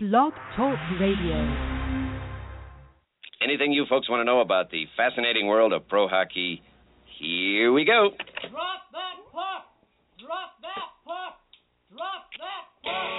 Blog 0.00 0.32
Talk 0.54 0.78
Radio. 1.00 1.42
Anything 3.42 3.72
you 3.72 3.84
folks 3.90 4.08
want 4.08 4.20
to 4.20 4.24
know 4.24 4.38
about 4.38 4.70
the 4.70 4.84
fascinating 4.96 5.48
world 5.48 5.72
of 5.72 5.88
pro 5.88 6.06
hockey? 6.06 6.62
Here 7.18 7.72
we 7.72 7.84
go. 7.84 8.10
Drop 8.46 8.86
that 8.94 9.18
puck! 9.34 9.66
Drop 10.22 10.54
that 10.62 10.86
puck! 11.02 11.42
Drop 11.90 12.30
that 12.38 12.62
puck! 12.78 13.10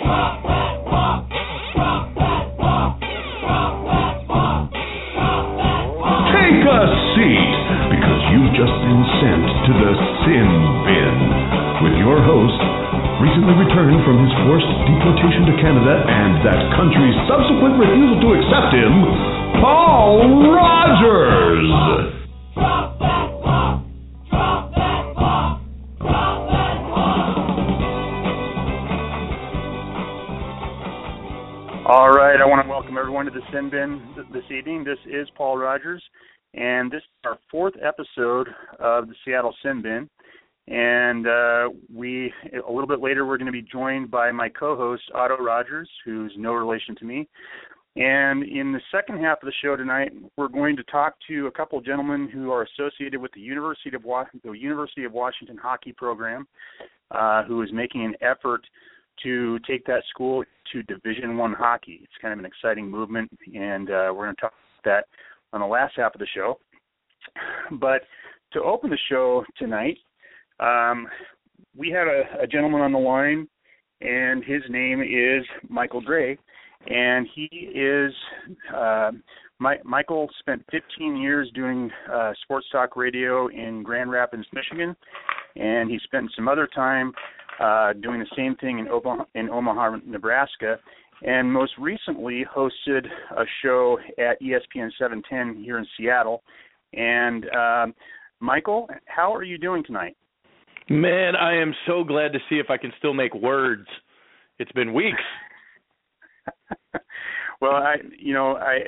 Drop 0.00 0.40
that 0.48 0.88
puck! 0.88 1.28
Drop 1.76 2.16
that 2.16 2.56
puck! 2.56 2.96
Drop 2.96 3.76
that 3.76 3.92
puck! 3.92 4.72
Drop 5.12 5.52
that 5.52 5.84
puck! 6.00 6.32
Take 6.32 6.64
a 6.64 6.80
seat, 7.12 7.52
because 7.92 8.20
you've 8.32 8.56
just 8.56 8.76
been 8.80 9.04
sent 9.20 9.44
to 9.68 9.72
the 9.84 9.92
sin 10.24 10.48
bin 10.88 11.16
with 11.84 12.00
your 12.00 12.24
host, 12.24 12.81
recently 13.22 13.54
returned 13.54 14.02
from 14.02 14.18
his 14.18 14.34
forced 14.42 14.66
deportation 14.82 15.46
to 15.46 15.54
Canada 15.62 15.94
and 16.10 16.42
that 16.42 16.58
country's 16.74 17.14
subsequent 17.30 17.78
refusal 17.78 18.18
to 18.18 18.34
accept 18.34 18.74
him, 18.74 18.92
Paul 19.62 20.50
Rogers. 20.50 21.70
All 31.86 32.10
right, 32.10 32.40
I 32.40 32.46
want 32.46 32.66
to 32.66 32.68
welcome 32.68 32.98
everyone 32.98 33.26
to 33.26 33.30
the 33.30 33.42
Sin 33.52 33.70
Bin 33.70 34.02
this 34.32 34.42
evening. 34.50 34.82
This 34.82 34.98
is 35.06 35.28
Paul 35.36 35.58
Rogers, 35.58 36.02
and 36.54 36.90
this 36.90 37.02
is 37.02 37.24
our 37.24 37.38
fourth 37.52 37.74
episode 37.80 38.48
of 38.80 39.06
the 39.06 39.14
Seattle 39.24 39.54
Sin 39.62 39.80
Bin. 39.80 40.10
And 40.68 41.26
uh, 41.26 41.68
we, 41.92 42.32
a 42.52 42.70
little 42.70 42.86
bit 42.86 43.00
later, 43.00 43.26
we're 43.26 43.38
going 43.38 43.46
to 43.46 43.52
be 43.52 43.62
joined 43.62 44.10
by 44.10 44.30
my 44.30 44.48
co-host 44.48 45.02
Otto 45.14 45.36
Rogers, 45.38 45.90
who's 46.04 46.32
no 46.36 46.52
relation 46.52 46.94
to 46.96 47.04
me. 47.04 47.28
And 47.94 48.42
in 48.44 48.72
the 48.72 48.80
second 48.90 49.20
half 49.22 49.42
of 49.42 49.46
the 49.46 49.52
show 49.62 49.76
tonight, 49.76 50.12
we're 50.36 50.48
going 50.48 50.76
to 50.76 50.82
talk 50.84 51.14
to 51.28 51.46
a 51.46 51.50
couple 51.50 51.78
of 51.78 51.84
gentlemen 51.84 52.28
who 52.32 52.50
are 52.50 52.62
associated 52.62 53.20
with 53.20 53.32
the 53.32 53.40
University 53.40 53.94
of 53.94 54.02
the 54.02 54.52
University 54.52 55.04
of 55.04 55.12
Washington 55.12 55.58
hockey 55.58 55.92
program, 55.92 56.46
uh, 57.10 57.42
who 57.42 57.60
is 57.60 57.68
making 57.72 58.04
an 58.04 58.14
effort 58.22 58.62
to 59.22 59.58
take 59.68 59.84
that 59.84 60.02
school 60.08 60.42
to 60.72 60.82
Division 60.84 61.36
One 61.36 61.52
hockey. 61.52 62.00
It's 62.02 62.12
kind 62.22 62.32
of 62.32 62.38
an 62.38 62.46
exciting 62.46 62.88
movement, 62.88 63.30
and 63.54 63.90
uh, 63.90 64.08
we're 64.14 64.24
going 64.24 64.36
to 64.36 64.40
talk 64.40 64.52
about 64.52 64.84
that 64.84 65.04
on 65.52 65.60
the 65.60 65.66
last 65.66 65.92
half 65.96 66.14
of 66.14 66.18
the 66.18 66.26
show. 66.34 66.58
But 67.72 68.02
to 68.54 68.62
open 68.62 68.88
the 68.88 68.98
show 69.10 69.44
tonight, 69.58 69.98
um, 70.62 71.08
we 71.76 71.90
have 71.90 72.06
a, 72.06 72.42
a 72.42 72.46
gentleman 72.46 72.80
on 72.80 72.92
the 72.92 72.98
line, 72.98 73.48
and 74.00 74.44
his 74.44 74.62
name 74.68 75.00
is 75.00 75.44
Michael 75.68 76.00
Grey, 76.00 76.38
and 76.86 77.26
he 77.34 77.46
is. 77.74 78.12
Uh, 78.74 79.12
My, 79.58 79.76
Michael 79.84 80.28
spent 80.40 80.64
15 80.72 81.16
years 81.16 81.48
doing 81.54 81.88
uh, 82.12 82.32
sports 82.42 82.66
talk 82.72 82.96
radio 82.96 83.48
in 83.48 83.84
Grand 83.84 84.10
Rapids, 84.10 84.46
Michigan, 84.52 84.96
and 85.54 85.88
he 85.88 85.98
spent 86.02 86.32
some 86.34 86.48
other 86.48 86.66
time 86.66 87.12
uh, 87.60 87.92
doing 87.92 88.18
the 88.18 88.34
same 88.36 88.56
thing 88.56 88.80
in 88.80 88.88
Omaha, 88.88 89.24
in 89.34 89.48
Omaha, 89.48 89.98
Nebraska, 90.04 90.78
and 91.24 91.52
most 91.52 91.72
recently 91.78 92.44
hosted 92.52 93.06
a 93.36 93.44
show 93.62 93.98
at 94.18 94.40
ESPN 94.42 94.90
710 94.98 95.62
here 95.62 95.78
in 95.78 95.86
Seattle. 95.96 96.42
And 96.92 97.48
um, 97.50 97.94
Michael, 98.40 98.88
how 99.04 99.32
are 99.32 99.44
you 99.44 99.58
doing 99.58 99.84
tonight? 99.84 100.16
Man, 100.88 101.36
I 101.36 101.56
am 101.56 101.74
so 101.86 102.04
glad 102.04 102.32
to 102.32 102.38
see 102.48 102.56
if 102.56 102.70
I 102.70 102.76
can 102.76 102.92
still 102.98 103.14
make 103.14 103.34
words. 103.34 103.86
It's 104.58 104.72
been 104.72 104.92
weeks. 104.92 105.22
well, 107.60 107.72
I, 107.72 107.96
you 108.18 108.34
know, 108.34 108.56
I, 108.56 108.80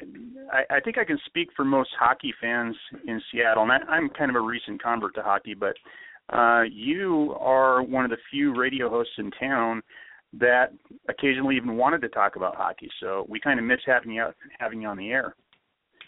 I, 0.52 0.76
I 0.76 0.80
think 0.80 0.98
I 0.98 1.04
can 1.04 1.18
speak 1.26 1.48
for 1.54 1.64
most 1.64 1.90
hockey 1.98 2.34
fans 2.40 2.76
in 3.06 3.20
Seattle, 3.30 3.62
and 3.62 3.72
I, 3.72 3.76
I'm 3.88 4.08
kind 4.10 4.30
of 4.30 4.36
a 4.36 4.40
recent 4.40 4.82
convert 4.82 5.14
to 5.14 5.22
hockey, 5.22 5.54
but 5.54 5.74
uh, 6.32 6.62
you 6.62 7.34
are 7.38 7.82
one 7.82 8.04
of 8.04 8.10
the 8.10 8.16
few 8.30 8.58
radio 8.58 8.88
hosts 8.88 9.14
in 9.18 9.30
town 9.32 9.82
that 10.32 10.72
occasionally 11.08 11.56
even 11.56 11.76
wanted 11.76 12.00
to 12.02 12.08
talk 12.08 12.36
about 12.36 12.56
hockey. 12.56 12.90
So 13.00 13.24
we 13.28 13.38
kind 13.38 13.58
of 13.60 13.64
miss 13.64 13.78
having 13.86 14.12
you 14.12 14.26
having 14.58 14.82
you 14.82 14.88
on 14.88 14.96
the 14.96 15.10
air. 15.10 15.36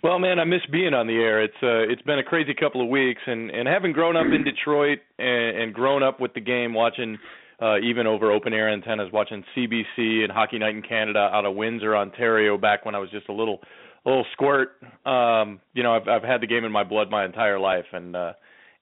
Well, 0.07 0.21
man, 0.21 0.39
I 0.39 0.45
miss 0.45 0.61
being 0.71 0.95
on 0.95 1.09
the 1.09 1.15
air. 1.15 1.43
It's 1.43 1.61
uh 1.65 1.83
it's 1.93 2.03
been 2.03 2.21
a 2.21 2.23
crazy 2.23 2.55
couple 2.55 2.81
of 2.81 2.89
weeks 2.89 3.21
and 3.27 3.51
and 3.51 3.67
having 3.67 3.91
grown 3.91 4.17
up 4.17 4.27
in 4.33 4.45
Detroit 4.45 5.01
and, 5.19 5.59
and 5.59 5.75
grown 5.75 6.05
up 6.05 6.21
with 6.21 6.33
the 6.33 6.41
game 6.41 6.75
watching 6.75 7.19
uh 7.61 7.79
even 7.79 8.07
over 8.07 8.31
open 8.31 8.53
air 8.53 8.73
antennas 8.73 9.09
watching 9.13 9.43
CBC 9.57 10.23
and 10.23 10.31
Hockey 10.31 10.61
Night 10.61 10.77
in 10.77 10.83
Canada 10.83 11.29
out 11.33 11.45
of 11.45 11.57
Windsor, 11.57 11.97
Ontario 11.97 12.57
back 12.57 12.85
when 12.85 12.95
I 12.95 13.01
was 13.01 13.11
just 13.11 13.29
a 13.29 13.33
little 13.33 13.59
a 14.05 14.09
little 14.09 14.27
squirt. 14.33 14.81
Um 15.05 15.59
you 15.75 15.83
know, 15.83 15.97
I've 15.97 16.07
I've 16.07 16.23
had 16.23 16.41
the 16.41 16.47
game 16.47 16.65
in 16.65 16.71
my 16.71 16.85
blood 16.85 17.11
my 17.11 17.25
entire 17.25 17.59
life 17.59 17.87
and 17.93 18.15
uh 18.15 18.35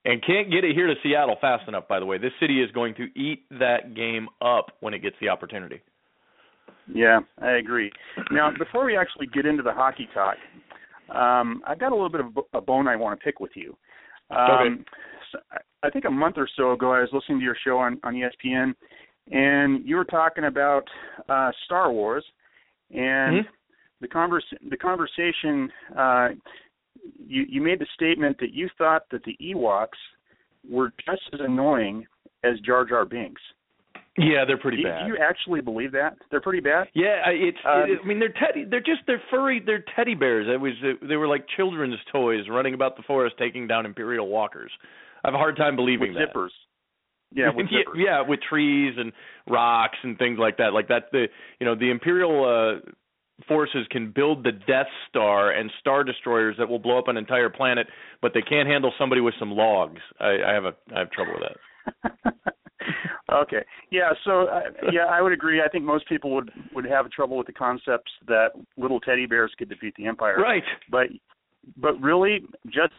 and 0.05 0.23
can't 0.23 0.51
get 0.51 0.63
it 0.63 0.75
here 0.75 0.85
to 0.85 0.93
Seattle 1.01 1.37
fast 1.41 1.67
enough 1.67 1.87
by 1.87 1.99
the 1.99 2.05
way. 2.05 2.19
This 2.19 2.33
city 2.39 2.61
is 2.61 2.69
going 2.69 2.93
to 2.97 3.07
eat 3.19 3.45
that 3.49 3.95
game 3.95 4.27
up 4.43 4.73
when 4.79 4.93
it 4.93 4.99
gets 4.99 5.15
the 5.19 5.29
opportunity. 5.29 5.81
Yeah, 6.93 7.21
I 7.41 7.53
agree. 7.53 7.91
Now, 8.29 8.51
before 8.55 8.85
we 8.85 8.95
actually 8.95 9.25
get 9.25 9.47
into 9.47 9.63
the 9.63 9.73
hockey 9.73 10.07
talk, 10.13 10.35
um, 11.09 11.61
I've 11.67 11.79
got 11.79 11.91
a 11.91 11.95
little 11.95 12.09
bit 12.09 12.21
of 12.21 12.37
a 12.53 12.61
bone 12.61 12.87
I 12.87 12.95
want 12.95 13.19
to 13.19 13.23
pick 13.23 13.39
with 13.39 13.51
you. 13.55 13.77
Um, 14.31 14.49
Okay. 14.51 14.83
so 15.31 15.39
I 15.83 15.89
think 15.89 16.05
a 16.05 16.11
month 16.11 16.37
or 16.37 16.47
so 16.55 16.71
ago, 16.71 16.93
I 16.93 17.01
was 17.01 17.09
listening 17.13 17.39
to 17.39 17.43
your 17.43 17.57
show 17.63 17.77
on, 17.77 17.99
on 18.03 18.15
ESPN, 18.15 18.73
and 19.31 19.85
you 19.87 19.95
were 19.95 20.05
talking 20.05 20.45
about 20.45 20.83
uh, 21.29 21.51
Star 21.65 21.91
Wars, 21.91 22.25
and 22.91 23.45
Mhm. 23.45 23.47
the 24.01 24.07
convers 24.07 24.45
the 24.69 24.77
conversation. 24.77 25.71
Uh, 25.95 26.29
you 27.27 27.45
you 27.47 27.61
made 27.61 27.79
the 27.79 27.87
statement 27.93 28.37
that 28.39 28.53
you 28.53 28.69
thought 28.77 29.07
that 29.11 29.23
the 29.23 29.37
Ewoks 29.41 29.89
were 30.67 30.91
just 31.05 31.21
as 31.33 31.39
annoying 31.41 32.05
as 32.43 32.59
Jar 32.61 32.85
Jar 32.85 33.05
Binks. 33.05 33.41
Yeah, 34.17 34.45
they're 34.47 34.57
pretty 34.57 34.77
do, 34.77 34.83
bad. 34.83 35.05
do 35.05 35.07
you 35.07 35.17
actually 35.21 35.59
believe 35.59 35.91
that 35.91 36.17
they're 36.31 36.41
pretty 36.41 36.61
bad? 36.61 36.87
Yeah, 36.93 37.23
it's. 37.27 37.57
Um, 37.65 37.81
it, 37.81 37.99
I 38.01 38.07
mean, 38.07 38.19
they're 38.19 38.29
teddy. 38.29 38.63
They're 38.63 38.79
just 38.79 39.01
they're 39.07 39.21
furry. 39.29 39.61
They're 39.65 39.83
teddy 39.95 40.15
bears. 40.15 40.47
It 40.49 40.59
was. 40.59 40.73
They 41.07 41.17
were 41.17 41.27
like 41.27 41.45
children's 41.57 41.99
toys 42.11 42.45
running 42.49 42.73
about 42.73 42.95
the 42.95 43.03
forest, 43.03 43.35
taking 43.37 43.67
down 43.67 43.85
imperial 43.85 44.27
walkers. 44.27 44.71
I 45.23 45.27
have 45.27 45.35
a 45.35 45.37
hard 45.37 45.57
time 45.57 45.75
believing 45.75 46.13
that. 46.13 46.19
with 46.19 46.29
that. 46.33 46.37
zippers. 46.37 46.49
Yeah, 47.33 47.49
with 47.53 47.67
yeah, 47.69 47.79
zippers. 47.79 48.05
yeah, 48.05 48.21
with 48.25 48.39
trees 48.47 48.93
and 48.97 49.11
rocks 49.49 49.97
and 50.03 50.17
things 50.17 50.39
like 50.39 50.57
that. 50.57 50.71
Like 50.73 50.87
that, 50.87 51.11
the 51.11 51.25
you 51.59 51.65
know 51.65 51.75
the 51.75 51.91
imperial 51.91 52.45
uh, 52.45 52.91
forces 53.49 53.85
can 53.91 54.11
build 54.15 54.45
the 54.45 54.53
Death 54.53 54.87
Star 55.09 55.51
and 55.51 55.69
star 55.81 56.05
destroyers 56.05 56.55
that 56.57 56.69
will 56.69 56.79
blow 56.79 56.97
up 56.97 57.09
an 57.09 57.17
entire 57.17 57.49
planet, 57.49 57.87
but 58.21 58.31
they 58.33 58.41
can't 58.41 58.69
handle 58.69 58.93
somebody 58.97 59.19
with 59.19 59.33
some 59.39 59.51
logs. 59.51 59.99
I, 60.21 60.37
I 60.47 60.53
have 60.53 60.63
a 60.63 60.75
I 60.95 60.99
have 60.99 61.11
trouble 61.11 61.33
with 61.33 61.49
that. 62.23 62.33
okay. 63.31 63.63
Yeah. 63.91 64.11
So 64.23 64.47
uh, 64.47 64.61
yeah, 64.91 65.05
I 65.05 65.21
would 65.21 65.31
agree. 65.31 65.61
I 65.61 65.69
think 65.69 65.83
most 65.83 66.07
people 66.07 66.33
would 66.35 66.51
would 66.73 66.85
have 66.85 67.09
trouble 67.11 67.37
with 67.37 67.47
the 67.47 67.53
concepts 67.53 68.11
that 68.27 68.49
little 68.77 68.99
teddy 68.99 69.25
bears 69.25 69.51
could 69.57 69.69
defeat 69.69 69.93
the 69.97 70.05
empire. 70.05 70.37
Right. 70.37 70.63
But 70.89 71.07
but 71.77 71.99
really, 72.01 72.45
just 72.65 72.93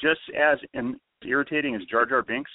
just 0.00 0.20
as 0.38 0.58
in, 0.74 0.98
irritating 1.26 1.74
as 1.74 1.82
Jar 1.90 2.06
Jar 2.06 2.22
Binks. 2.22 2.50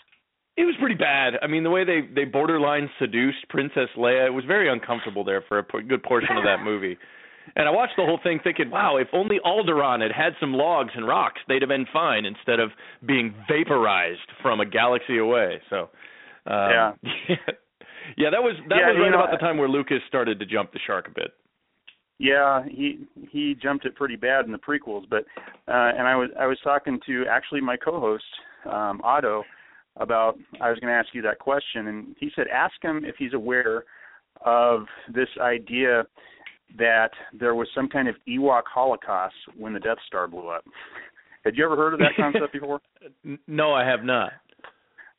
It 0.58 0.64
was 0.64 0.76
pretty 0.80 0.96
bad. 0.96 1.34
I 1.42 1.48
mean, 1.48 1.64
the 1.64 1.70
way 1.70 1.84
they 1.84 2.02
they 2.14 2.24
borderline 2.24 2.90
seduced 3.00 3.48
Princess 3.50 3.90
Leia, 3.98 4.28
it 4.28 4.34
was 4.34 4.46
very 4.46 4.72
uncomfortable 4.72 5.24
there 5.24 5.44
for 5.48 5.60
a 5.60 5.84
good 5.84 6.04
portion 6.04 6.38
of 6.38 6.44
that 6.46 6.60
movie. 6.64 6.98
And 7.56 7.68
I 7.68 7.72
watched 7.72 7.94
the 7.96 8.04
whole 8.04 8.20
thing 8.24 8.40
thinking, 8.44 8.72
wow, 8.72 8.98
if 8.98 9.08
only 9.14 9.38
Alderaan 9.46 10.02
had 10.02 10.12
had 10.12 10.34
some 10.40 10.54
logs 10.54 10.92
and 10.96 11.08
rocks, 11.08 11.42
they'd 11.48 11.62
have 11.62 11.70
been 11.70 11.86
fine 11.92 12.26
instead 12.26 12.60
of 12.60 12.72
being 13.06 13.36
vaporized 13.48 14.32
from 14.42 14.60
a 14.60 14.66
galaxy 14.66 15.20
away. 15.20 15.62
So, 15.70 15.90
Yeah. 16.46 16.92
yeah, 18.18 18.30
that 18.30 18.42
was 18.42 18.56
that 18.70 18.78
Yeah, 18.78 18.88
was 18.88 18.96
you 18.98 19.04
right 19.04 19.12
know, 19.12 19.24
about 19.24 19.32
the 19.32 19.38
time 19.38 19.58
where 19.58 19.70
Lucas 19.70 20.00
started 20.08 20.40
to 20.40 20.46
jump 20.46 20.72
the 20.72 20.80
shark 20.86 21.08
a 21.08 21.12
bit. 21.12 21.34
Yeah, 22.18 22.64
he 22.70 23.00
he 23.30 23.56
jumped 23.62 23.86
it 23.86 23.96
pretty 23.96 24.16
bad 24.16 24.46
in 24.46 24.52
the 24.52 24.58
prequels, 24.58 25.04
but 25.10 25.26
uh 25.68 25.92
and 25.98 26.08
I 26.08 26.16
was 26.16 26.30
I 26.40 26.46
was 26.46 26.58
talking 26.64 27.00
to 27.06 27.26
actually 27.30 27.62
my 27.62 27.78
co-host 27.78 28.24
um 28.66 29.02
Otto 29.04 29.44
about 29.98 30.38
I 30.62 30.70
was 30.70 30.80
going 30.80 30.92
to 30.92 30.98
ask 30.98 31.10
you 31.14 31.22
that 31.24 31.40
question 31.40 31.88
and 31.88 32.16
he 32.20 32.30
said 32.36 32.48
ask 32.48 32.74
him 32.82 33.04
if 33.06 33.16
he's 33.18 33.34
aware 33.34 33.86
of 34.42 34.86
this 35.14 35.30
idea 35.42 36.04
that 36.78 37.12
there 37.38 37.56
was 37.56 37.68
some 37.74 37.88
kind 37.88 38.08
of 38.08 38.16
Ewok 38.28 38.64
holocaust 38.74 39.36
when 39.58 39.74
the 39.74 39.80
Death 39.80 39.98
Star 40.08 40.28
blew 40.28 40.50
up. 40.50 40.66
Had 41.46 41.56
you 41.56 41.64
ever 41.64 41.76
heard 41.76 41.94
of 41.94 42.00
that 42.00 42.14
concept 42.18 42.54
before? 42.54 42.82
No, 43.48 43.72
I 43.74 43.86
have 43.86 44.04
not. 44.04 44.32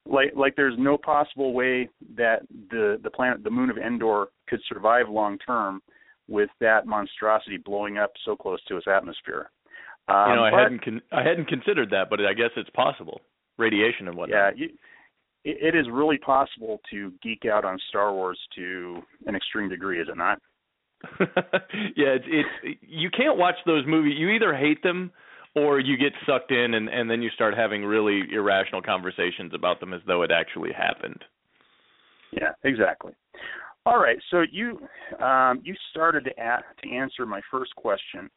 Like 0.08 0.32
like 0.36 0.54
there's 0.56 0.76
no 0.78 0.96
possible 0.96 1.52
way 1.52 1.88
that 2.16 2.42
the 2.70 2.98
the 3.02 3.10
planet 3.10 3.42
the 3.42 3.50
moon 3.50 3.70
of 3.70 3.78
Endor 3.78 4.26
could 4.48 4.60
survive 4.68 5.08
long 5.08 5.38
term 5.38 5.82
with 6.28 6.50
that 6.60 6.86
monstrosity 6.86 7.56
blowing 7.56 7.98
up 7.98 8.12
so 8.24 8.36
close 8.36 8.62
to 8.68 8.76
its 8.76 8.86
atmosphere. 8.88 9.50
Um, 10.08 10.30
you 10.30 10.36
know, 10.36 10.44
I 10.44 10.50
but, 10.50 10.62
hadn't 10.62 10.84
con- 10.84 11.02
I 11.12 11.22
hadn't 11.22 11.48
considered 11.48 11.90
that, 11.90 12.10
but 12.10 12.20
I 12.20 12.32
guess 12.34 12.50
it's 12.56 12.70
possible. 12.70 13.20
Radiation 13.58 14.08
and 14.08 14.16
whatnot. 14.16 14.56
Yeah, 14.56 14.66
you, 14.66 14.74
it, 15.44 15.74
it 15.74 15.78
is 15.78 15.86
really 15.90 16.18
possible 16.18 16.80
to 16.90 17.12
geek 17.22 17.44
out 17.50 17.64
on 17.64 17.78
Star 17.88 18.12
Wars 18.12 18.38
to 18.56 19.00
an 19.26 19.34
extreme 19.34 19.68
degree, 19.68 20.00
is 20.00 20.08
it 20.08 20.16
not? 20.16 20.40
yeah, 21.20 22.16
it's 22.16 22.24
it's 22.28 22.78
you 22.80 23.10
can't 23.10 23.36
watch 23.36 23.56
those 23.66 23.84
movies. 23.86 24.14
You 24.16 24.30
either 24.30 24.54
hate 24.54 24.82
them 24.82 25.10
or 25.56 25.80
you 25.80 25.96
get 25.96 26.12
sucked 26.26 26.52
in 26.52 26.74
and 26.74 26.88
and 26.88 27.10
then 27.10 27.22
you 27.22 27.30
start 27.30 27.56
having 27.56 27.84
really 27.84 28.22
irrational 28.32 28.82
conversations 28.82 29.52
about 29.54 29.80
them 29.80 29.92
as 29.92 30.00
though 30.06 30.22
it 30.22 30.30
actually 30.30 30.70
happened. 30.72 31.24
Yeah, 32.32 32.52
exactly. 32.62 33.12
All 33.86 33.98
right, 33.98 34.18
so 34.30 34.42
you 34.50 34.78
um, 35.24 35.62
you 35.64 35.74
started 35.90 36.24
to 36.24 36.30
a- 36.30 36.64
to 36.82 36.94
answer 36.94 37.24
my 37.24 37.40
first 37.50 37.74
question, 37.76 38.28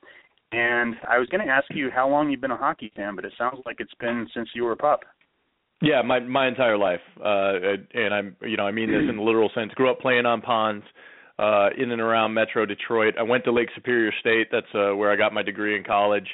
and 0.52 0.96
I 1.08 1.18
was 1.18 1.28
going 1.30 1.46
to 1.46 1.52
ask 1.52 1.66
you 1.72 1.90
how 1.94 2.08
long 2.08 2.30
you've 2.30 2.42
been 2.42 2.52
a 2.52 2.58
hockey 2.58 2.92
fan, 2.96 3.16
but 3.16 3.26
it 3.26 3.34
sounds 3.38 3.60
like 3.66 3.78
it's 3.80 3.94
been 4.00 4.28
since 4.34 4.50
you 4.54 4.64
were 4.64 4.74
a 4.74 4.78
pup. 4.78 5.02
Yeah, 5.82 6.02
my 6.04 6.20
my 6.20 6.48
entire 6.48 6.78
life, 6.78 7.02
uh, 7.24 7.54
and 7.94 8.14
I'm 8.14 8.36
you 8.42 8.58
know 8.58 8.64
I 8.64 8.72
mean 8.72 8.92
this 8.92 9.10
in 9.10 9.18
the 9.18 9.24
literal 9.24 9.50
sense. 9.56 9.74
Grew 9.74 9.90
up 9.90 10.00
playing 10.00 10.26
on 10.26 10.42
ponds, 10.42 10.86
uh, 11.40 11.70
in 11.78 11.92
and 11.92 12.02
around 12.02 12.34
Metro 12.34 12.66
Detroit. 12.66 13.16
I 13.18 13.24
went 13.24 13.44
to 13.46 13.52
Lake 13.52 13.70
Superior 13.74 14.12
State. 14.20 14.48
That's 14.52 14.68
uh, 14.76 14.96
where 14.96 15.12
I 15.12 15.16
got 15.16 15.34
my 15.34 15.42
degree 15.42 15.76
in 15.76 15.84
college. 15.84 16.28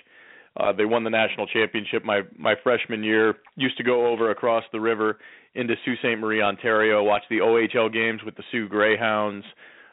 Uh, 0.58 0.72
they 0.72 0.86
won 0.86 1.04
the 1.04 1.10
national 1.10 1.48
championship 1.48 2.04
my 2.06 2.22
my 2.38 2.56
freshman 2.64 3.04
year. 3.04 3.36
Used 3.56 3.78
to 3.78 3.84
go 3.84 4.08
over 4.08 4.32
across 4.32 4.64
the 4.72 4.80
river 4.80 5.18
into 5.54 5.76
Sault 5.84 5.98
Ste. 6.00 6.20
Marie, 6.20 6.42
Ontario. 6.42 7.04
Watch 7.04 7.24
the 7.30 7.40
OHL 7.40 7.92
games 7.92 8.22
with 8.24 8.36
the 8.36 8.44
Soo 8.52 8.68
Greyhounds. 8.68 9.46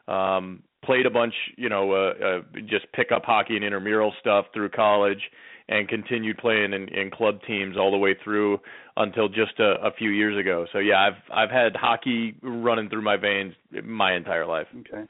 Um, 0.08 0.62
played 0.84 1.06
a 1.06 1.10
bunch, 1.10 1.34
you 1.56 1.68
know, 1.68 1.92
uh, 1.92 2.12
uh, 2.24 2.40
just 2.68 2.86
pick 2.92 3.12
up 3.12 3.22
hockey 3.24 3.54
and 3.54 3.64
intramural 3.64 4.12
stuff 4.20 4.46
through 4.52 4.68
college 4.70 5.20
and 5.68 5.88
continued 5.88 6.38
playing 6.38 6.72
in, 6.72 6.88
in 6.88 7.10
club 7.10 7.38
teams 7.46 7.76
all 7.76 7.90
the 7.90 7.96
way 7.96 8.16
through 8.22 8.58
until 8.96 9.28
just 9.28 9.58
a, 9.60 9.76
a 9.84 9.92
few 9.96 10.10
years 10.10 10.38
ago. 10.38 10.66
So 10.72 10.78
yeah, 10.78 11.00
I've 11.00 11.32
I've 11.32 11.50
had 11.50 11.76
hockey 11.76 12.34
running 12.42 12.88
through 12.88 13.02
my 13.02 13.16
veins 13.16 13.54
my 13.84 14.14
entire 14.14 14.46
life. 14.46 14.66
Okay. 14.80 15.06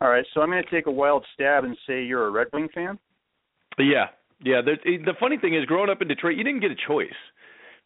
All 0.00 0.08
right, 0.08 0.24
so 0.34 0.40
I'm 0.40 0.50
going 0.50 0.64
to 0.64 0.70
take 0.70 0.86
a 0.86 0.90
wild 0.90 1.24
stab 1.32 1.62
and 1.62 1.76
say 1.86 2.02
you're 2.02 2.26
a 2.26 2.30
Red 2.30 2.48
Wing 2.52 2.68
fan. 2.74 2.98
Yeah, 3.78 4.06
yeah. 4.44 4.60
The, 4.62 4.76
the 5.04 5.14
funny 5.18 5.38
thing 5.38 5.54
is, 5.54 5.64
growing 5.66 5.90
up 5.90 6.02
in 6.02 6.08
Detroit, 6.08 6.36
you 6.36 6.44
didn't 6.44 6.60
get 6.60 6.70
a 6.70 6.86
choice. 6.86 7.08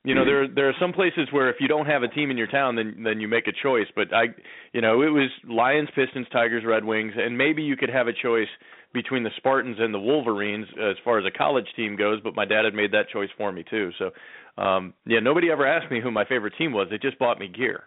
You 0.07 0.15
know, 0.15 0.25
there 0.25 0.47
there 0.47 0.69
are 0.69 0.75
some 0.79 0.93
places 0.93 1.27
where 1.33 1.51
if 1.51 1.57
you 1.59 1.67
don't 1.67 1.87
have 1.87 2.05
a 2.05 2.09
team 2.09 2.31
in 2.31 2.37
your 2.37 2.47
town, 2.47 2.77
then 2.77 3.03
then 3.03 3.21
you 3.21 3.27
make 3.27 3.49
a 3.49 3.53
choice. 3.61 3.89
But 3.97 4.15
I, 4.15 4.27
you 4.73 4.81
know, 4.81 5.03
it 5.03 5.09
was 5.09 5.31
Lions, 5.49 5.89
Pistons, 5.97 6.29
Tigers, 6.33 6.63
Red 6.65 6.85
Wings, 6.85 7.15
and 7.17 7.37
maybe 7.37 7.65
you 7.65 7.77
could 7.77 7.91
have 7.91 8.07
a 8.07 8.13
choice 8.13 8.47
between 8.95 9.25
the 9.25 9.31
Spartans 9.37 9.79
and 9.81 9.93
the 9.93 9.99
Wolverines 9.99 10.69
as 10.79 10.95
far 11.05 11.19
as 11.19 11.25
a 11.27 11.37
college 11.37 11.67
team 11.75 11.97
goes. 11.97 12.21
But 12.23 12.37
my 12.37 12.45
dad 12.45 12.65
had 12.65 12.73
made 12.73 12.93
that 12.93 13.09
choice 13.13 13.31
for 13.37 13.51
me 13.51 13.65
too. 13.69 13.91
So, 13.99 14.63
um, 14.63 14.95
yeah, 15.07 15.19
nobody 15.19 15.51
ever 15.51 15.67
asked 15.67 15.91
me 15.91 16.01
who 16.01 16.13
my 16.13 16.25
favorite 16.25 16.55
team 16.57 16.73
was. 16.73 16.87
They 16.89 16.99
just 16.99 17.19
bought 17.19 17.41
me 17.41 17.49
gear. 17.49 17.83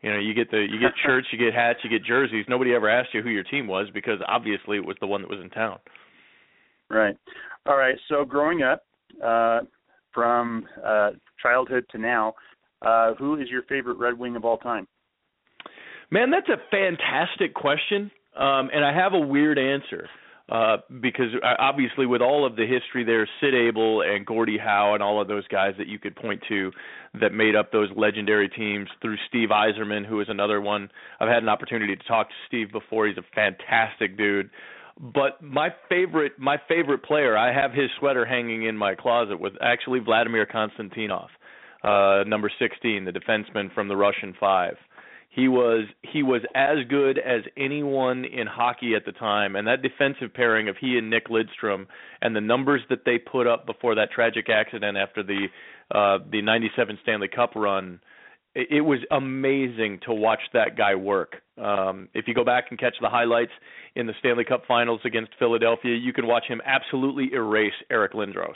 You 0.00 0.12
know, 0.12 0.18
you 0.18 0.32
get 0.32 0.50
the 0.50 0.66
you 0.70 0.80
get 0.80 0.92
shirts, 1.04 1.26
you 1.32 1.38
get 1.38 1.52
hats, 1.52 1.80
you 1.84 1.90
get 1.90 2.02
jerseys. 2.02 2.46
Nobody 2.48 2.72
ever 2.72 2.88
asked 2.88 3.10
you 3.12 3.20
who 3.20 3.28
your 3.28 3.44
team 3.44 3.66
was 3.66 3.88
because 3.92 4.20
obviously 4.26 4.78
it 4.78 4.86
was 4.86 4.96
the 5.02 5.06
one 5.06 5.20
that 5.20 5.28
was 5.28 5.40
in 5.42 5.50
town. 5.50 5.80
Right. 6.88 7.16
All 7.66 7.76
right. 7.76 7.96
So 8.08 8.24
growing 8.24 8.62
up, 8.62 8.82
uh, 9.24 9.60
from 10.12 10.66
uh, 10.84 11.10
childhood 11.42 11.84
to 11.90 11.98
now, 11.98 12.34
uh, 12.82 13.14
who 13.14 13.36
is 13.40 13.48
your 13.48 13.62
favorite 13.62 13.98
Red 13.98 14.18
Wing 14.18 14.36
of 14.36 14.44
all 14.44 14.58
time? 14.58 14.86
Man, 16.10 16.30
that's 16.30 16.48
a 16.48 16.56
fantastic 16.70 17.54
question, 17.54 18.10
um, 18.36 18.70
and 18.72 18.84
I 18.84 18.94
have 18.94 19.12
a 19.12 19.20
weird 19.20 19.58
answer 19.58 20.08
uh, 20.50 20.78
because 21.02 21.28
obviously 21.58 22.06
with 22.06 22.22
all 22.22 22.46
of 22.46 22.56
the 22.56 22.66
history 22.66 23.04
there, 23.04 23.28
Sid 23.40 23.54
Abel 23.54 24.00
and 24.00 24.24
Gordie 24.24 24.56
Howe 24.56 24.94
and 24.94 25.02
all 25.02 25.20
of 25.20 25.28
those 25.28 25.46
guys 25.48 25.74
that 25.76 25.88
you 25.88 25.98
could 25.98 26.16
point 26.16 26.42
to 26.48 26.72
that 27.20 27.32
made 27.32 27.54
up 27.54 27.70
those 27.70 27.90
legendary 27.94 28.48
teams 28.48 28.88
through 29.02 29.16
Steve 29.28 29.50
Yzerman, 29.50 30.06
who 30.06 30.20
is 30.20 30.28
another 30.30 30.60
one. 30.60 30.90
I've 31.20 31.28
had 31.28 31.42
an 31.42 31.50
opportunity 31.50 31.94
to 31.94 32.04
talk 32.04 32.28
to 32.28 32.34
Steve 32.46 32.72
before. 32.72 33.06
He's 33.06 33.18
a 33.18 33.34
fantastic 33.34 34.16
dude. 34.16 34.48
But 35.00 35.40
my 35.40 35.68
favorite 35.88 36.32
my 36.38 36.56
favorite 36.68 37.04
player, 37.04 37.36
I 37.36 37.52
have 37.52 37.72
his 37.72 37.88
sweater 37.98 38.24
hanging 38.24 38.64
in 38.64 38.76
my 38.76 38.94
closet 38.94 39.38
was 39.38 39.52
actually 39.60 40.00
Vladimir 40.00 40.44
Konstantinov, 40.44 41.28
uh 41.84 42.24
number 42.24 42.50
16, 42.58 43.04
the 43.04 43.12
defenseman 43.12 43.72
from 43.72 43.86
the 43.86 43.96
Russian 43.96 44.34
5. 44.40 44.76
He 45.30 45.46
was 45.46 45.84
he 46.02 46.24
was 46.24 46.42
as 46.56 46.78
good 46.88 47.18
as 47.18 47.42
anyone 47.56 48.24
in 48.24 48.48
hockey 48.48 48.96
at 48.96 49.04
the 49.04 49.12
time 49.12 49.54
and 49.54 49.68
that 49.68 49.82
defensive 49.82 50.34
pairing 50.34 50.68
of 50.68 50.76
he 50.80 50.98
and 50.98 51.08
Nick 51.10 51.28
Lidstrom 51.28 51.86
and 52.20 52.34
the 52.34 52.40
numbers 52.40 52.80
that 52.88 53.04
they 53.04 53.18
put 53.18 53.46
up 53.46 53.66
before 53.66 53.94
that 53.94 54.10
tragic 54.10 54.48
accident 54.48 54.96
after 54.96 55.22
the 55.22 55.46
uh 55.94 56.18
the 56.32 56.42
97 56.42 56.98
Stanley 57.02 57.28
Cup 57.28 57.52
run 57.54 58.00
it 58.70 58.80
was 58.80 58.98
amazing 59.10 60.00
to 60.06 60.12
watch 60.12 60.40
that 60.52 60.76
guy 60.76 60.94
work. 60.94 61.36
Um, 61.56 62.08
if 62.14 62.26
you 62.26 62.34
go 62.34 62.44
back 62.44 62.66
and 62.70 62.78
catch 62.78 62.94
the 63.00 63.08
highlights 63.08 63.52
in 63.94 64.06
the 64.06 64.14
Stanley 64.18 64.44
Cup 64.44 64.62
Finals 64.66 65.00
against 65.04 65.32
Philadelphia, 65.38 65.96
you 65.96 66.12
can 66.12 66.26
watch 66.26 66.44
him 66.48 66.60
absolutely 66.64 67.32
erase 67.32 67.72
Eric 67.90 68.12
Lindros 68.12 68.54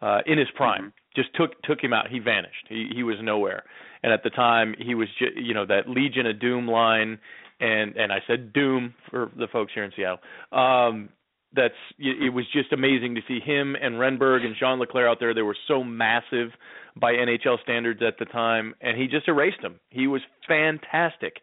uh, 0.00 0.20
in 0.26 0.38
his 0.38 0.48
prime. 0.54 0.82
Mm-hmm. 0.82 1.20
Just 1.20 1.34
took 1.34 1.60
took 1.62 1.80
him 1.80 1.92
out. 1.92 2.08
He 2.10 2.18
vanished. 2.18 2.66
He 2.68 2.90
he 2.94 3.02
was 3.02 3.16
nowhere. 3.22 3.64
And 4.02 4.12
at 4.12 4.22
the 4.22 4.30
time, 4.30 4.74
he 4.78 4.94
was 4.94 5.08
just, 5.18 5.36
you 5.36 5.54
know 5.54 5.66
that 5.66 5.88
Legion 5.88 6.26
of 6.26 6.38
Doom 6.38 6.68
line, 6.68 7.18
and 7.60 7.96
and 7.96 8.12
I 8.12 8.18
said 8.26 8.52
Doom 8.52 8.94
for 9.10 9.30
the 9.36 9.46
folks 9.50 9.72
here 9.74 9.84
in 9.84 9.92
Seattle. 9.96 10.18
Um, 10.52 11.08
that's 11.54 11.74
it 11.98 12.32
was 12.32 12.44
just 12.52 12.72
amazing 12.72 13.14
to 13.14 13.22
see 13.26 13.40
him 13.40 13.76
and 13.80 13.94
Renberg 13.94 14.44
and 14.44 14.54
Jean 14.58 14.78
LeClair 14.78 15.08
out 15.08 15.18
there. 15.20 15.32
They 15.32 15.42
were 15.42 15.56
so 15.66 15.82
massive 15.82 16.50
by 16.96 17.12
NHL 17.12 17.60
standards 17.62 18.00
at 18.06 18.14
the 18.18 18.24
time, 18.26 18.74
and 18.80 18.96
he 18.96 19.06
just 19.06 19.28
erased 19.28 19.60
them. 19.62 19.78
He 19.90 20.06
was 20.06 20.22
fantastic, 20.48 21.34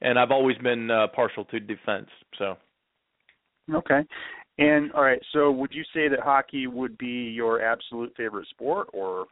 and 0.00 0.18
I've 0.18 0.30
always 0.30 0.56
been 0.58 0.90
uh, 0.90 1.08
partial 1.14 1.44
to 1.46 1.60
defense. 1.60 2.08
So. 2.38 2.56
Okay. 3.74 4.00
And 4.58 4.92
all 4.92 5.02
right, 5.02 5.20
so 5.32 5.50
would 5.50 5.72
you 5.72 5.82
say 5.94 6.08
that 6.08 6.20
hockey 6.20 6.66
would 6.66 6.98
be 6.98 7.32
your 7.34 7.62
absolute 7.62 8.12
favorite 8.16 8.46
sport, 8.50 8.88
or 8.92 9.26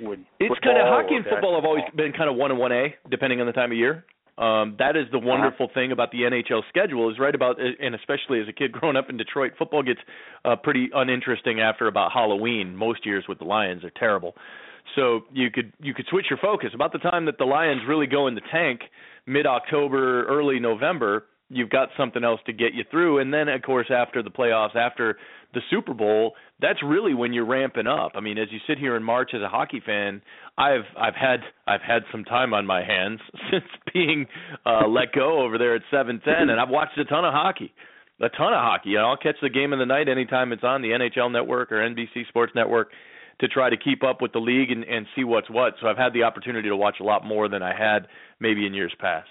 would 0.00 0.24
it's 0.40 0.58
kind 0.62 0.76
of 0.76 0.86
hockey 0.86 1.14
and 1.14 1.24
football 1.24 1.54
have 1.54 1.64
always 1.64 1.84
been 1.94 2.12
kind 2.12 2.28
of 2.28 2.36
one 2.36 2.50
and 2.50 2.58
one 2.58 2.72
A, 2.72 2.94
depending 3.08 3.40
on 3.40 3.46
the 3.46 3.52
time 3.52 3.70
of 3.70 3.78
year. 3.78 4.04
Um, 4.38 4.76
that 4.78 4.96
is 4.96 5.06
the 5.12 5.18
wonderful 5.18 5.70
thing 5.72 5.92
about 5.92 6.10
the 6.10 6.18
NHL 6.18 6.62
schedule 6.68 7.10
is 7.10 7.18
right 7.18 7.34
about, 7.34 7.56
and 7.58 7.94
especially 7.94 8.40
as 8.40 8.48
a 8.48 8.52
kid 8.52 8.72
growing 8.72 8.96
up 8.96 9.08
in 9.08 9.16
Detroit, 9.16 9.52
football 9.58 9.82
gets 9.82 10.00
uh, 10.44 10.56
pretty 10.56 10.90
uninteresting 10.92 11.60
after 11.60 11.86
about 11.86 12.12
Halloween. 12.12 12.76
Most 12.76 13.06
years 13.06 13.24
with 13.28 13.38
the 13.38 13.44
Lions 13.44 13.82
are 13.82 13.92
terrible. 13.96 14.34
So 14.94 15.22
you 15.32 15.50
could 15.50 15.72
you 15.80 15.94
could 15.94 16.06
switch 16.08 16.26
your 16.30 16.38
focus 16.38 16.70
about 16.74 16.92
the 16.92 16.98
time 16.98 17.26
that 17.26 17.38
the 17.38 17.44
Lions 17.44 17.82
really 17.88 18.06
go 18.06 18.26
in 18.26 18.34
the 18.34 18.42
tank, 18.52 18.80
mid 19.26 19.46
October, 19.46 20.24
early 20.26 20.60
November. 20.60 21.24
You've 21.48 21.70
got 21.70 21.90
something 21.96 22.24
else 22.24 22.40
to 22.46 22.52
get 22.52 22.74
you 22.74 22.82
through, 22.90 23.20
and 23.20 23.32
then 23.32 23.48
of 23.48 23.62
course 23.62 23.86
after 23.90 24.22
the 24.22 24.30
playoffs, 24.30 24.74
after 24.74 25.16
the 25.54 25.60
Super 25.70 25.94
Bowl, 25.94 26.34
that's 26.60 26.82
really 26.82 27.14
when 27.14 27.32
you're 27.32 27.46
ramping 27.46 27.86
up. 27.86 28.12
I 28.14 28.20
mean, 28.20 28.36
as 28.36 28.48
you 28.50 28.58
sit 28.66 28.78
here 28.78 28.96
in 28.96 29.02
March 29.02 29.30
as 29.32 29.42
a 29.42 29.48
hockey 29.48 29.80
fan, 29.84 30.22
I've 30.58 30.84
I've 30.98 31.14
had 31.14 31.40
I've 31.66 31.82
had 31.82 32.02
some 32.10 32.24
time 32.24 32.52
on 32.52 32.66
my 32.66 32.84
hands 32.84 33.20
since 33.50 33.64
being 33.92 34.26
uh, 34.64 34.86
let 34.88 35.12
go 35.12 35.44
over 35.44 35.58
there 35.58 35.74
at 35.74 35.82
710, 35.90 36.50
and 36.50 36.60
I've 36.60 36.68
watched 36.68 36.98
a 36.98 37.04
ton 37.04 37.24
of 37.24 37.32
hockey 37.32 37.72
a 38.20 38.28
ton 38.30 38.52
of 38.52 38.60
hockey. 38.60 38.90
You 38.90 38.98
know, 38.98 39.10
I'll 39.10 39.16
catch 39.16 39.36
the 39.42 39.50
game 39.50 39.72
of 39.72 39.78
the 39.78 39.86
night 39.86 40.08
anytime 40.08 40.52
it's 40.52 40.64
on 40.64 40.82
the 40.82 40.88
NHL 40.88 41.30
network 41.30 41.70
or 41.70 41.76
NBC 41.76 42.28
Sports 42.28 42.52
Network 42.54 42.90
to 43.40 43.48
try 43.48 43.68
to 43.70 43.76
keep 43.76 44.02
up 44.02 44.22
with 44.22 44.32
the 44.32 44.38
league 44.38 44.70
and, 44.70 44.84
and 44.84 45.06
see 45.14 45.24
what's 45.24 45.50
what. 45.50 45.74
So 45.80 45.88
I've 45.88 45.98
had 45.98 46.12
the 46.12 46.22
opportunity 46.22 46.68
to 46.68 46.76
watch 46.76 46.96
a 47.00 47.04
lot 47.04 47.24
more 47.24 47.48
than 47.48 47.62
I 47.62 47.74
had 47.76 48.08
maybe 48.40 48.66
in 48.66 48.74
years 48.74 48.94
past. 48.98 49.28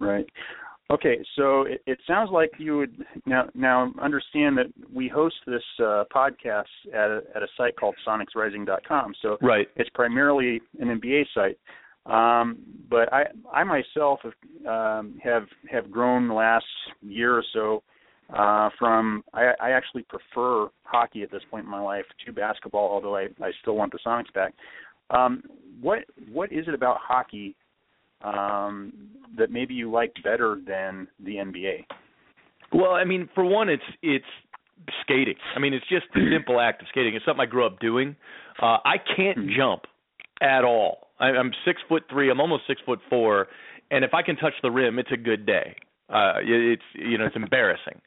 Right. 0.00 0.26
Okay, 0.90 1.18
so 1.36 1.62
it, 1.62 1.82
it 1.86 1.98
sounds 2.06 2.30
like 2.32 2.50
you 2.56 2.78
would 2.78 3.04
now 3.26 3.44
now 3.54 3.92
understand 4.00 4.56
that 4.56 4.66
we 4.92 5.06
host 5.06 5.34
this 5.46 5.62
uh, 5.80 6.04
podcast 6.14 6.64
at 6.94 7.10
a, 7.10 7.20
at 7.36 7.42
a 7.42 7.46
site 7.58 7.76
called 7.76 7.94
SonicsRising.com. 8.06 9.12
So 9.20 9.36
right. 9.42 9.68
it's 9.76 9.90
primarily 9.90 10.62
an 10.80 10.98
NBA 10.98 11.24
site. 11.34 11.58
Um, 12.06 12.60
but 12.88 13.12
I 13.12 13.24
I 13.52 13.64
myself 13.64 14.20
have 14.22 14.66
um, 14.66 15.18
have 15.22 15.44
have 15.70 15.90
grown 15.90 16.26
the 16.26 16.34
last 16.34 16.64
year 17.02 17.36
or 17.36 17.44
so 17.52 17.82
uh, 18.36 18.70
from 18.78 19.24
I, 19.32 19.52
I 19.60 19.70
actually 19.70 20.02
prefer 20.02 20.68
hockey 20.82 21.22
at 21.22 21.30
this 21.30 21.42
point 21.50 21.64
in 21.64 21.70
my 21.70 21.80
life 21.80 22.04
to 22.26 22.32
basketball, 22.32 22.90
although 22.90 23.16
I, 23.16 23.28
I 23.40 23.50
still 23.62 23.74
want 23.74 23.92
the 23.92 23.98
Sonics 24.04 24.32
back. 24.34 24.54
Um, 25.10 25.42
what 25.80 26.00
what 26.30 26.52
is 26.52 26.68
it 26.68 26.74
about 26.74 26.98
hockey 27.00 27.54
um, 28.22 28.92
that 29.36 29.50
maybe 29.50 29.74
you 29.74 29.90
like 29.90 30.12
better 30.22 30.58
than 30.66 31.08
the 31.24 31.36
NBA? 31.36 31.84
Well, 32.72 32.92
I 32.92 33.04
mean, 33.04 33.28
for 33.34 33.44
one, 33.44 33.68
it's 33.68 33.82
it's 34.02 34.24
skating. 35.02 35.36
I 35.56 35.58
mean, 35.58 35.72
it's 35.72 35.88
just 35.88 36.06
the 36.14 36.28
simple 36.34 36.60
act 36.60 36.82
of 36.82 36.88
skating. 36.88 37.14
It's 37.14 37.24
something 37.24 37.42
I 37.42 37.46
grew 37.46 37.64
up 37.64 37.80
doing. 37.80 38.16
Uh, 38.60 38.78
I 38.84 38.96
can't 39.16 39.38
hmm. 39.38 39.48
jump 39.56 39.82
at 40.42 40.64
all. 40.64 41.08
I, 41.18 41.26
I'm 41.26 41.52
six 41.64 41.80
foot 41.88 42.04
three. 42.10 42.30
I'm 42.30 42.40
almost 42.40 42.64
six 42.66 42.80
foot 42.84 43.00
four, 43.08 43.48
and 43.90 44.04
if 44.04 44.12
I 44.14 44.22
can 44.22 44.36
touch 44.36 44.54
the 44.62 44.70
rim, 44.70 44.98
it's 44.98 45.12
a 45.12 45.16
good 45.16 45.46
day. 45.46 45.76
Uh, 46.10 46.34
it's 46.42 46.82
you 46.94 47.18
know 47.18 47.26
it's 47.26 47.36
embarrassing. 47.42 48.00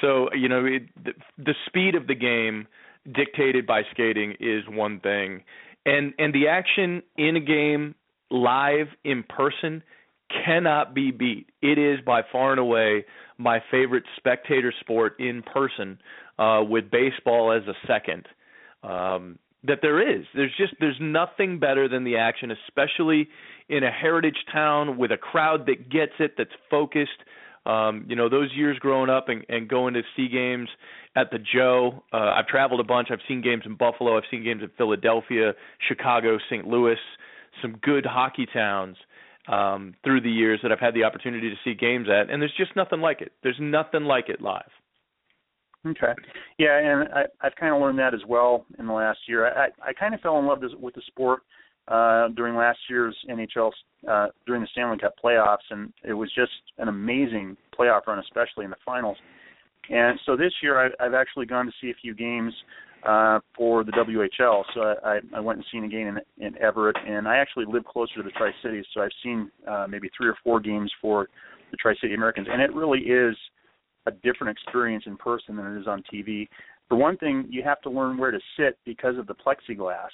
So 0.00 0.28
you 0.34 0.48
know 0.48 0.64
it, 0.64 0.82
the, 1.02 1.12
the 1.38 1.54
speed 1.66 1.94
of 1.94 2.06
the 2.06 2.14
game 2.14 2.66
dictated 3.12 3.66
by 3.66 3.82
skating 3.90 4.34
is 4.40 4.64
one 4.68 5.00
thing, 5.00 5.42
and 5.86 6.12
and 6.18 6.34
the 6.34 6.48
action 6.48 7.02
in 7.16 7.36
a 7.36 7.40
game 7.40 7.94
live 8.30 8.88
in 9.04 9.22
person 9.22 9.82
cannot 10.44 10.94
be 10.94 11.10
beat. 11.10 11.48
It 11.62 11.78
is 11.78 12.00
by 12.04 12.22
far 12.30 12.50
and 12.50 12.60
away 12.60 13.04
my 13.38 13.62
favorite 13.70 14.04
spectator 14.16 14.72
sport 14.80 15.18
in 15.18 15.42
person, 15.42 15.98
uh, 16.38 16.62
with 16.68 16.90
baseball 16.90 17.52
as 17.52 17.62
a 17.66 17.74
second. 17.86 18.26
Um, 18.82 19.38
that 19.64 19.80
there 19.82 20.00
is. 20.00 20.24
There's 20.34 20.54
just 20.56 20.74
there's 20.78 20.98
nothing 21.00 21.58
better 21.58 21.88
than 21.88 22.04
the 22.04 22.16
action, 22.16 22.50
especially 22.50 23.28
in 23.68 23.82
a 23.82 23.90
heritage 23.90 24.44
town 24.52 24.98
with 24.98 25.10
a 25.10 25.16
crowd 25.16 25.66
that 25.66 25.88
gets 25.90 26.12
it, 26.20 26.34
that's 26.38 26.50
focused. 26.70 27.24
Um, 27.66 28.06
you 28.08 28.16
know, 28.16 28.28
those 28.28 28.50
years 28.54 28.78
growing 28.78 29.10
up 29.10 29.28
and, 29.28 29.44
and 29.48 29.68
going 29.68 29.94
to 29.94 30.02
see 30.16 30.28
games 30.28 30.68
at 31.16 31.30
the 31.30 31.38
Joe. 31.38 32.02
Uh, 32.12 32.32
I've 32.36 32.46
traveled 32.46 32.80
a 32.80 32.84
bunch. 32.84 33.08
I've 33.10 33.18
seen 33.26 33.42
games 33.42 33.62
in 33.66 33.76
Buffalo. 33.76 34.16
I've 34.16 34.24
seen 34.30 34.44
games 34.44 34.62
in 34.62 34.70
Philadelphia, 34.76 35.52
Chicago, 35.86 36.38
St. 36.50 36.66
Louis. 36.66 36.96
Some 37.60 37.76
good 37.82 38.06
hockey 38.06 38.46
towns 38.52 38.96
um, 39.48 39.94
through 40.04 40.20
the 40.20 40.30
years 40.30 40.60
that 40.62 40.72
I've 40.72 40.80
had 40.80 40.94
the 40.94 41.04
opportunity 41.04 41.50
to 41.50 41.56
see 41.64 41.74
games 41.74 42.08
at, 42.08 42.30
and 42.30 42.40
there's 42.40 42.54
just 42.56 42.76
nothing 42.76 43.00
like 43.00 43.20
it. 43.20 43.32
There's 43.42 43.58
nothing 43.60 44.04
like 44.04 44.28
it 44.28 44.40
live. 44.40 44.70
Okay. 45.86 46.12
Yeah, 46.58 46.78
and 46.78 47.08
I, 47.14 47.22
I've 47.40 47.54
kind 47.56 47.74
of 47.74 47.80
learned 47.80 47.98
that 47.98 48.12
as 48.12 48.20
well 48.26 48.66
in 48.78 48.86
the 48.86 48.92
last 48.92 49.20
year. 49.26 49.46
I, 49.46 49.68
I 49.82 49.92
kind 49.92 50.14
of 50.14 50.20
fell 50.20 50.38
in 50.38 50.46
love 50.46 50.60
with 50.78 50.94
the 50.94 51.02
sport 51.06 51.42
uh, 51.88 52.28
during 52.36 52.54
last 52.54 52.78
year's 52.88 53.16
NHL 53.28 53.72
uh, 54.08 54.26
during 54.46 54.62
the 54.62 54.68
Stanley 54.72 54.98
Cup 54.98 55.14
playoffs, 55.22 55.66
and 55.70 55.92
it 56.04 56.12
was 56.12 56.30
just 56.34 56.52
an 56.78 56.88
amazing 56.88 57.56
playoff 57.78 58.06
run, 58.06 58.18
especially 58.18 58.64
in 58.64 58.70
the 58.70 58.76
finals. 58.84 59.16
And 59.90 60.18
so 60.26 60.36
this 60.36 60.52
year, 60.62 60.78
I, 60.78 61.04
I've 61.04 61.14
actually 61.14 61.46
gone 61.46 61.66
to 61.66 61.72
see 61.80 61.90
a 61.90 61.94
few 62.00 62.14
games 62.14 62.52
uh, 63.06 63.40
for 63.56 63.84
the 63.84 63.92
WHL. 63.92 64.62
So 64.74 64.94
I, 65.04 65.20
I 65.34 65.40
went 65.40 65.58
and 65.58 65.66
seen 65.72 65.84
a 65.84 65.88
game 65.88 66.08
in, 66.08 66.18
in 66.44 66.58
Everett, 66.60 66.96
and 67.06 67.26
I 67.26 67.38
actually 67.38 67.64
live 67.66 67.84
closer 67.84 68.16
to 68.16 68.22
the 68.22 68.30
Tri 68.30 68.50
Cities, 68.62 68.84
so 68.92 69.00
I've 69.00 69.10
seen 69.22 69.50
uh, 69.66 69.86
maybe 69.88 70.10
three 70.16 70.28
or 70.28 70.36
four 70.44 70.60
games 70.60 70.92
for 71.00 71.28
the 71.70 71.76
Tri 71.76 71.94
City 72.00 72.14
Americans, 72.14 72.48
and 72.50 72.60
it 72.60 72.74
really 72.74 73.00
is 73.00 73.36
a 74.06 74.10
different 74.10 74.56
experience 74.56 75.04
in 75.06 75.16
person 75.16 75.56
than 75.56 75.66
it 75.76 75.80
is 75.80 75.86
on 75.86 76.02
TV. 76.12 76.48
For 76.88 76.96
one 76.96 77.16
thing, 77.18 77.46
you 77.50 77.62
have 77.62 77.80
to 77.82 77.90
learn 77.90 78.16
where 78.16 78.30
to 78.30 78.40
sit 78.58 78.78
because 78.84 79.18
of 79.18 79.26
the 79.26 79.34
plexiglass, 79.34 80.08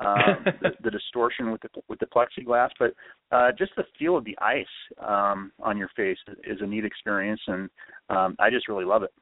uh, 0.00 0.34
the, 0.62 0.70
the 0.82 0.90
distortion 0.90 1.50
with 1.50 1.62
the 1.62 1.68
with 1.88 1.98
the 1.98 2.06
plexiglass. 2.06 2.70
But 2.78 2.94
uh, 3.32 3.52
just 3.58 3.72
the 3.76 3.84
feel 3.98 4.16
of 4.16 4.24
the 4.24 4.36
ice 4.40 4.66
um, 5.06 5.52
on 5.60 5.76
your 5.76 5.90
face 5.96 6.18
is 6.44 6.58
a 6.60 6.66
neat 6.66 6.84
experience, 6.84 7.40
and 7.46 7.68
um, 8.10 8.36
I 8.38 8.50
just 8.50 8.68
really 8.68 8.84
love 8.84 9.02
it. 9.02 9.12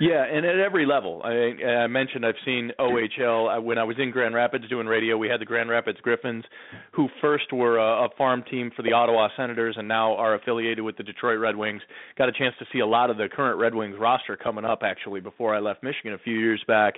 Yeah, 0.00 0.24
and 0.24 0.44
at 0.46 0.58
every 0.58 0.86
level. 0.86 1.22
I, 1.24 1.64
I 1.64 1.86
mentioned 1.86 2.24
I've 2.24 2.34
seen 2.44 2.72
OHL 2.78 3.62
when 3.62 3.78
I 3.78 3.84
was 3.84 3.96
in 3.98 4.10
Grand 4.10 4.34
Rapids 4.34 4.68
doing 4.68 4.86
radio. 4.86 5.16
We 5.16 5.28
had 5.28 5.40
the 5.40 5.44
Grand 5.44 5.68
Rapids 5.68 5.98
Griffins, 6.02 6.44
who 6.92 7.08
first 7.20 7.52
were 7.52 7.78
a, 7.78 8.06
a 8.06 8.08
farm 8.16 8.42
team 8.50 8.70
for 8.74 8.82
the 8.82 8.92
Ottawa 8.92 9.28
Senators 9.36 9.76
and 9.78 9.86
now 9.86 10.14
are 10.16 10.34
affiliated 10.34 10.80
with 10.80 10.96
the 10.96 11.02
Detroit 11.02 11.38
Red 11.38 11.56
Wings. 11.56 11.82
Got 12.16 12.28
a 12.28 12.32
chance 12.32 12.54
to 12.58 12.66
see 12.72 12.80
a 12.80 12.86
lot 12.86 13.10
of 13.10 13.16
the 13.16 13.28
current 13.34 13.58
Red 13.58 13.74
Wings 13.74 13.96
roster 13.98 14.36
coming 14.36 14.64
up 14.64 14.80
actually 14.82 15.20
before 15.20 15.54
I 15.54 15.60
left 15.60 15.82
Michigan 15.82 16.14
a 16.14 16.18
few 16.18 16.38
years 16.38 16.62
back. 16.66 16.94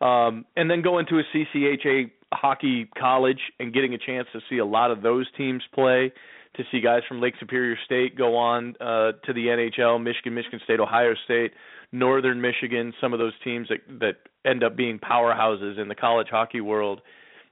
Um, 0.00 0.44
and 0.56 0.68
then 0.70 0.82
going 0.82 1.06
to 1.06 1.20
a 1.20 1.22
CCHA 1.34 2.10
hockey 2.34 2.88
college 2.98 3.40
and 3.58 3.72
getting 3.72 3.94
a 3.94 3.98
chance 3.98 4.26
to 4.32 4.40
see 4.48 4.58
a 4.58 4.64
lot 4.64 4.90
of 4.90 5.02
those 5.02 5.26
teams 5.36 5.62
play 5.74 6.12
to 6.56 6.64
see 6.70 6.80
guys 6.80 7.02
from 7.08 7.20
Lake 7.20 7.34
Superior 7.40 7.76
State 7.84 8.16
go 8.16 8.36
on 8.36 8.74
uh, 8.80 9.12
to 9.24 9.32
the 9.32 9.46
NHL, 9.46 10.02
Michigan, 10.02 10.34
Michigan 10.34 10.60
State, 10.64 10.80
Ohio 10.80 11.14
State, 11.24 11.52
Northern 11.92 12.40
Michigan, 12.40 12.92
some 13.00 13.12
of 13.12 13.18
those 13.18 13.32
teams 13.42 13.68
that 13.68 13.80
that 14.00 14.16
end 14.48 14.62
up 14.62 14.76
being 14.76 14.98
powerhouses 14.98 15.80
in 15.80 15.88
the 15.88 15.94
college 15.94 16.28
hockey 16.30 16.60
world. 16.60 17.00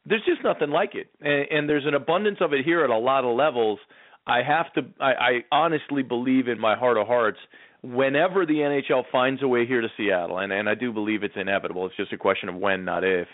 There's 0.07 0.25
just 0.27 0.43
nothing 0.43 0.71
like 0.71 0.95
it, 0.95 1.09
and, 1.21 1.47
and 1.51 1.69
there's 1.69 1.87
an 1.87 1.95
abundance 1.95 2.39
of 2.41 2.53
it 2.53 2.65
here 2.65 2.85
at 2.85 2.91
a 2.91 2.97
lot 2.97 3.25
of 3.25 3.37
levels. 3.37 3.79
I 4.27 4.43
have 4.43 4.73
to. 4.75 4.83
I, 5.01 5.13
I 5.13 5.31
honestly 5.53 6.03
believe 6.03 6.49
in 6.49 6.59
my 6.59 6.77
heart 6.77 6.99
of 6.99 7.07
hearts. 7.07 7.39
Whenever 7.83 8.45
the 8.45 8.55
NHL 8.55 9.05
finds 9.11 9.43
a 9.43 9.49
way 9.49 9.67
here 9.67 9.81
to 9.81 9.89
Seattle, 9.97 10.39
and, 10.39 10.53
and 10.53 10.69
I 10.69 10.75
do 10.75 10.93
believe 10.93 11.23
it's 11.23 11.35
inevitable. 11.37 11.87
It's 11.87 11.97
just 11.97 12.13
a 12.13 12.19
question 12.19 12.51
of 12.51 12.57
when, 12.57 12.85
not 12.85 13.05
if. 13.05 13.27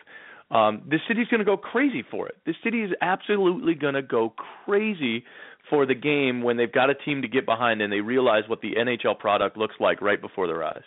Um, 0.51 0.83
the 0.89 0.99
city's 1.09 1.27
going 1.29 1.41
to 1.41 1.45
go 1.45 1.57
crazy 1.57 2.05
for 2.09 2.29
it. 2.29 2.37
The 2.47 2.55
city 2.63 2.83
is 2.83 2.93
absolutely 3.01 3.75
going 3.75 3.95
to 3.95 4.03
go 4.03 4.33
crazy 4.65 5.25
for 5.69 5.87
the 5.87 5.95
game 5.95 6.43
when 6.43 6.57
they've 6.57 6.73
got 6.73 6.89
a 6.89 6.95
team 6.95 7.23
to 7.23 7.29
get 7.29 7.47
behind 7.47 7.83
and 7.83 7.93
they 7.93 8.01
realize 8.01 8.45
what 8.47 8.61
the 8.61 8.75
NHL 8.77 9.19
product 9.19 9.57
looks 9.57 9.75
like 9.81 10.01
right 10.01 10.21
before 10.21 10.47
their 10.47 10.63
eyes. 10.63 10.83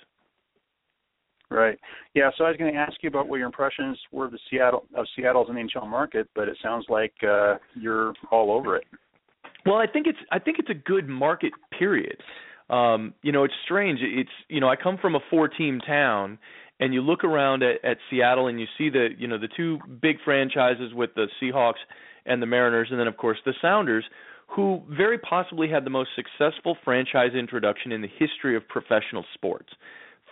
Right. 1.52 1.80
Yeah. 2.14 2.30
So 2.38 2.46
I 2.46 2.50
was 2.50 2.58
going 2.58 2.74
to 2.74 2.80
ask 2.80 2.94
you 3.02 3.10
about 3.10 3.28
what 3.28 3.38
your 3.38 3.48
impressions 3.48 3.98
were 4.12 4.26
of 4.26 4.32
the 4.32 4.40
Seattle 4.50 4.86
of 4.96 5.08
Seattle's 5.16 5.50
NHL 5.50 5.90
market, 5.90 6.30
but 6.36 6.48
it 6.48 6.58
sounds 6.62 6.86
like 6.90 7.14
uh, 7.28 7.56
you're 7.76 8.14
all 8.32 8.52
over 8.52 8.78
it. 8.78 8.84
Well, 9.66 9.78
I 9.78 9.88
think 9.88 10.06
it's 10.08 10.20
I 10.32 10.38
think 10.40 10.60
it's 10.60 10.70
a 10.70 10.76
good 10.76 11.10
market. 11.10 11.52
Period. 11.78 12.18
Um, 12.70 13.16
you 13.24 13.32
know, 13.32 13.44
it's 13.46 13.54
strange. 13.66 14.00
It's 14.02 14.30
you 14.48 14.60
know, 14.60 14.70
I 14.70 14.76
come 14.76 14.98
from 15.02 15.16
a 15.16 15.20
four-team 15.32 15.80
town, 15.86 16.38
and 16.80 16.94
you 16.94 17.02
look 17.02 17.24
around 17.24 17.64
at, 17.64 17.84
at 17.84 17.98
Seattle 18.10 18.48
and 18.48 18.60
you 18.60 18.68
see 18.78 18.90
the 18.90 19.10
you 19.18 19.28
know 19.28 19.38
the 19.38 19.50
two 19.56 19.80
big 20.02 20.18
franchises 20.24 20.94
with 20.94 21.12
the 21.16 21.28
Seahawks 21.42 21.82
and 22.26 22.42
the 22.42 22.46
Mariners, 22.46 22.90
and 22.92 23.00
then 23.00 23.08
of 23.08 23.18
course 23.18 23.38
the 23.46 23.54
Sounders 23.62 24.06
who 24.56 24.82
very 24.90 25.18
possibly 25.20 25.70
had 25.70 25.86
the 25.86 25.90
most 25.92 26.10
successful 26.16 26.76
franchise 26.84 27.34
introduction 27.38 27.92
in 27.92 28.02
the 28.02 28.10
history 28.18 28.56
of 28.56 28.68
professional 28.68 29.24
sports. 29.36 29.70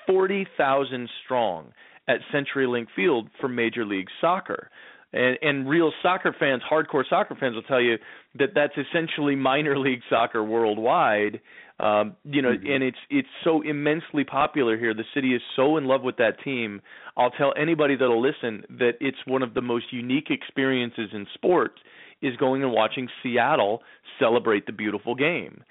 40,000 0.07 1.09
strong 1.23 1.67
at 2.07 2.19
CenturyLink 2.33 2.87
Field 2.95 3.29
for 3.39 3.47
Major 3.47 3.85
League 3.85 4.07
Soccer. 4.19 4.69
And, 5.13 5.37
and 5.41 5.69
real 5.69 5.91
soccer 6.01 6.35
fans, 6.37 6.61
hardcore 6.69 7.03
soccer 7.09 7.35
fans, 7.39 7.55
will 7.55 7.61
tell 7.63 7.81
you 7.81 7.97
that 8.39 8.49
that's 8.55 8.73
essentially 8.77 9.35
minor 9.35 9.77
league 9.77 10.01
soccer 10.09 10.43
worldwide. 10.43 11.39
Um, 11.79 12.15
you 12.23 12.41
know, 12.41 12.53
mm-hmm. 12.53 12.71
and 12.71 12.83
it's 12.83 12.97
it's 13.09 13.27
so 13.43 13.61
immensely 13.61 14.23
popular 14.23 14.77
here. 14.77 14.93
The 14.93 15.03
city 15.13 15.35
is 15.35 15.41
so 15.55 15.77
in 15.77 15.85
love 15.85 16.01
with 16.01 16.17
that 16.17 16.41
team. 16.43 16.81
I'll 17.15 17.31
tell 17.31 17.53
anybody 17.55 17.95
that'll 17.95 18.21
listen 18.21 18.63
that 18.79 18.93
it's 18.99 19.17
one 19.25 19.43
of 19.43 19.53
the 19.53 19.61
most 19.61 19.85
unique 19.91 20.29
experiences 20.29 21.09
in 21.13 21.27
sports 21.33 21.75
is 22.21 22.35
going 22.37 22.63
and 22.63 22.71
watching 22.71 23.07
Seattle 23.21 23.83
celebrate 24.19 24.65
the 24.65 24.71
beautiful 24.71 25.13
game. 25.13 25.63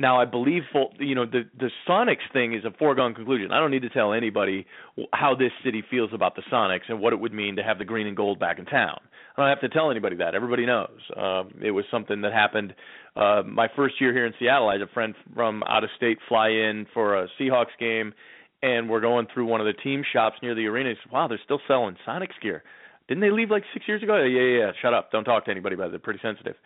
Now, 0.00 0.18
I 0.18 0.24
believe 0.24 0.62
you 0.98 1.14
know 1.14 1.26
the 1.26 1.42
the 1.58 1.70
Sonics 1.86 2.24
thing 2.32 2.54
is 2.54 2.64
a 2.64 2.70
foregone 2.78 3.12
conclusion. 3.12 3.52
I 3.52 3.60
don't 3.60 3.70
need 3.70 3.82
to 3.82 3.90
tell 3.90 4.14
anybody 4.14 4.66
how 5.12 5.34
this 5.34 5.52
city 5.62 5.84
feels 5.90 6.08
about 6.14 6.36
the 6.36 6.42
Sonics 6.50 6.88
and 6.88 7.00
what 7.00 7.12
it 7.12 7.20
would 7.20 7.34
mean 7.34 7.56
to 7.56 7.62
have 7.62 7.76
the 7.76 7.84
green 7.84 8.06
and 8.06 8.16
gold 8.16 8.40
back 8.40 8.58
in 8.58 8.64
town. 8.64 8.98
I 9.36 9.42
don't 9.42 9.50
have 9.50 9.60
to 9.60 9.68
tell 9.68 9.90
anybody 9.90 10.16
that. 10.16 10.34
Everybody 10.34 10.64
knows. 10.64 10.98
Um, 11.14 11.50
it 11.62 11.72
was 11.72 11.84
something 11.90 12.22
that 12.22 12.32
happened 12.32 12.74
uh, 13.14 13.42
my 13.44 13.68
first 13.76 14.00
year 14.00 14.14
here 14.14 14.24
in 14.24 14.32
Seattle. 14.38 14.70
I 14.70 14.72
had 14.72 14.82
a 14.82 14.86
friend 14.86 15.14
from 15.34 15.62
out 15.64 15.84
of 15.84 15.90
state 15.98 16.16
fly 16.28 16.48
in 16.48 16.86
for 16.94 17.22
a 17.22 17.28
Seahawks 17.38 17.76
game, 17.78 18.14
and 18.62 18.88
we're 18.88 19.02
going 19.02 19.26
through 19.34 19.44
one 19.44 19.60
of 19.60 19.66
the 19.66 19.82
team 19.82 20.02
shops 20.14 20.36
near 20.42 20.54
the 20.54 20.64
arena. 20.64 20.88
He 20.88 20.96
said, 21.04 21.12
"Wow, 21.12 21.28
they're 21.28 21.38
still 21.44 21.60
selling 21.68 21.98
Sonics 22.08 22.40
gear." 22.40 22.64
Didn't 23.06 23.20
they 23.20 23.30
leave 23.30 23.50
like 23.50 23.64
six 23.74 23.86
years 23.86 24.02
ago? 24.02 24.16
Yeah, 24.16 24.40
yeah, 24.40 24.58
yeah. 24.60 24.72
Shut 24.80 24.94
up. 24.94 25.12
Don't 25.12 25.24
talk 25.24 25.44
to 25.44 25.50
anybody 25.50 25.74
about 25.74 25.88
it. 25.88 25.90
They're 25.90 25.98
pretty 25.98 26.20
sensitive. 26.22 26.56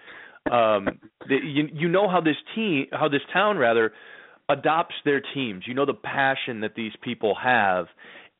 Um, 0.50 1.00
the, 1.26 1.36
you 1.42 1.68
you 1.72 1.88
know 1.88 2.08
how 2.08 2.20
this 2.20 2.36
team, 2.54 2.86
how 2.92 3.08
this 3.08 3.22
town 3.32 3.56
rather, 3.56 3.92
adopts 4.48 4.94
their 5.04 5.22
teams. 5.34 5.64
You 5.66 5.74
know 5.74 5.86
the 5.86 5.94
passion 5.94 6.60
that 6.60 6.74
these 6.74 6.92
people 7.02 7.34
have, 7.42 7.86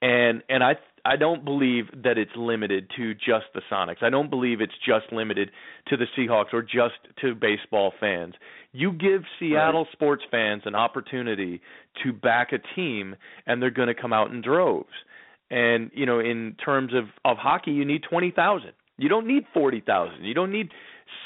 and 0.02 0.42
and 0.48 0.62
I 0.62 0.74
I 1.06 1.16
don't 1.16 1.44
believe 1.44 1.86
that 2.02 2.16
it's 2.16 2.34
limited 2.34 2.90
to 2.96 3.14
just 3.14 3.46
the 3.54 3.60
Sonics. 3.70 4.02
I 4.02 4.08
don't 4.08 4.30
believe 4.30 4.60
it's 4.60 4.72
just 4.86 5.12
limited 5.12 5.50
to 5.88 5.96
the 5.96 6.06
Seahawks 6.16 6.52
or 6.52 6.62
just 6.62 6.94
to 7.20 7.34
baseball 7.34 7.92
fans. 8.00 8.34
You 8.72 8.92
give 8.92 9.22
Seattle 9.38 9.84
right. 9.84 9.92
sports 9.92 10.24
fans 10.30 10.62
an 10.64 10.74
opportunity 10.74 11.60
to 12.02 12.12
back 12.12 12.52
a 12.52 12.58
team, 12.74 13.16
and 13.46 13.62
they're 13.62 13.70
going 13.70 13.88
to 13.88 13.94
come 13.94 14.12
out 14.12 14.30
in 14.30 14.40
droves. 14.40 14.94
And 15.50 15.90
you 15.94 16.06
know, 16.06 16.20
in 16.20 16.56
terms 16.64 16.92
of 16.94 17.04
of 17.24 17.36
hockey, 17.36 17.72
you 17.72 17.84
need 17.84 18.02
twenty 18.02 18.30
thousand. 18.30 18.72
You 18.96 19.10
don't 19.10 19.26
need 19.26 19.44
forty 19.52 19.80
thousand. 19.80 20.24
You 20.24 20.32
don't 20.32 20.52
need 20.52 20.70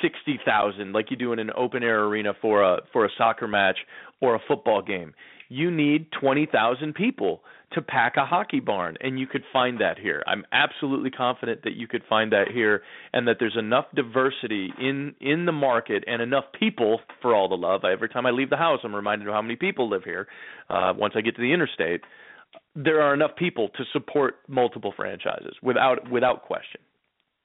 sixty 0.03 0.39
thousand 0.45 0.93
like 0.93 1.11
you 1.11 1.17
do 1.17 1.33
in 1.33 1.39
an 1.39 1.51
open 1.57 1.83
air 1.83 2.05
arena 2.05 2.33
for 2.41 2.63
a 2.63 2.79
for 2.93 3.05
a 3.05 3.09
soccer 3.17 3.49
match 3.49 3.79
or 4.21 4.35
a 4.35 4.41
football 4.47 4.83
game. 4.83 5.15
You 5.49 5.71
need 5.71 6.13
twenty 6.13 6.47
thousand 6.47 6.95
people 6.95 7.43
to 7.73 7.83
pack 7.83 8.17
a 8.17 8.25
hockey 8.25 8.61
barn, 8.61 8.97
and 9.01 9.19
you 9.19 9.27
could 9.27 9.45
find 9.53 9.81
that 9.81 9.99
here. 9.99 10.23
I'm 10.27 10.45
absolutely 10.53 11.11
confident 11.11 11.65
that 11.65 11.75
you 11.75 11.87
could 11.87 12.03
find 12.09 12.33
that 12.33 12.49
here, 12.49 12.83
and 13.13 13.29
that 13.29 13.37
there's 13.39 13.57
enough 13.59 13.87
diversity 13.95 14.73
in 14.81 15.15
in 15.21 15.47
the 15.47 15.53
market 15.53 16.05
and 16.07 16.23
enough 16.23 16.45
people 16.59 17.01
for 17.21 17.35
all 17.35 17.49
the 17.49 17.57
love. 17.57 17.85
Every 17.85 18.09
time 18.09 18.27
I 18.27 18.31
leave 18.31 18.51
the 18.51 18.57
house, 18.57 18.81
I'm 18.85 18.95
reminded 18.95 19.29
of 19.29 19.35
how 19.35 19.43
many 19.43 19.57
people 19.57 19.89
live 19.89 20.05
here. 20.05 20.29
Uh, 20.71 20.93
once 20.97 21.15
I 21.17 21.21
get 21.21 21.37
to 21.37 21.43
the 21.43 21.53
interstate, 21.53 22.03
there 22.75 23.03
are 23.03 23.13
enough 23.13 23.37
people 23.37 23.69
to 23.77 23.85
support 23.93 24.37
multiple 24.49 24.93
franchises 24.97 25.55
without 25.63 26.11
without 26.11 26.43
question. 26.43 26.81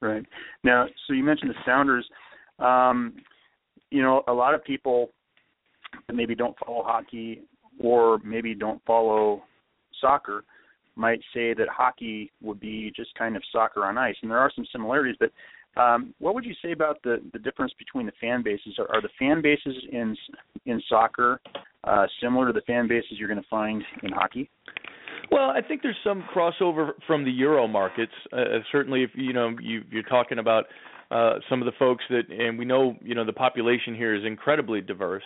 Right 0.04 0.26
now, 0.64 0.86
so 1.08 1.14
you 1.14 1.24
mentioned 1.24 1.52
the 1.52 1.56
Sounders. 1.66 2.06
Um, 2.60 3.14
you 3.90 4.02
know, 4.02 4.24
a 4.28 4.34
lot 4.34 4.54
of 4.54 4.64
people 4.64 5.12
that 6.08 6.14
maybe 6.14 6.36
don't 6.36 6.56
follow 6.64 6.84
hockey 6.84 7.44
or 7.80 8.20
maybe 8.24 8.54
don't 8.54 8.82
follow 8.86 9.44
soccer 10.02 10.44
might 10.96 11.22
say 11.34 11.54
that 11.54 11.68
hockey 11.70 12.32
would 12.42 12.60
be 12.60 12.92
just 12.96 13.16
kind 13.16 13.36
of 13.36 13.44
soccer 13.52 13.86
on 13.86 13.98
ice, 13.98 14.16
and 14.22 14.30
there 14.30 14.40
are 14.40 14.52
some 14.56 14.66
similarities. 14.72 15.16
But 15.20 15.32
Um, 15.76 16.14
what 16.20 16.36
would 16.36 16.46
you 16.46 16.54
say 16.64 16.72
about 16.72 17.02
the 17.02 17.16
the 17.34 17.40
difference 17.40 17.74
between 17.80 18.06
the 18.06 18.14
fan 18.22 18.44
bases? 18.44 18.78
Are, 18.78 18.90
are 18.94 19.02
the 19.02 19.10
fan 19.18 19.42
bases 19.42 19.76
in 19.92 20.16
in 20.66 20.80
soccer 20.88 21.42
uh, 21.84 22.06
similar 22.22 22.46
to 22.48 22.54
the 22.54 22.66
fan 22.72 22.88
bases 22.88 23.14
you're 23.18 23.28
going 23.28 23.42
to 23.42 23.50
find 23.50 23.84
in 24.04 24.12
hockey? 24.12 24.46
Well, 25.32 25.50
I 25.50 25.62
think 25.62 25.82
there's 25.82 25.98
some 26.04 26.24
crossover 26.34 26.92
from 27.08 27.24
the 27.24 27.32
Euro 27.32 27.68
markets. 27.68 28.12
Uh, 28.32 28.60
certainly, 28.72 29.04
if 29.04 29.12
you 29.16 29.34
know 29.34 29.56
you, 29.62 29.84
you're 29.90 30.04
talking 30.04 30.40
about 30.40 30.66
uh, 31.12 31.36
some 31.50 31.62
of 31.62 31.66
the 31.66 31.72
folks 31.78 32.04
that, 32.10 32.30
and 32.30 32.58
we 32.58 32.66
know 32.66 32.96
you 33.02 33.16
know 33.16 33.26
the 33.26 33.34
population 33.34 33.96
here 33.96 34.16
is 34.16 34.24
incredibly 34.26 34.82
diverse, 34.82 35.24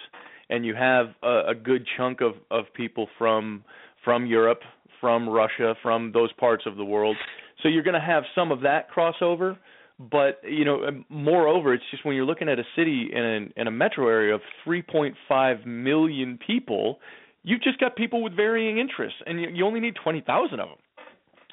and 0.50 0.66
you 0.66 0.76
have 0.76 1.08
a, 1.24 1.50
a 1.50 1.56
good 1.56 1.86
chunk 1.98 2.22
of 2.22 2.34
of 2.52 2.66
people 2.74 3.08
from 3.18 3.64
from 4.04 4.26
Europe, 4.26 4.62
from 5.02 5.28
Russia, 5.28 5.76
from 5.82 6.12
those 6.14 6.32
parts 6.34 6.64
of 6.66 6.78
the 6.78 6.86
world. 6.86 7.18
So 7.62 7.70
you're 7.70 7.84
going 7.84 8.00
to 8.00 8.00
have 8.00 8.24
some 8.36 8.52
of 8.52 8.62
that 8.62 8.88
crossover 8.92 9.58
but 10.00 10.40
you 10.48 10.64
know 10.64 11.04
moreover 11.10 11.74
it's 11.74 11.84
just 11.90 12.06
when 12.06 12.16
you're 12.16 12.26
looking 12.26 12.50
at 12.50 12.60
a 12.60 12.64
city 12.76 13.10
in 13.12 13.52
a, 13.58 13.62
in 13.62 13.68
a 13.68 13.72
metro 13.72 14.08
area 14.08 14.34
of 14.34 14.42
3.5 14.66 15.66
million 15.66 16.38
people 16.46 17.00
you've 17.48 17.62
just 17.64 17.80
got 17.80 17.96
people 17.96 18.22
with 18.22 18.36
varying 18.36 18.78
interests 18.78 19.20
and 19.26 19.40
you, 19.42 19.48
you 19.54 19.66
only 19.66 19.80
need 19.80 19.96
20,000 20.04 20.60
of 20.60 20.68
them 20.70 20.78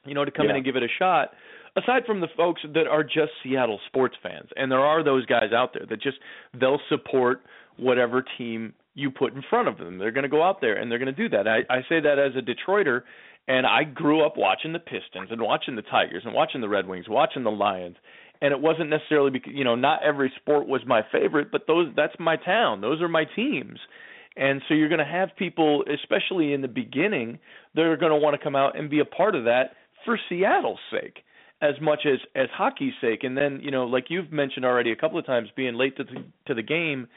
you 0.05 0.15
know 0.15 0.25
to 0.25 0.31
come 0.31 0.47
Yeah. 0.47 0.51
in 0.51 0.57
and 0.57 0.65
give 0.65 0.77
it 0.77 0.83
a 0.83 0.89
shot 0.99 1.31
aside 1.77 2.03
from 2.07 2.21
the 2.21 2.29
folks 2.37 2.63
that 2.75 2.87
are 2.87 3.03
just 3.05 3.33
Seattle 3.43 3.81
sports 3.87 4.17
fans 4.23 4.49
and 4.57 4.71
there 4.71 4.81
are 4.81 5.03
those 5.05 5.25
guys 5.27 5.53
out 5.55 5.73
there 5.75 5.87
that 5.89 6.01
just 6.03 6.19
they'll 6.59 6.81
support 6.89 7.43
whatever 7.77 8.25
team 8.39 8.73
you 8.95 9.11
put 9.11 9.35
in 9.35 9.43
front 9.51 9.69
of 9.69 9.79
them 9.79 9.99
they're 9.99 10.13
going 10.13 10.23
to 10.25 10.29
go 10.29 10.43
out 10.43 10.61
there 10.61 10.75
and 10.77 10.91
they're 10.91 10.99
going 11.05 11.15
to 11.15 11.29
do 11.29 11.29
that 11.29 11.47
i 11.49 11.59
i 11.71 11.81
say 11.89 12.01
that 12.01 12.19
as 12.19 12.33
a 12.37 12.43
detroiter 12.43 13.03
and 13.47 13.67
I 13.67 13.85
grew 13.85 14.25
up 14.25 14.39
watching 14.39 14.73
the 14.73 14.79
Pistons 14.79 15.29
and 15.31 15.43
watching 15.43 15.77
the 15.77 15.83
Tigers 15.83 16.23
and 16.25 16.33
watching 16.33 16.63
the 16.63 16.69
Red 16.71 16.87
Wings, 16.89 17.11
watching 17.11 17.45
the 17.45 17.51
Lions. 17.51 17.97
And 18.41 18.53
it 18.53 18.59
wasn't 18.59 18.89
necessarily 18.89 19.31
because 19.31 19.53
you 19.55 19.65
know 19.65 19.75
not 19.75 20.03
every 20.03 20.33
sport 20.41 20.67
was 20.67 20.81
my 20.87 21.03
favorite, 21.13 21.53
but 21.53 21.67
those 21.67 21.89
that's 21.95 22.15
my 22.19 22.37
town. 22.37 22.81
Those 22.81 23.03
are 23.03 23.09
my 23.09 23.25
teams. 23.37 23.79
And 24.37 24.63
so 24.67 24.75
you're 24.75 24.89
going 24.89 24.99
to 24.99 25.05
have 25.05 25.31
people, 25.37 25.85
especially 25.93 26.53
in 26.53 26.61
the 26.61 26.69
beginning, 26.69 27.39
that 27.75 27.83
are 27.83 27.97
going 27.97 28.11
to 28.11 28.19
want 28.19 28.35
to 28.39 28.43
come 28.43 28.57
out 28.57 28.77
and 28.77 28.91
be 28.91 29.01
a 29.01 29.05
part 29.05 29.35
of 29.35 29.45
that 29.45 29.73
for 30.05 30.19
Seattle's 30.29 30.81
sake, 30.91 31.19
as 31.63 31.75
much 31.81 32.01
as 32.05 32.19
as 32.35 32.49
hockey's 32.53 32.95
sake. 33.01 33.23
And 33.23 33.37
then 33.37 33.61
you 33.63 33.71
know, 33.71 33.85
like 33.85 34.07
you've 34.09 34.33
mentioned 34.33 34.65
already 34.65 34.93
a 34.93 34.97
couple 34.97 35.19
of 35.19 35.27
times, 35.27 35.49
being 35.57 35.75
late 35.75 35.97
to 35.99 36.05
the, 36.05 36.25
to 36.47 36.55
the 36.55 36.63
game, 36.63 37.09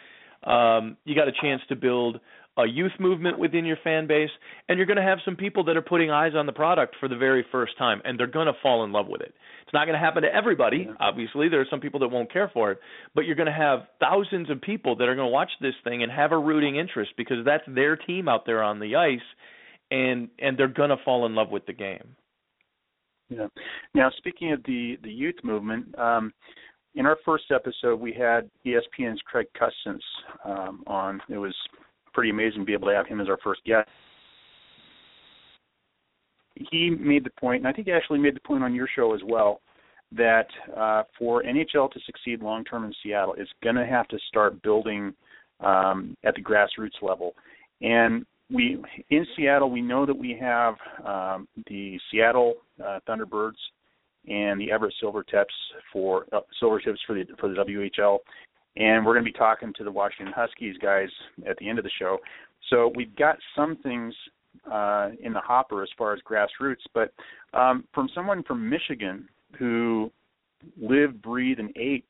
um, 0.43 0.97
you 1.05 1.15
got 1.15 1.27
a 1.27 1.33
chance 1.41 1.61
to 1.69 1.75
build 1.75 2.19
a 2.57 2.65
youth 2.67 2.93
movement 2.99 3.37
within 3.37 3.65
your 3.65 3.77
fan 3.83 4.07
base, 4.07 4.29
and 4.67 4.77
you're 4.77 4.87
going 4.87 4.97
to 4.97 5.03
have 5.03 5.19
some 5.23 5.35
people 5.35 5.63
that 5.65 5.77
are 5.77 5.81
putting 5.81 6.09
eyes 6.09 6.33
on 6.35 6.45
the 6.45 6.51
product 6.51 6.95
for 6.99 7.07
the 7.07 7.15
very 7.15 7.45
first 7.51 7.77
time, 7.77 8.01
and 8.03 8.19
they're 8.19 8.27
going 8.27 8.47
to 8.47 8.53
fall 8.61 8.83
in 8.83 8.91
love 8.91 9.07
with 9.07 9.21
it. 9.21 9.33
It's 9.63 9.73
not 9.73 9.85
going 9.85 9.93
to 9.93 10.03
happen 10.03 10.23
to 10.23 10.33
everybody, 10.33 10.89
obviously. 10.99 11.49
There 11.49 11.61
are 11.61 11.67
some 11.69 11.79
people 11.79 11.99
that 11.99 12.07
won't 12.07 12.31
care 12.31 12.49
for 12.53 12.71
it, 12.71 12.79
but 13.13 13.25
you're 13.25 13.35
going 13.35 13.47
to 13.47 13.51
have 13.51 13.81
thousands 13.99 14.49
of 14.49 14.61
people 14.61 14.95
that 14.95 15.07
are 15.07 15.15
going 15.15 15.27
to 15.27 15.31
watch 15.31 15.51
this 15.61 15.75
thing 15.83 16.03
and 16.03 16.11
have 16.11 16.31
a 16.31 16.37
rooting 16.37 16.77
interest 16.77 17.11
because 17.17 17.37
that's 17.45 17.63
their 17.67 17.95
team 17.95 18.27
out 18.27 18.45
there 18.45 18.63
on 18.63 18.79
the 18.79 18.95
ice, 18.95 19.19
and 19.91 20.29
and 20.39 20.57
they're 20.57 20.67
going 20.67 20.89
to 20.89 20.97
fall 21.05 21.25
in 21.25 21.35
love 21.35 21.49
with 21.49 21.65
the 21.65 21.73
game. 21.73 22.15
Yeah. 23.29 23.47
Now, 23.93 24.09
speaking 24.17 24.53
of 24.53 24.63
the 24.63 24.97
the 25.03 25.11
youth 25.11 25.35
movement, 25.43 25.97
um, 25.99 26.33
in 26.95 27.05
our 27.05 27.17
first 27.23 27.45
episode, 27.53 27.99
we 27.99 28.13
had 28.13 28.49
ESPN's 28.65 29.21
Craig 29.25 29.47
Custance 29.57 30.03
um, 30.45 30.83
on. 30.87 31.21
It 31.29 31.37
was 31.37 31.55
pretty 32.17 32.31
amazing 32.31 32.61
to 32.61 32.65
be 32.65 32.73
able 32.73 32.87
to 32.87 32.95
have 32.95 33.05
him 33.05 33.21
as 33.21 33.29
our 33.29 33.37
first 33.43 33.63
guest. 33.63 33.87
He 36.71 36.89
made 36.89 37.23
the 37.23 37.29
point, 37.39 37.59
and 37.59 37.67
I 37.67 37.71
think 37.71 37.85
he 37.85 37.93
actually 37.93 38.17
made 38.17 38.35
the 38.35 38.39
point 38.39 38.63
on 38.63 38.73
your 38.73 38.87
show 38.95 39.13
as 39.13 39.21
well, 39.23 39.61
that 40.13 40.47
uh, 40.75 41.03
for 41.19 41.43
NHL 41.43 41.91
to 41.91 41.99
succeed 42.07 42.41
long 42.41 42.63
term 42.63 42.85
in 42.85 42.93
Seattle, 43.03 43.35
it's 43.37 43.51
going 43.61 43.75
to 43.75 43.85
have 43.85 44.07
to 44.07 44.17
start 44.27 44.59
building 44.63 45.13
um, 45.59 46.17
at 46.23 46.33
the 46.33 46.41
grassroots 46.41 47.03
level. 47.03 47.35
And 47.81 48.25
we 48.51 48.81
in 49.11 49.27
Seattle, 49.35 49.69
we 49.69 49.83
know 49.83 50.07
that 50.07 50.17
we 50.17 50.35
have 50.41 50.73
um, 51.05 51.47
the 51.69 51.99
Seattle 52.09 52.55
uh, 52.83 52.99
Thunderbirds 53.07 53.59
and 54.27 54.59
the 54.59 54.71
Everett 54.71 54.95
Silvertips 55.03 55.45
for 55.93 56.25
uh, 56.33 56.39
Silvertips 56.59 56.97
for 57.05 57.13
the 57.13 57.25
for 57.39 57.49
the 57.49 57.55
WHL, 57.55 58.17
and 58.77 59.05
we're 59.05 59.13
going 59.13 59.25
to 59.25 59.31
be 59.31 59.37
talking 59.37 59.73
to 59.77 59.83
the 59.83 59.91
Washington 59.91 60.33
Huskies 60.35 60.75
guys 60.81 61.09
at 61.49 61.57
the 61.57 61.67
end 61.67 61.79
of 61.79 61.83
the 61.83 61.91
show. 61.99 62.17
So 62.69 62.91
we've 62.95 63.15
got 63.15 63.37
some 63.55 63.77
things 63.77 64.13
uh, 64.71 65.09
in 65.21 65.33
the 65.33 65.39
hopper 65.39 65.83
as 65.83 65.89
far 65.97 66.13
as 66.13 66.19
grassroots, 66.29 66.83
but 66.93 67.13
um, 67.57 67.85
from 67.93 68.09
someone 68.13 68.43
from 68.43 68.69
Michigan 68.69 69.27
who 69.57 70.11
lived, 70.79 71.21
breathed, 71.21 71.59
and 71.59 71.71
ate 71.77 72.05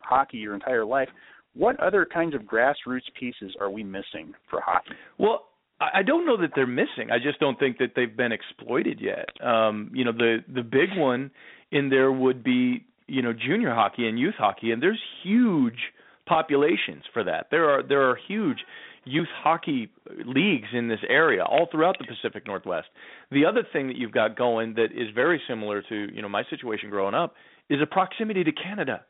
hockey 0.00 0.38
your 0.38 0.54
entire 0.54 0.84
life, 0.84 1.08
what 1.54 1.78
other 1.80 2.06
kinds 2.06 2.34
of 2.34 2.42
grassroots 2.42 3.02
pieces 3.18 3.54
are 3.60 3.70
we 3.70 3.82
missing 3.82 4.34
for 4.48 4.60
hockey? 4.60 4.94
Well, 5.18 5.46
I 5.80 6.02
don't 6.02 6.26
know 6.26 6.36
that 6.36 6.50
they're 6.54 6.66
missing. 6.66 7.10
I 7.10 7.16
just 7.18 7.40
don't 7.40 7.58
think 7.58 7.78
that 7.78 7.92
they've 7.96 8.14
been 8.14 8.32
exploited 8.32 9.00
yet. 9.00 9.28
Um, 9.42 9.90
you 9.94 10.04
know, 10.04 10.12
the 10.12 10.44
the 10.54 10.62
big 10.62 10.90
one 10.94 11.30
in 11.72 11.88
there 11.88 12.12
would 12.12 12.44
be 12.44 12.84
you 13.06 13.22
know 13.22 13.32
junior 13.32 13.74
hockey 13.74 14.06
and 14.06 14.18
youth 14.18 14.34
hockey, 14.36 14.72
and 14.72 14.82
there's 14.82 15.00
huge 15.22 15.78
populations 16.26 17.04
for 17.12 17.24
that. 17.24 17.46
There 17.50 17.70
are 17.70 17.82
there 17.82 18.08
are 18.08 18.18
huge 18.28 18.58
youth 19.04 19.28
hockey 19.42 19.90
leagues 20.26 20.68
in 20.72 20.88
this 20.88 21.00
area 21.08 21.42
all 21.42 21.68
throughout 21.70 21.96
the 21.98 22.04
Pacific 22.04 22.46
Northwest. 22.46 22.88
The 23.30 23.46
other 23.46 23.62
thing 23.72 23.88
that 23.88 23.96
you've 23.96 24.12
got 24.12 24.36
going 24.36 24.74
that 24.74 24.92
is 24.94 25.08
very 25.14 25.40
similar 25.48 25.82
to 25.82 26.08
you 26.14 26.22
know 26.22 26.28
my 26.28 26.44
situation 26.50 26.90
growing 26.90 27.14
up 27.14 27.34
is 27.68 27.80
a 27.82 27.86
proximity 27.86 28.44
to 28.44 28.52
Canada. 28.52 29.04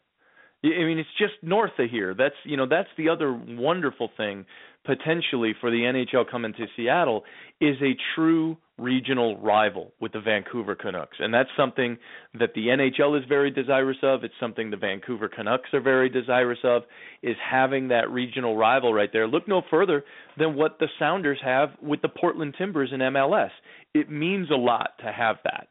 I 0.62 0.84
mean, 0.84 0.98
it's 0.98 1.08
just 1.18 1.32
north 1.42 1.70
of 1.78 1.88
here. 1.90 2.14
That's 2.14 2.34
you 2.44 2.56
know 2.56 2.66
that's 2.68 2.88
the 2.96 3.08
other 3.08 3.32
wonderful 3.32 4.10
thing 4.16 4.44
potentially 4.84 5.54
for 5.60 5.70
the 5.70 5.78
NHL 5.78 6.30
coming 6.30 6.52
to 6.54 6.66
Seattle 6.76 7.24
is 7.60 7.76
a 7.82 7.96
true 8.14 8.56
regional 8.80 9.38
rival 9.38 9.92
with 10.00 10.12
the 10.12 10.20
Vancouver 10.20 10.74
Canucks, 10.74 11.16
and 11.18 11.32
that's 11.32 11.50
something 11.56 11.98
that 12.38 12.54
the 12.54 12.66
NHL 12.68 13.18
is 13.18 13.24
very 13.28 13.50
desirous 13.50 13.98
of. 14.02 14.24
It's 14.24 14.34
something 14.40 14.70
the 14.70 14.76
Vancouver 14.76 15.28
Canucks 15.28 15.68
are 15.72 15.80
very 15.80 16.08
desirous 16.08 16.58
of 16.64 16.82
is 17.22 17.36
having 17.48 17.88
that 17.88 18.10
regional 18.10 18.56
rival 18.56 18.92
right 18.94 19.10
there. 19.12 19.26
Look 19.26 19.46
no 19.46 19.62
further 19.70 20.04
than 20.38 20.54
what 20.56 20.78
the 20.78 20.88
Sounders 20.98 21.38
have 21.44 21.70
with 21.82 22.02
the 22.02 22.08
Portland 22.08 22.54
Timbers 22.56 22.90
in 22.92 23.00
MLS. 23.00 23.50
It 23.94 24.10
means 24.10 24.50
a 24.50 24.56
lot 24.56 24.90
to 25.00 25.12
have 25.12 25.36
that 25.44 25.68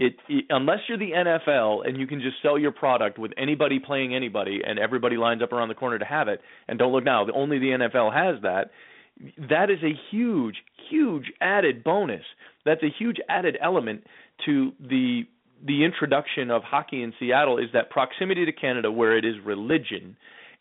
it, 0.00 0.16
it 0.28 0.46
unless 0.48 0.78
you're 0.88 0.98
the 0.98 1.12
NFL 1.12 1.86
and 1.86 1.96
you 1.96 2.06
can 2.06 2.20
just 2.20 2.36
sell 2.42 2.58
your 2.58 2.72
product 2.72 3.18
with 3.18 3.32
anybody 3.36 3.78
playing 3.78 4.14
anybody 4.14 4.62
and 4.66 4.78
everybody 4.78 5.16
lines 5.16 5.42
up 5.42 5.52
around 5.52 5.68
the 5.68 5.74
corner 5.74 5.98
to 5.98 6.04
have 6.04 6.26
it 6.26 6.40
and 6.66 6.78
don't 6.78 6.92
look 6.92 7.04
now 7.04 7.26
only 7.34 7.58
the 7.58 7.66
NFL 7.66 8.12
has 8.12 8.42
that 8.42 8.70
that 9.48 9.70
is 9.70 9.78
a 9.82 9.92
huge 10.10 10.56
huge 10.90 11.32
added 11.40 11.84
bonus 11.84 12.24
that's 12.64 12.82
a 12.82 12.90
huge 12.98 13.16
added 13.28 13.56
element 13.62 14.04
to 14.44 14.72
the 14.80 15.22
the 15.66 15.84
introduction 15.84 16.50
of 16.50 16.62
hockey 16.62 17.02
in 17.02 17.12
Seattle 17.18 17.58
is 17.58 17.66
that 17.74 17.90
proximity 17.90 18.46
to 18.46 18.52
Canada 18.52 18.90
where 18.90 19.16
it 19.16 19.24
is 19.24 19.34
religion 19.44 20.16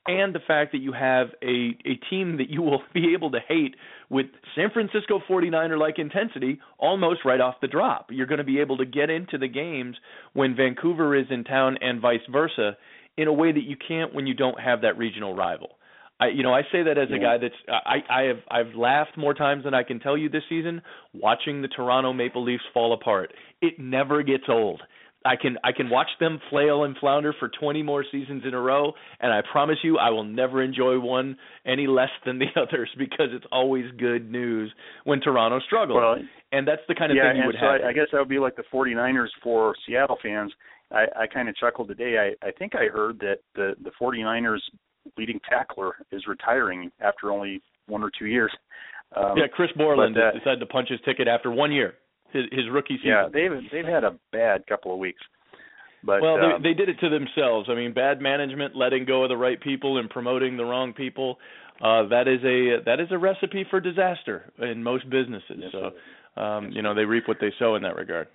and 0.07 0.33
the 0.33 0.39
fact 0.39 0.71
that 0.71 0.79
you 0.79 0.91
have 0.91 1.27
a 1.43 1.77
a 1.85 1.95
team 2.09 2.37
that 2.37 2.49
you 2.49 2.61
will 2.61 2.81
be 2.93 3.13
able 3.13 3.31
to 3.31 3.39
hate 3.47 3.75
with 4.09 4.27
San 4.55 4.69
Francisco 4.71 5.21
49er 5.29 5.77
like 5.77 5.99
intensity 5.99 6.59
almost 6.77 7.21
right 7.25 7.39
off 7.39 7.55
the 7.61 7.67
drop. 7.67 8.07
You're 8.09 8.27
going 8.27 8.39
to 8.39 8.43
be 8.43 8.59
able 8.59 8.77
to 8.77 8.85
get 8.85 9.09
into 9.09 9.37
the 9.37 9.47
games 9.47 9.95
when 10.33 10.55
Vancouver 10.55 11.15
is 11.15 11.27
in 11.29 11.43
town 11.43 11.77
and 11.81 12.01
vice 12.01 12.19
versa 12.31 12.77
in 13.17 13.27
a 13.27 13.33
way 13.33 13.51
that 13.51 13.63
you 13.63 13.75
can't 13.75 14.13
when 14.13 14.25
you 14.25 14.33
don't 14.33 14.59
have 14.59 14.81
that 14.81 14.97
regional 14.97 15.35
rival. 15.35 15.77
I 16.19 16.27
you 16.27 16.43
know 16.43 16.53
I 16.53 16.63
say 16.71 16.83
that 16.83 16.97
as 16.97 17.09
a 17.15 17.19
guy 17.19 17.37
that's 17.37 17.55
I 17.67 17.97
I 18.09 18.21
have 18.23 18.37
I've 18.49 18.75
laughed 18.75 19.17
more 19.17 19.33
times 19.33 19.63
than 19.63 19.73
I 19.73 19.83
can 19.83 19.99
tell 19.99 20.17
you 20.17 20.29
this 20.29 20.43
season 20.49 20.81
watching 21.13 21.61
the 21.61 21.67
Toronto 21.67 22.13
Maple 22.13 22.43
Leafs 22.43 22.63
fall 22.73 22.93
apart. 22.93 23.33
It 23.61 23.79
never 23.79 24.23
gets 24.23 24.45
old. 24.49 24.81
I 25.25 25.35
can 25.35 25.57
I 25.63 25.71
can 25.73 25.89
watch 25.89 26.07
them 26.19 26.39
flail 26.49 26.83
and 26.85 26.95
flounder 26.97 27.33
for 27.39 27.49
20 27.49 27.83
more 27.83 28.05
seasons 28.09 28.43
in 28.45 28.53
a 28.53 28.59
row, 28.59 28.93
and 29.19 29.33
I 29.33 29.41
promise 29.51 29.77
you 29.83 29.97
I 29.97 30.09
will 30.11 30.23
never 30.23 30.63
enjoy 30.63 30.97
one 30.99 31.37
any 31.65 31.87
less 31.87 32.09
than 32.25 32.39
the 32.39 32.45
others 32.55 32.89
because 32.97 33.27
it's 33.31 33.45
always 33.51 33.85
good 33.97 34.31
news 34.31 34.73
when 35.03 35.19
Toronto 35.19 35.59
struggles, 35.65 35.97
Well, 35.97 36.15
and 36.51 36.67
that's 36.67 36.81
the 36.87 36.95
kind 36.95 37.11
of 37.11 37.17
yeah, 37.17 37.33
thing 37.33 37.41
you 37.41 37.47
would 37.47 37.55
so 37.59 37.65
have. 37.65 37.81
I, 37.83 37.89
I 37.89 37.93
guess 37.93 38.07
that 38.11 38.19
would 38.19 38.29
be 38.29 38.39
like 38.39 38.55
the 38.55 38.63
49ers 38.73 39.27
for 39.43 39.75
Seattle 39.85 40.17
fans. 40.23 40.53
I, 40.91 41.05
I 41.15 41.27
kind 41.27 41.49
of 41.49 41.55
chuckled 41.57 41.89
today. 41.89 42.33
I, 42.41 42.47
I 42.47 42.51
think 42.51 42.73
I 42.75 42.85
heard 42.85 43.19
that 43.19 43.39
the 43.55 43.75
the 43.83 43.91
49ers 44.01 44.61
leading 45.17 45.39
tackler 45.49 45.93
is 46.11 46.25
retiring 46.27 46.91
after 46.99 47.31
only 47.31 47.61
one 47.87 48.03
or 48.03 48.11
two 48.17 48.25
years. 48.25 48.51
Um, 49.15 49.37
yeah, 49.37 49.47
Chris 49.51 49.69
Borland 49.75 50.17
uh, 50.17 50.31
decided 50.37 50.59
to 50.59 50.65
punch 50.65 50.89
his 50.89 50.99
ticket 51.03 51.27
after 51.27 51.51
one 51.51 51.71
year, 51.71 51.95
his, 52.31 52.43
his 52.51 52.65
rookie 52.71 52.97
season. 52.97 53.09
yeah, 53.09 53.27
they've 53.31 53.51
they've 53.71 53.91
had 53.91 54.03
a 54.03 54.17
bad 54.31 54.65
couple 54.67 54.93
of 54.93 54.99
weeks. 54.99 55.21
But 56.03 56.21
well, 56.21 56.35
um, 56.35 56.61
they, 56.61 56.69
they 56.69 56.73
did 56.75 56.89
it 56.89 56.99
to 57.01 57.09
themselves. 57.09 57.67
I 57.69 57.75
mean, 57.75 57.93
bad 57.93 58.21
management, 58.21 58.75
letting 58.75 59.05
go 59.05 59.23
of 59.23 59.29
the 59.29 59.37
right 59.37 59.59
people 59.59 59.97
and 59.97 60.09
promoting 60.09 60.57
the 60.57 60.63
wrong 60.63 60.93
people. 60.93 61.37
Uh, 61.81 62.07
that 62.09 62.27
is 62.27 62.43
a 62.43 62.83
that 62.85 62.99
is 62.99 63.07
a 63.11 63.17
recipe 63.17 63.65
for 63.69 63.79
disaster 63.79 64.51
in 64.59 64.83
most 64.83 65.09
businesses. 65.09 65.63
So, 65.71 66.41
um, 66.41 66.71
you 66.71 66.81
know, 66.81 66.93
they 66.93 67.05
reap 67.05 67.27
what 67.27 67.37
they 67.41 67.51
sow 67.57 67.75
in 67.75 67.83
that 67.83 67.95
regard. 67.95 68.27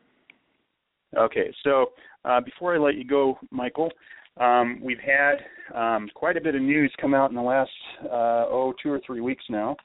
Okay, 1.17 1.55
so 1.63 1.93
uh, 2.25 2.41
before 2.41 2.75
I 2.75 2.79
let 2.79 2.97
you 2.97 3.05
go, 3.05 3.39
Michael, 3.51 3.91
Um, 4.37 4.81
we've 4.83 4.99
had 4.99 5.37
um, 5.75 6.09
quite 6.15 6.37
a 6.37 6.41
bit 6.41 6.55
of 6.55 6.63
news 6.63 6.93
come 7.01 7.15
out 7.15 7.31
in 7.31 7.37
the 7.37 7.43
last 7.43 7.71
uh, 8.05 8.47
oh 8.51 8.75
two 8.83 8.91
or 8.91 9.01
three 9.07 9.21
weeks 9.21 9.45
now, 9.49 9.77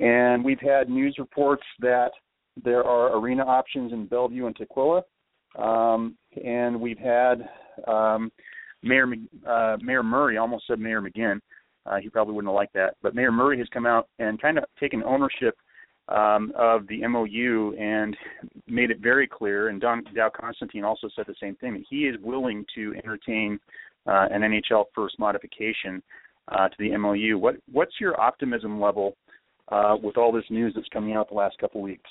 and 0.00 0.44
we've 0.44 0.60
had 0.60 0.90
news 0.90 1.16
reports 1.18 1.64
that 1.80 2.10
there 2.62 2.84
are 2.84 3.16
arena 3.16 3.44
options 3.44 3.92
in 3.92 4.06
Bellevue 4.06 4.46
and 4.46 4.56
Tukwila, 4.56 5.02
um, 5.58 6.16
and 6.44 6.78
we've 6.78 6.98
had 6.98 7.48
um, 7.86 8.30
Mayor 8.82 9.06
uh, 9.46 9.76
Mayor 9.80 10.02
Murray 10.02 10.36
almost 10.36 10.66
said 10.66 10.78
Mayor 10.78 11.00
McGinn. 11.00 11.40
Uh, 11.86 11.96
he 11.96 12.10
probably 12.10 12.34
wouldn't 12.34 12.50
have 12.50 12.56
liked 12.56 12.74
that, 12.74 12.96
but 13.02 13.14
Mayor 13.14 13.32
Murray 13.32 13.58
has 13.58 13.68
come 13.72 13.86
out 13.86 14.08
and 14.18 14.40
kind 14.40 14.58
of 14.58 14.64
taken 14.78 15.02
ownership 15.02 15.56
um, 16.08 16.52
of 16.56 16.86
the 16.88 17.06
MOU 17.06 17.74
and 17.78 18.16
made 18.66 18.90
it 18.90 19.00
very 19.00 19.26
clear. 19.26 19.68
And 19.68 19.80
Don 19.80 20.04
Dow 20.14 20.30
Constantine 20.34 20.84
also 20.84 21.08
said 21.14 21.26
the 21.26 21.34
same 21.40 21.56
thing 21.56 21.74
that 21.74 21.84
he 21.88 22.06
is 22.06 22.16
willing 22.22 22.64
to 22.74 22.94
entertain 22.96 23.58
uh, 24.06 24.26
an 24.30 24.42
NHL 24.42 24.84
first 24.94 25.18
modification 25.18 26.02
uh, 26.48 26.68
to 26.68 26.74
the 26.78 26.96
MOU. 26.96 27.38
What 27.38 27.56
what's 27.70 27.94
your 28.00 28.18
optimism 28.20 28.80
level 28.80 29.16
uh, 29.68 29.96
with 30.02 30.16
all 30.16 30.32
this 30.32 30.44
news 30.50 30.72
that's 30.74 30.88
coming 30.88 31.14
out 31.14 31.28
the 31.28 31.34
last 31.34 31.58
couple 31.58 31.82
weeks? 31.82 32.10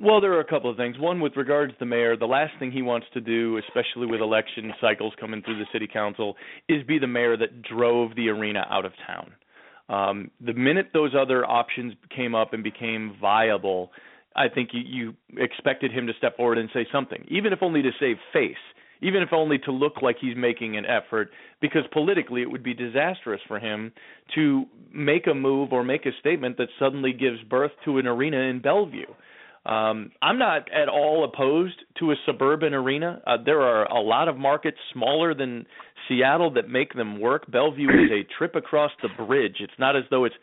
Well, 0.00 0.20
there 0.20 0.32
are 0.32 0.40
a 0.40 0.44
couple 0.44 0.70
of 0.70 0.76
things. 0.76 0.98
One, 0.98 1.20
with 1.20 1.36
regards 1.36 1.72
to 1.72 1.78
the 1.78 1.86
mayor, 1.86 2.16
the 2.16 2.26
last 2.26 2.52
thing 2.58 2.72
he 2.72 2.82
wants 2.82 3.06
to 3.14 3.20
do, 3.20 3.58
especially 3.58 4.06
with 4.06 4.20
election 4.20 4.72
cycles 4.80 5.12
coming 5.20 5.42
through 5.42 5.58
the 5.58 5.66
city 5.72 5.86
council, 5.86 6.34
is 6.68 6.82
be 6.84 6.98
the 6.98 7.06
mayor 7.06 7.36
that 7.36 7.62
drove 7.62 8.14
the 8.16 8.28
arena 8.28 8.66
out 8.70 8.84
of 8.86 8.92
town. 9.06 9.32
Um, 9.88 10.30
the 10.40 10.54
minute 10.54 10.88
those 10.92 11.12
other 11.18 11.44
options 11.44 11.94
came 12.14 12.34
up 12.34 12.52
and 12.52 12.64
became 12.64 13.16
viable, 13.20 13.90
I 14.34 14.48
think 14.48 14.70
you, 14.72 14.80
you 14.80 15.42
expected 15.42 15.92
him 15.92 16.06
to 16.06 16.12
step 16.18 16.36
forward 16.36 16.58
and 16.58 16.68
say 16.72 16.86
something, 16.90 17.24
even 17.28 17.52
if 17.52 17.60
only 17.62 17.82
to 17.82 17.90
save 18.00 18.16
face, 18.32 18.56
even 19.02 19.22
if 19.22 19.32
only 19.32 19.58
to 19.58 19.70
look 19.70 20.02
like 20.02 20.16
he's 20.20 20.36
making 20.36 20.76
an 20.76 20.86
effort, 20.86 21.30
because 21.60 21.82
politically 21.92 22.42
it 22.42 22.50
would 22.50 22.62
be 22.62 22.74
disastrous 22.74 23.40
for 23.46 23.58
him 23.58 23.92
to 24.34 24.64
make 24.92 25.26
a 25.26 25.34
move 25.34 25.72
or 25.72 25.84
make 25.84 26.06
a 26.06 26.10
statement 26.18 26.56
that 26.56 26.68
suddenly 26.78 27.12
gives 27.12 27.42
birth 27.42 27.72
to 27.84 27.98
an 27.98 28.06
arena 28.06 28.38
in 28.38 28.60
Bellevue. 28.60 29.06
Um, 29.66 30.10
I'm 30.20 30.38
not 30.38 30.70
at 30.72 30.88
all 30.88 31.24
opposed 31.24 31.76
to 31.98 32.10
a 32.10 32.14
suburban 32.26 32.74
arena. 32.74 33.22
Uh, 33.26 33.38
there 33.42 33.62
are 33.62 33.86
a 33.86 34.00
lot 34.00 34.28
of 34.28 34.36
markets 34.36 34.76
smaller 34.92 35.34
than 35.34 35.66
Seattle 36.06 36.50
that 36.54 36.68
make 36.68 36.92
them 36.92 37.18
work. 37.18 37.50
Bellevue 37.50 37.88
is 37.88 38.10
a 38.10 38.38
trip 38.38 38.56
across 38.56 38.90
the 39.02 39.08
bridge. 39.24 39.56
It's 39.60 39.72
not 39.78 39.96
as 39.96 40.04
though 40.10 40.26
it's 40.26 40.34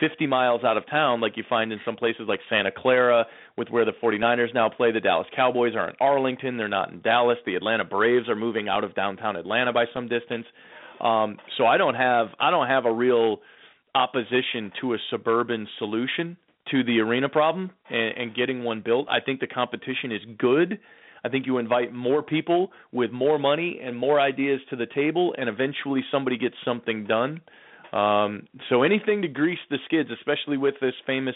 50 0.00 0.28
miles 0.28 0.62
out 0.62 0.76
of 0.76 0.88
town 0.88 1.20
like 1.20 1.36
you 1.36 1.42
find 1.48 1.72
in 1.72 1.80
some 1.84 1.96
places 1.96 2.26
like 2.28 2.38
Santa 2.48 2.70
Clara 2.70 3.26
with 3.56 3.68
where 3.68 3.84
the 3.84 3.92
49ers 4.02 4.54
now 4.54 4.68
play. 4.68 4.92
The 4.92 5.00
Dallas 5.00 5.26
Cowboys 5.34 5.74
are 5.74 5.88
in 5.88 5.96
Arlington, 6.00 6.56
they're 6.56 6.68
not 6.68 6.92
in 6.92 7.00
Dallas. 7.00 7.38
The 7.46 7.56
Atlanta 7.56 7.84
Braves 7.84 8.28
are 8.28 8.36
moving 8.36 8.68
out 8.68 8.84
of 8.84 8.94
downtown 8.94 9.34
Atlanta 9.34 9.72
by 9.72 9.86
some 9.92 10.08
distance. 10.08 10.46
Um 11.00 11.38
so 11.56 11.66
I 11.66 11.78
don't 11.78 11.94
have 11.94 12.28
I 12.38 12.50
don't 12.50 12.68
have 12.68 12.84
a 12.84 12.92
real 12.92 13.38
opposition 13.94 14.70
to 14.80 14.94
a 14.94 14.98
suburban 15.10 15.66
solution 15.78 16.36
to 16.70 16.84
the 16.84 17.00
arena 17.00 17.28
problem 17.28 17.70
and, 17.90 18.16
and 18.16 18.34
getting 18.34 18.64
one 18.64 18.82
built. 18.84 19.06
I 19.08 19.20
think 19.20 19.40
the 19.40 19.46
competition 19.46 20.12
is 20.12 20.20
good. 20.38 20.78
I 21.24 21.28
think 21.28 21.46
you 21.46 21.58
invite 21.58 21.92
more 21.92 22.22
people 22.22 22.70
with 22.92 23.10
more 23.10 23.38
money 23.38 23.80
and 23.82 23.96
more 23.96 24.20
ideas 24.20 24.60
to 24.70 24.76
the 24.76 24.86
table, 24.86 25.34
and 25.36 25.48
eventually 25.48 26.02
somebody 26.12 26.38
gets 26.38 26.54
something 26.64 27.06
done. 27.06 27.40
Um, 27.92 28.46
so 28.68 28.82
anything 28.82 29.22
to 29.22 29.28
grease 29.28 29.58
the 29.70 29.78
skids, 29.86 30.10
especially 30.10 30.58
with 30.58 30.74
this 30.80 30.94
famous 31.06 31.34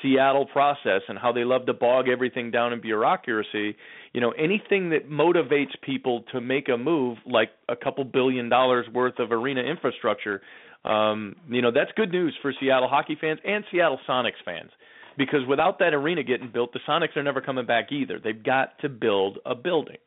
Seattle 0.00 0.46
process 0.46 1.02
and 1.08 1.18
how 1.18 1.32
they 1.32 1.44
love 1.44 1.66
to 1.66 1.74
bog 1.74 2.08
everything 2.08 2.50
down 2.50 2.72
in 2.72 2.80
bureaucracy, 2.80 3.76
you 4.12 4.20
know, 4.20 4.30
anything 4.32 4.90
that 4.90 5.10
motivates 5.10 5.72
people 5.82 6.24
to 6.32 6.40
make 6.40 6.68
a 6.68 6.76
move, 6.76 7.18
like 7.26 7.50
a 7.68 7.76
couple 7.76 8.02
billion 8.04 8.48
dollars 8.48 8.86
worth 8.92 9.18
of 9.18 9.30
arena 9.30 9.60
infrastructure, 9.60 10.40
um, 10.84 11.36
you 11.48 11.60
know, 11.60 11.70
that's 11.70 11.90
good 11.96 12.10
news 12.10 12.34
for 12.40 12.52
Seattle 12.58 12.88
hockey 12.88 13.16
fans 13.20 13.38
and 13.44 13.64
Seattle 13.70 14.00
Sonics 14.08 14.42
fans. 14.44 14.70
Because 15.18 15.40
without 15.46 15.78
that 15.80 15.92
arena 15.92 16.22
getting 16.22 16.50
built, 16.50 16.72
the 16.72 16.80
Sonics 16.88 17.16
are 17.16 17.22
never 17.22 17.42
coming 17.42 17.66
back 17.66 17.92
either. 17.92 18.18
They've 18.22 18.42
got 18.42 18.78
to 18.78 18.88
build 18.88 19.38
a 19.44 19.54
building. 19.54 19.98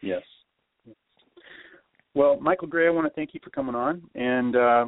Yes. 0.00 0.22
Well, 2.18 2.36
Michael 2.40 2.66
Grey, 2.66 2.88
I 2.88 2.90
want 2.90 3.06
to 3.06 3.12
thank 3.14 3.32
you 3.32 3.38
for 3.44 3.50
coming 3.50 3.76
on, 3.76 4.02
and 4.16 4.56
uh, 4.56 4.86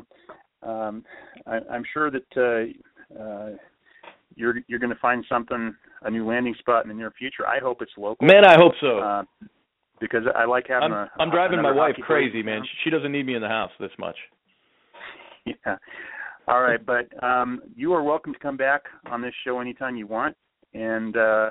um, 0.65 1.05
I, 1.47 1.61
I'm 1.71 1.85
sure 1.93 2.11
that 2.11 2.27
uh, 2.37 3.23
uh, 3.23 3.51
you're 4.35 4.57
you're 4.67 4.81
going 4.81 4.93
to 4.93 4.99
find 4.99 5.25
something, 5.29 5.73
a 6.03 6.11
new 6.11 6.27
landing 6.27 6.57
spot 6.59 6.85
in 6.85 6.89
the 6.89 6.95
near 6.95 7.13
future. 7.17 7.47
I 7.47 7.61
hope 7.61 7.83
it's 7.83 7.93
local. 7.97 8.27
Man, 8.27 8.45
I 8.45 8.57
hope 8.57 8.73
so. 8.81 8.99
Uh, 8.99 9.23
because 10.01 10.25
I 10.35 10.45
like 10.45 10.67
having 10.69 10.91
I'm, 10.91 10.93
a. 10.93 11.11
I'm 11.21 11.31
driving 11.31 11.63
my 11.63 11.71
wife 11.71 11.95
crazy, 12.03 12.43
man. 12.43 12.63
She 12.83 12.91
doesn't 12.91 13.13
need 13.13 13.27
me 13.27 13.37
in 13.37 13.43
the 13.43 13.49
house 13.49 13.71
this 13.79 13.93
much. 13.97 14.17
Yeah. 15.47 15.77
All 16.49 16.63
right, 16.63 16.85
but 16.85 17.07
um, 17.23 17.63
you 17.77 17.93
are 17.93 18.03
welcome 18.03 18.33
to 18.33 18.41
come 18.41 18.57
back 18.57 18.83
on 19.07 19.23
this 19.23 19.35
show 19.45 19.61
anytime 19.61 19.95
you 19.95 20.09
want, 20.09 20.37
and 20.75 21.17
uh, 21.17 21.51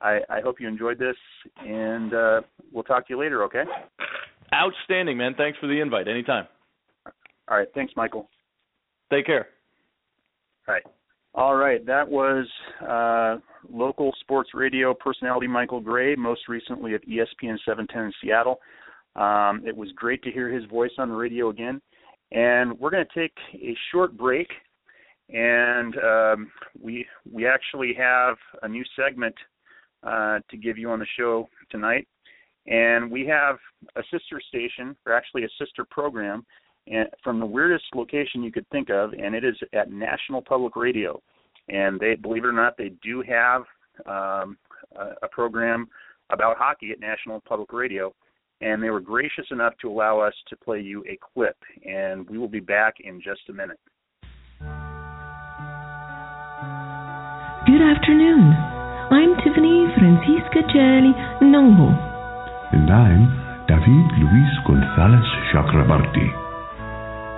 I, 0.00 0.20
I 0.30 0.40
hope 0.44 0.60
you 0.60 0.68
enjoyed 0.68 1.00
this, 1.00 1.16
and 1.66 2.14
uh, 2.14 2.40
we'll 2.70 2.84
talk 2.84 3.08
to 3.08 3.14
you 3.14 3.18
later. 3.18 3.42
Okay. 3.42 3.64
Outstanding, 4.58 5.16
man. 5.16 5.34
Thanks 5.36 5.58
for 5.58 5.66
the 5.66 5.80
invite. 5.80 6.08
Anytime. 6.08 6.46
All 7.48 7.56
right. 7.56 7.68
Thanks, 7.74 7.92
Michael. 7.96 8.28
Take 9.12 9.26
care. 9.26 9.48
All 10.66 10.74
right. 10.74 10.82
All 11.34 11.54
right. 11.54 11.84
That 11.86 12.08
was 12.08 12.46
uh, 12.86 13.36
local 13.70 14.12
sports 14.20 14.50
radio 14.54 14.92
personality 14.94 15.46
Michael 15.46 15.80
Grey, 15.80 16.16
most 16.16 16.48
recently 16.48 16.94
at 16.94 17.06
ESPN 17.06 17.56
710 17.64 18.04
in 18.04 18.12
Seattle. 18.22 18.58
Um, 19.16 19.62
it 19.66 19.76
was 19.76 19.88
great 19.94 20.22
to 20.24 20.30
hear 20.30 20.48
his 20.48 20.64
voice 20.66 20.90
on 20.98 21.08
the 21.08 21.14
radio 21.14 21.48
again. 21.50 21.80
And 22.32 22.78
we're 22.78 22.90
going 22.90 23.06
to 23.06 23.20
take 23.20 23.32
a 23.54 23.74
short 23.90 24.16
break, 24.16 24.48
and 25.30 25.96
um, 25.96 26.50
we 26.78 27.06
we 27.30 27.46
actually 27.46 27.94
have 27.96 28.36
a 28.62 28.68
new 28.68 28.84
segment 28.96 29.34
uh, 30.02 30.40
to 30.50 30.56
give 30.58 30.76
you 30.76 30.90
on 30.90 30.98
the 30.98 31.06
show 31.18 31.48
tonight. 31.70 32.06
And 32.68 33.10
we 33.10 33.26
have 33.26 33.56
a 33.96 34.02
sister 34.10 34.40
station, 34.48 34.94
or 35.06 35.14
actually 35.14 35.44
a 35.44 35.48
sister 35.58 35.86
program, 35.90 36.44
and 36.86 37.08
from 37.24 37.40
the 37.40 37.46
weirdest 37.46 37.84
location 37.94 38.42
you 38.42 38.52
could 38.52 38.68
think 38.70 38.90
of, 38.90 39.12
and 39.12 39.34
it 39.34 39.44
is 39.44 39.56
at 39.72 39.90
National 39.90 40.42
Public 40.42 40.76
Radio. 40.76 41.20
And 41.68 41.98
they, 41.98 42.14
believe 42.14 42.44
it 42.44 42.48
or 42.48 42.52
not, 42.52 42.76
they 42.76 42.92
do 43.02 43.22
have 43.28 43.62
um, 44.06 44.56
a, 44.96 45.10
a 45.22 45.28
program 45.30 45.88
about 46.30 46.56
hockey 46.58 46.90
at 46.92 47.00
National 47.00 47.40
Public 47.40 47.72
Radio. 47.72 48.14
And 48.60 48.82
they 48.82 48.90
were 48.90 49.00
gracious 49.00 49.46
enough 49.50 49.74
to 49.82 49.90
allow 49.90 50.18
us 50.18 50.34
to 50.48 50.56
play 50.56 50.80
you 50.80 51.04
a 51.08 51.18
clip. 51.32 51.56
And 51.86 52.28
we 52.28 52.38
will 52.38 52.48
be 52.48 52.60
back 52.60 52.94
in 53.00 53.20
just 53.20 53.42
a 53.48 53.52
minute. 53.52 53.78
Good 57.66 57.82
afternoon. 57.82 58.52
I'm 59.10 59.36
Tiffany 59.44 59.86
Francisca 59.98 60.62
Jelly. 60.72 61.12
And 62.68 62.84
I'm 62.92 63.32
David 63.64 64.06
Luis 64.20 64.52
Gonzalez 64.68 65.24
Chakrabarti. 65.48 66.28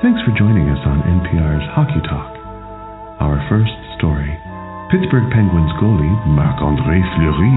Thanks 0.02 0.18
for 0.26 0.34
joining 0.34 0.66
us 0.74 0.82
on 0.82 1.06
NPR's 1.06 1.70
Hockey 1.70 2.02
Talk. 2.02 2.34
Our 3.22 3.38
first 3.46 3.70
story 3.94 4.34
Pittsburgh 4.90 5.30
Penguins 5.30 5.70
goalie 5.78 6.18
Marc 6.34 6.58
Andre 6.58 6.98
Fleury 7.14 7.54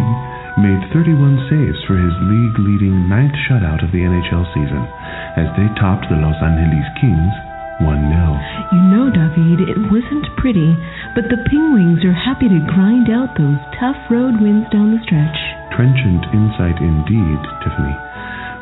made 0.61 0.85
31 0.93 1.49
saves 1.49 1.81
for 1.89 1.97
his 1.97 2.13
league 2.29 2.57
leading 2.61 3.09
ninth 3.09 3.33
shutout 3.49 3.81
of 3.81 3.89
the 3.89 4.05
NHL 4.05 4.45
season 4.53 4.85
as 5.33 5.49
they 5.57 5.65
topped 5.81 6.05
the 6.13 6.21
Los 6.21 6.37
Angeles 6.45 6.85
Kings 7.01 7.33
1 7.81 7.87
0. 7.87 8.73
You 8.75 8.81
know, 8.93 9.09
David, 9.09 9.65
it 9.65 9.79
wasn't 9.89 10.29
pretty, 10.37 10.77
but 11.17 11.25
the 11.29 11.41
Penguins 11.49 12.05
are 12.05 12.13
happy 12.13 12.45
to 12.45 12.69
grind 12.69 13.09
out 13.09 13.33
those 13.33 13.57
tough 13.81 13.97
road 14.13 14.37
wins 14.37 14.69
down 14.69 14.93
the 14.93 15.01
stretch. 15.01 15.39
Trenchant 15.73 16.29
insight 16.33 16.77
indeed, 16.77 17.39
Tiffany. 17.65 17.95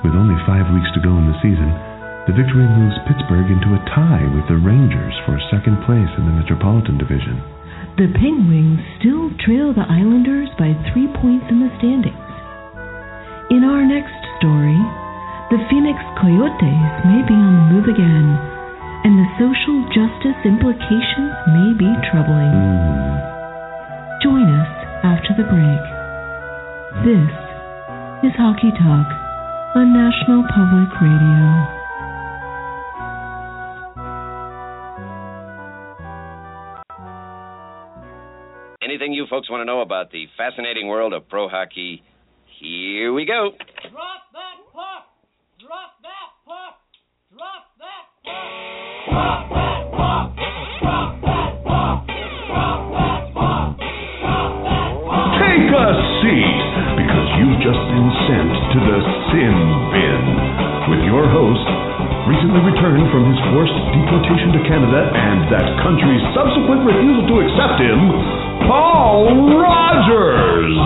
With 0.08 0.16
only 0.16 0.40
five 0.48 0.72
weeks 0.72 0.92
to 0.96 1.04
go 1.04 1.12
in 1.20 1.28
the 1.28 1.42
season, 1.44 1.70
the 2.30 2.38
victory 2.38 2.64
moves 2.64 2.96
Pittsburgh 3.10 3.52
into 3.52 3.76
a 3.76 3.86
tie 3.92 4.24
with 4.32 4.48
the 4.48 4.62
Rangers 4.62 5.16
for 5.26 5.36
second 5.52 5.82
place 5.84 6.12
in 6.16 6.24
the 6.30 6.38
Metropolitan 6.38 6.96
Division. 6.96 7.42
The 8.00 8.14
Penguins 8.16 8.80
still 9.02 9.28
trail 9.44 9.76
the 9.76 9.84
Islanders 9.84 10.48
by 10.56 10.72
three 10.94 11.12
points 11.20 11.52
in 11.52 11.60
the 11.60 11.72
standings. 11.82 12.16
In 13.52 13.68
our 13.68 13.84
next 13.84 14.16
story, 14.40 14.80
the 15.52 15.60
Phoenix 15.68 16.00
Coyotes 16.16 16.88
may 17.04 17.22
be 17.28 17.36
on 17.36 17.52
the 17.58 17.66
move 17.76 17.88
again, 17.92 18.51
and 19.04 19.18
the 19.18 19.28
social 19.42 19.82
justice 19.90 20.38
implications 20.46 21.34
may 21.50 21.74
be 21.74 21.90
troubling. 22.12 22.54
Join 24.22 24.46
us 24.46 24.70
after 25.02 25.34
the 25.34 25.46
break. 25.50 25.84
This 27.02 27.34
is 28.30 28.34
Hockey 28.38 28.70
Talk 28.78 29.10
on 29.74 29.94
National 29.94 30.46
Public 30.54 30.90
Radio. 31.02 31.82
Anything 38.84 39.14
you 39.14 39.26
folks 39.30 39.50
want 39.50 39.62
to 39.62 39.66
know 39.66 39.82
about 39.82 40.12
the 40.12 40.26
fascinating 40.38 40.88
world 40.88 41.14
of 41.14 41.28
pro 41.28 41.48
hockey, 41.50 42.04
here 42.60 43.14
we 43.14 43.26
go. 43.26 43.50
Drop 43.90 44.30
that 44.34 44.58
puck! 44.72 45.10
Drop 45.60 45.98
that 46.04 46.12
Drop 47.32 47.66
that 47.80 47.80
puck. 47.80 47.80
Drop 47.80 47.80
that 47.80 47.80
puck. 47.80 47.80
Drop 47.80 47.80
that 47.80 47.80
puck. 47.80 47.80
Drop 47.80 47.80
that 47.80 48.06
puck. 48.06 48.11
Take 48.22 48.38
a 55.74 55.90
seat, 56.22 56.62
because 57.02 57.28
you've 57.42 57.58
just 57.66 57.82
been 57.90 58.10
sent 58.30 58.54
to 58.72 58.78
the 58.78 58.98
Sin 59.34 59.58
Bin 59.90 60.24
with 60.94 61.02
your 61.10 61.26
host, 61.34 61.66
recently 62.30 62.62
returned 62.62 63.10
from 63.10 63.26
his 63.26 63.42
forced 63.50 63.74
deportation 63.90 64.54
to 64.54 64.62
Canada 64.70 65.02
and 65.18 65.50
that 65.50 65.82
country's 65.82 66.22
subsequent 66.38 66.86
refusal 66.86 67.26
to 67.26 67.42
accept 67.42 67.82
him, 67.82 68.00
Paul 68.70 69.50
Rogers. 69.58 70.78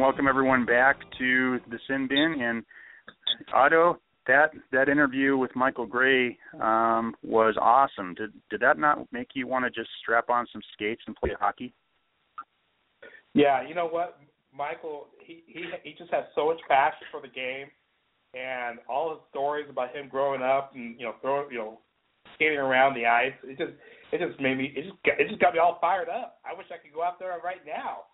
Welcome 0.00 0.28
everyone 0.28 0.64
back 0.64 0.98
to 1.18 1.60
the 1.68 1.78
Sin 1.86 2.08
Bin. 2.08 2.40
And 2.40 2.64
Otto, 3.52 3.98
that 4.26 4.50
that 4.72 4.88
interview 4.88 5.36
with 5.36 5.54
Michael 5.54 5.84
Grey 5.84 6.38
um, 6.54 7.14
was 7.22 7.54
awesome. 7.60 8.14
Did 8.14 8.32
did 8.48 8.60
that 8.60 8.78
not 8.78 9.06
make 9.12 9.28
you 9.34 9.46
want 9.46 9.66
to 9.66 9.70
just 9.70 9.90
strap 10.02 10.30
on 10.30 10.46
some 10.54 10.62
skates 10.72 11.02
and 11.06 11.14
play 11.14 11.32
hockey? 11.38 11.74
Yeah, 13.34 13.68
you 13.68 13.74
know 13.74 13.88
what, 13.88 14.18
Michael, 14.56 15.08
he 15.22 15.42
he 15.46 15.66
he 15.84 15.94
just 15.98 16.10
has 16.12 16.24
so 16.34 16.46
much 16.46 16.60
passion 16.66 17.06
for 17.10 17.20
the 17.20 17.28
game, 17.28 17.66
and 18.32 18.78
all 18.88 19.10
his 19.10 19.20
stories 19.28 19.66
about 19.68 19.94
him 19.94 20.08
growing 20.08 20.40
up 20.40 20.72
and 20.74 20.98
you 20.98 21.04
know 21.04 21.16
throwing 21.20 21.52
you 21.52 21.58
know 21.58 21.78
skating 22.36 22.56
around 22.56 22.94
the 22.94 23.04
ice. 23.04 23.34
It 23.44 23.58
just 23.58 23.72
it 24.12 24.26
just 24.26 24.40
made 24.40 24.56
me 24.56 24.72
it 24.74 24.84
just 24.84 24.96
it 25.04 25.28
just 25.28 25.42
got 25.42 25.52
me 25.52 25.58
all 25.58 25.76
fired 25.78 26.08
up. 26.08 26.40
I 26.42 26.56
wish 26.56 26.68
I 26.72 26.82
could 26.82 26.94
go 26.94 27.02
out 27.02 27.18
there 27.18 27.38
right 27.44 27.60
now 27.66 28.04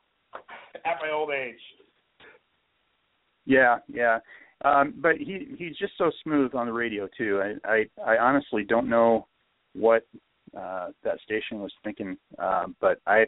at 0.84 0.98
my 1.00 1.10
old 1.12 1.30
age. 1.30 1.60
Yeah, 3.44 3.78
yeah. 3.88 4.18
Um, 4.64 4.94
but 4.96 5.16
he 5.16 5.54
he's 5.58 5.76
just 5.76 5.92
so 5.98 6.10
smooth 6.22 6.54
on 6.54 6.66
the 6.66 6.72
radio 6.72 7.08
too. 7.16 7.42
I 7.42 7.68
I, 7.68 8.14
I 8.14 8.18
honestly 8.18 8.64
don't 8.64 8.88
know 8.88 9.26
what 9.74 10.06
uh, 10.56 10.88
that 11.04 11.20
station 11.20 11.60
was 11.60 11.72
thinking, 11.84 12.16
uh, 12.38 12.66
but 12.80 12.98
I, 13.06 13.26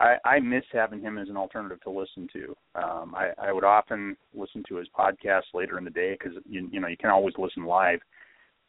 I 0.00 0.16
I 0.24 0.40
miss 0.40 0.64
having 0.72 1.00
him 1.00 1.18
as 1.18 1.28
an 1.28 1.36
alternative 1.36 1.80
to 1.82 1.90
listen 1.90 2.28
to. 2.34 2.56
Um, 2.74 3.14
I 3.14 3.30
I 3.38 3.52
would 3.52 3.64
often 3.64 4.16
listen 4.34 4.62
to 4.68 4.76
his 4.76 4.88
podcast 4.96 5.44
later 5.54 5.78
in 5.78 5.84
the 5.84 5.90
day 5.90 6.16
because 6.18 6.36
you 6.48 6.68
you 6.70 6.80
know 6.80 6.88
you 6.88 6.96
can 6.96 7.10
always 7.10 7.34
listen 7.38 7.64
live. 7.64 8.00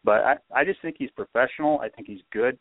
But 0.04 0.24
I 0.24 0.36
I 0.56 0.64
just 0.64 0.82
think 0.82 0.96
he's 0.98 1.12
professional. 1.12 1.80
I 1.80 1.90
think 1.90 2.08
he's 2.08 2.22
good, 2.32 2.58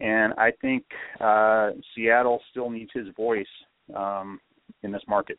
and 0.00 0.32
I 0.36 0.50
think 0.60 0.84
uh, 1.20 1.70
Seattle 1.94 2.40
still 2.50 2.70
needs 2.70 2.90
his 2.92 3.06
voice 3.16 3.46
um, 3.94 4.40
in 4.82 4.92
this 4.92 5.02
market. 5.08 5.38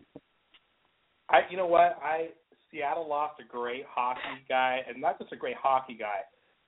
I 1.30 1.42
you 1.50 1.58
know 1.58 1.68
what 1.68 1.98
I 2.04 2.30
Seattle 2.72 3.08
lost 3.08 3.40
a 3.40 3.48
great 3.48 3.86
hockey 3.90 4.44
guy, 4.48 4.80
and 4.88 5.02
not 5.02 5.20
just 5.20 5.32
a 5.32 5.36
great 5.36 5.58
hockey 5.58 5.96
guy, 5.98 6.22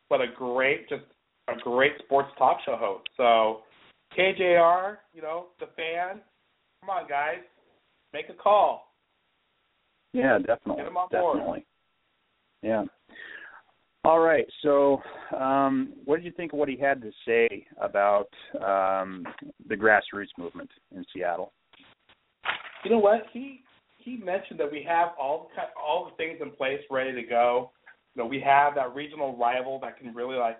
but 0.09 0.21
a 0.21 0.27
great 0.35 0.89
just 0.89 1.03
a 1.47 1.53
great 1.63 1.93
sports 2.03 2.29
talk 2.37 2.57
show 2.65 2.75
host. 2.75 3.07
So 3.17 3.61
KJR, 4.17 4.97
you 5.13 5.21
know 5.21 5.47
the 5.59 5.67
fan, 5.75 6.21
come 6.81 6.89
on 6.89 7.07
guys, 7.07 7.39
make 8.13 8.29
a 8.29 8.33
call. 8.33 8.93
Yeah, 10.13 10.37
definitely. 10.37 10.77
Get 10.77 10.87
him 10.87 10.97
on 10.97 11.07
board. 11.09 11.37
definitely. 11.37 11.65
Yeah. 12.61 12.83
All 14.05 14.19
right. 14.19 14.45
So, 14.61 15.01
um, 15.37 15.93
what 16.03 16.17
did 16.17 16.25
you 16.25 16.31
think 16.31 16.51
of 16.51 16.59
what 16.59 16.67
he 16.67 16.77
had 16.77 17.01
to 17.01 17.11
say 17.25 17.65
about 17.81 18.27
um, 18.55 19.25
the 19.67 19.75
grassroots 19.75 20.37
movement 20.37 20.69
in 20.93 21.05
Seattle? 21.13 21.53
You 22.83 22.91
know 22.91 22.99
what 22.99 23.23
he 23.31 23.63
he 23.97 24.17
mentioned 24.17 24.59
that 24.59 24.71
we 24.71 24.83
have 24.87 25.09
all 25.19 25.49
all 25.81 26.05
the 26.05 26.15
things 26.17 26.39
in 26.41 26.51
place 26.51 26.79
ready 26.91 27.13
to 27.13 27.23
go. 27.23 27.71
You 28.15 28.23
know, 28.23 28.27
we 28.27 28.39
have 28.41 28.75
that 28.75 28.93
regional 28.93 29.35
rival 29.37 29.79
that 29.81 29.97
can 29.97 30.13
really 30.13 30.35
like 30.35 30.57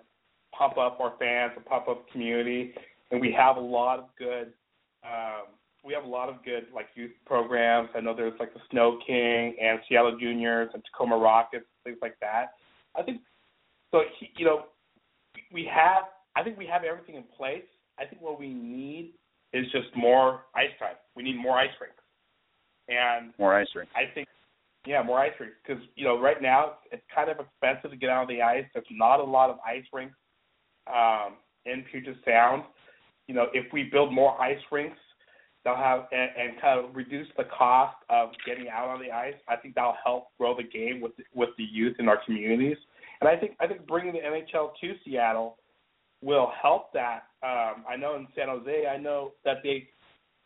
pump 0.56 0.78
up 0.78 0.98
our 1.00 1.14
fans 1.18 1.52
and 1.56 1.64
pump 1.64 1.88
up 1.88 2.08
community, 2.10 2.74
and 3.10 3.20
we 3.20 3.32
have 3.32 3.56
a 3.56 3.60
lot 3.60 3.98
of 3.98 4.06
good. 4.18 4.52
Um, 5.04 5.48
we 5.84 5.92
have 5.92 6.04
a 6.04 6.08
lot 6.08 6.30
of 6.30 6.42
good 6.44 6.66
like 6.74 6.86
youth 6.94 7.12
programs. 7.26 7.90
I 7.94 8.00
know 8.00 8.16
there's 8.16 8.38
like 8.40 8.54
the 8.54 8.60
Sno-King 8.70 9.56
and 9.62 9.78
Seattle 9.88 10.16
Juniors 10.18 10.70
and 10.72 10.82
Tacoma 10.84 11.16
Rockets, 11.16 11.66
things 11.84 11.98
like 12.00 12.16
that. 12.20 12.54
I 12.96 13.02
think 13.02 13.20
so. 13.90 14.00
He, 14.18 14.30
you 14.36 14.46
know, 14.46 14.66
we 15.52 15.68
have. 15.72 16.04
I 16.36 16.42
think 16.42 16.58
we 16.58 16.66
have 16.66 16.82
everything 16.84 17.16
in 17.16 17.24
place. 17.36 17.62
I 17.98 18.06
think 18.06 18.22
what 18.22 18.40
we 18.40 18.52
need 18.52 19.12
is 19.52 19.66
just 19.70 19.94
more 19.94 20.46
ice 20.56 20.70
time. 20.80 20.96
We 21.14 21.22
need 21.22 21.36
more 21.36 21.56
ice 21.56 21.70
rinks. 21.80 22.03
And 22.88 23.32
More 23.38 23.54
ice 23.54 23.68
rink. 23.74 23.88
I 23.94 24.12
think, 24.14 24.28
yeah, 24.86 25.02
more 25.02 25.18
ice 25.18 25.32
rinks 25.40 25.56
because 25.66 25.82
you 25.96 26.04
know 26.04 26.20
right 26.20 26.42
now 26.42 26.74
it's 26.92 27.02
kind 27.14 27.30
of 27.30 27.38
expensive 27.40 27.90
to 27.90 27.96
get 27.96 28.10
out 28.10 28.22
on 28.22 28.28
the 28.28 28.42
ice. 28.42 28.64
There's 28.74 28.86
not 28.90 29.20
a 29.20 29.24
lot 29.24 29.48
of 29.48 29.56
ice 29.66 29.84
rinks 29.92 30.14
um, 30.86 31.34
in 31.64 31.84
Puget 31.90 32.16
Sound. 32.24 32.64
You 33.26 33.34
know, 33.34 33.46
if 33.54 33.72
we 33.72 33.84
build 33.84 34.12
more 34.12 34.38
ice 34.40 34.60
rinks, 34.70 34.98
they'll 35.64 35.76
have 35.76 36.06
and, 36.12 36.30
and 36.38 36.60
kind 36.60 36.84
of 36.84 36.94
reduce 36.94 37.26
the 37.38 37.44
cost 37.44 37.96
of 38.10 38.30
getting 38.44 38.68
out 38.68 38.88
on 38.88 39.00
the 39.00 39.10
ice. 39.10 39.34
I 39.48 39.56
think 39.56 39.74
that'll 39.74 39.96
help 40.04 40.28
grow 40.38 40.54
the 40.54 40.64
game 40.64 41.00
with 41.00 41.12
with 41.34 41.50
the 41.56 41.64
youth 41.64 41.96
in 41.98 42.08
our 42.08 42.20
communities. 42.24 42.76
And 43.20 43.28
I 43.28 43.36
think 43.36 43.52
I 43.60 43.66
think 43.66 43.86
bringing 43.86 44.12
the 44.12 44.18
NHL 44.18 44.72
to 44.80 44.94
Seattle 45.04 45.56
will 46.22 46.50
help 46.60 46.92
that. 46.92 47.24
Um, 47.42 47.84
I 47.88 47.96
know 47.98 48.16
in 48.16 48.26
San 48.36 48.48
Jose, 48.48 48.86
I 48.86 48.96
know 48.96 49.32
that 49.44 49.58
they 49.62 49.88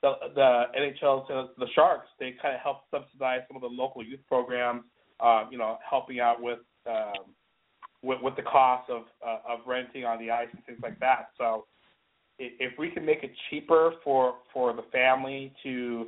the 0.02 0.12
the 0.34 0.62
NHL 0.78 1.26
the 1.58 1.66
Sharks, 1.74 2.08
they 2.18 2.34
kind 2.40 2.54
of 2.54 2.60
help 2.60 2.82
subsidize 2.90 3.40
some 3.48 3.56
of 3.56 3.62
the 3.62 3.68
local 3.68 4.04
youth 4.04 4.20
programs. 4.28 4.82
Uh, 5.20 5.46
you 5.50 5.58
know, 5.58 5.78
helping 5.88 6.20
out 6.20 6.40
with 6.40 6.60
um, 6.86 7.34
with, 8.02 8.18
with 8.22 8.36
the 8.36 8.42
cost 8.42 8.88
of 8.88 9.02
uh, 9.26 9.38
of 9.48 9.60
renting 9.66 10.04
on 10.04 10.18
the 10.18 10.30
ice 10.30 10.46
and 10.52 10.64
things 10.64 10.78
like 10.82 10.98
that. 11.00 11.30
So, 11.36 11.64
if 12.38 12.78
we 12.78 12.90
can 12.90 13.04
make 13.04 13.24
it 13.24 13.32
cheaper 13.50 13.94
for 14.04 14.34
for 14.52 14.72
the 14.72 14.84
family 14.92 15.52
to 15.64 16.06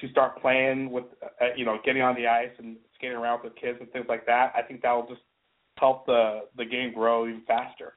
to 0.00 0.08
start 0.10 0.40
playing 0.40 0.90
with, 0.90 1.04
uh, 1.22 1.46
you 1.56 1.64
know, 1.64 1.78
getting 1.84 2.02
on 2.02 2.14
the 2.14 2.26
ice 2.26 2.50
and 2.58 2.76
skating 2.94 3.16
around 3.16 3.42
with 3.42 3.54
kids 3.56 3.78
and 3.80 3.90
things 3.90 4.06
like 4.08 4.24
that, 4.26 4.52
I 4.56 4.62
think 4.62 4.82
that 4.82 4.92
will 4.92 5.08
just 5.08 5.20
help 5.76 6.06
the 6.06 6.42
the 6.56 6.64
game 6.64 6.92
grow 6.94 7.28
even 7.28 7.42
faster. 7.46 7.94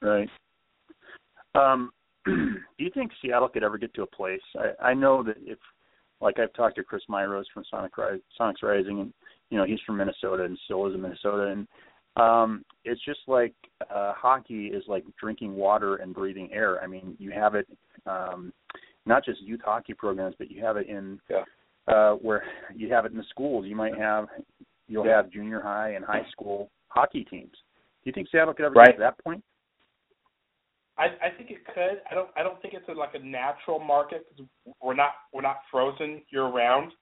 Right. 0.00 0.28
Um, 1.54 1.90
do 2.26 2.58
you 2.78 2.90
think 2.92 3.12
Seattle 3.20 3.48
could 3.48 3.62
ever 3.62 3.78
get 3.78 3.92
to 3.94 4.02
a 4.02 4.06
place? 4.06 4.40
I, 4.56 4.88
I 4.88 4.94
know 4.94 5.22
that 5.22 5.36
if, 5.40 5.58
like, 6.20 6.38
I've 6.38 6.52
talked 6.54 6.76
to 6.76 6.84
Chris 6.84 7.02
Myros 7.10 7.44
from 7.52 7.64
Sonic 7.70 7.96
Ri- 7.96 8.22
Sonics 8.40 8.62
Rising, 8.62 9.00
and 9.00 9.12
you 9.50 9.58
know 9.58 9.64
he's 9.64 9.80
from 9.86 9.96
Minnesota 9.98 10.44
and 10.44 10.58
still 10.64 10.86
is 10.86 10.94
in 10.94 11.02
Minnesota, 11.02 11.48
and 11.48 11.66
um, 12.16 12.64
it's 12.84 13.04
just 13.04 13.20
like 13.26 13.54
uh, 13.94 14.12
hockey 14.16 14.66
is 14.68 14.84
like 14.86 15.04
drinking 15.20 15.54
water 15.54 15.96
and 15.96 16.14
breathing 16.14 16.48
air. 16.52 16.82
I 16.82 16.86
mean, 16.86 17.16
you 17.18 17.30
have 17.32 17.54
it, 17.54 17.66
um, 18.06 18.52
not 19.04 19.24
just 19.24 19.42
youth 19.42 19.60
hockey 19.64 19.94
programs, 19.94 20.34
but 20.38 20.50
you 20.50 20.64
have 20.64 20.76
it 20.76 20.88
in 20.88 21.20
Yeah. 21.28 21.44
uh, 21.88 22.12
where 22.14 22.44
you 22.74 22.92
have 22.92 23.04
it 23.04 23.12
in 23.12 23.18
the 23.18 23.24
schools. 23.30 23.66
You 23.66 23.76
might 23.76 23.96
have, 23.98 24.28
you'll 24.88 25.04
have 25.04 25.30
junior 25.30 25.60
high 25.60 25.90
and 25.94 26.04
high 26.04 26.24
school 26.30 26.70
hockey 26.88 27.24
teams. 27.24 27.52
Do 27.52 28.10
you 28.10 28.12
think 28.12 28.28
Seattle 28.30 28.54
could 28.54 28.64
ever 28.66 28.74
Right. 28.74 28.86
get 28.90 28.92
to 28.96 29.00
that 29.00 29.18
point? 29.24 29.42
I, 30.96 31.06
I 31.26 31.30
think 31.36 31.50
it 31.50 31.64
could. 31.66 32.00
I 32.10 32.14
don't. 32.14 32.28
I 32.36 32.42
don't 32.42 32.60
think 32.62 32.74
it's 32.74 32.88
a, 32.88 32.92
like 32.92 33.14
a 33.14 33.18
natural 33.18 33.78
market 33.80 34.26
because 34.30 34.48
we're 34.82 34.94
not 34.94 35.12
we're 35.32 35.42
not 35.42 35.58
frozen 35.70 36.22
year 36.30 36.44
round. 36.46 36.92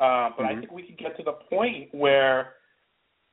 Uh, 0.00 0.30
but 0.36 0.44
I 0.46 0.52
Mhm. 0.54 0.60
think 0.60 0.72
we 0.72 0.82
could 0.82 0.98
get 0.98 1.16
to 1.16 1.22
the 1.22 1.32
point 1.32 1.88
where, 1.94 2.54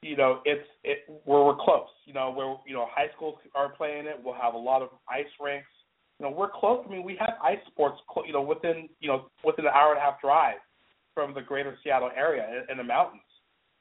you 0.02 0.16
know, 0.16 0.42
it's 0.46 0.68
it 0.84 1.00
where 1.26 1.44
we're 1.44 1.56
close. 1.56 1.90
You 2.06 2.14
know, 2.14 2.30
where 2.32 2.56
you 2.66 2.74
know 2.74 2.88
high 2.90 3.10
schools 3.16 3.40
are 3.56 3.70
playing 3.70 4.06
it. 4.06 4.20
We'll 4.24 4.34
have 4.36 4.54
a 4.54 4.58
lot 4.58 4.82
of 4.82 4.90
ice 5.10 5.26
rinks. 5.40 5.68
You 6.20 6.26
know, 6.28 6.32
we're 6.32 6.50
close. 6.52 6.86
I 6.88 6.90
mean, 6.92 7.04
we 7.04 7.16
have 7.18 7.34
ice 7.44 7.60
sports. 7.68 8.00
clo- 8.08 8.24
You 8.26 8.34
know, 8.34 8.42
within 8.42 8.88
you 9.00 9.08
know 9.10 9.26
within 9.44 9.66
an 9.66 9.72
hour 9.74 9.90
and 9.92 9.98
a 9.98 10.02
half 10.02 10.22
drive 10.22 10.60
from 11.14 11.34
the 11.34 11.42
greater 11.42 11.78
Seattle 11.84 12.12
area 12.16 12.48
in, 12.64 12.72
in 12.72 12.78
the 12.78 12.84
mountains. 12.84 13.24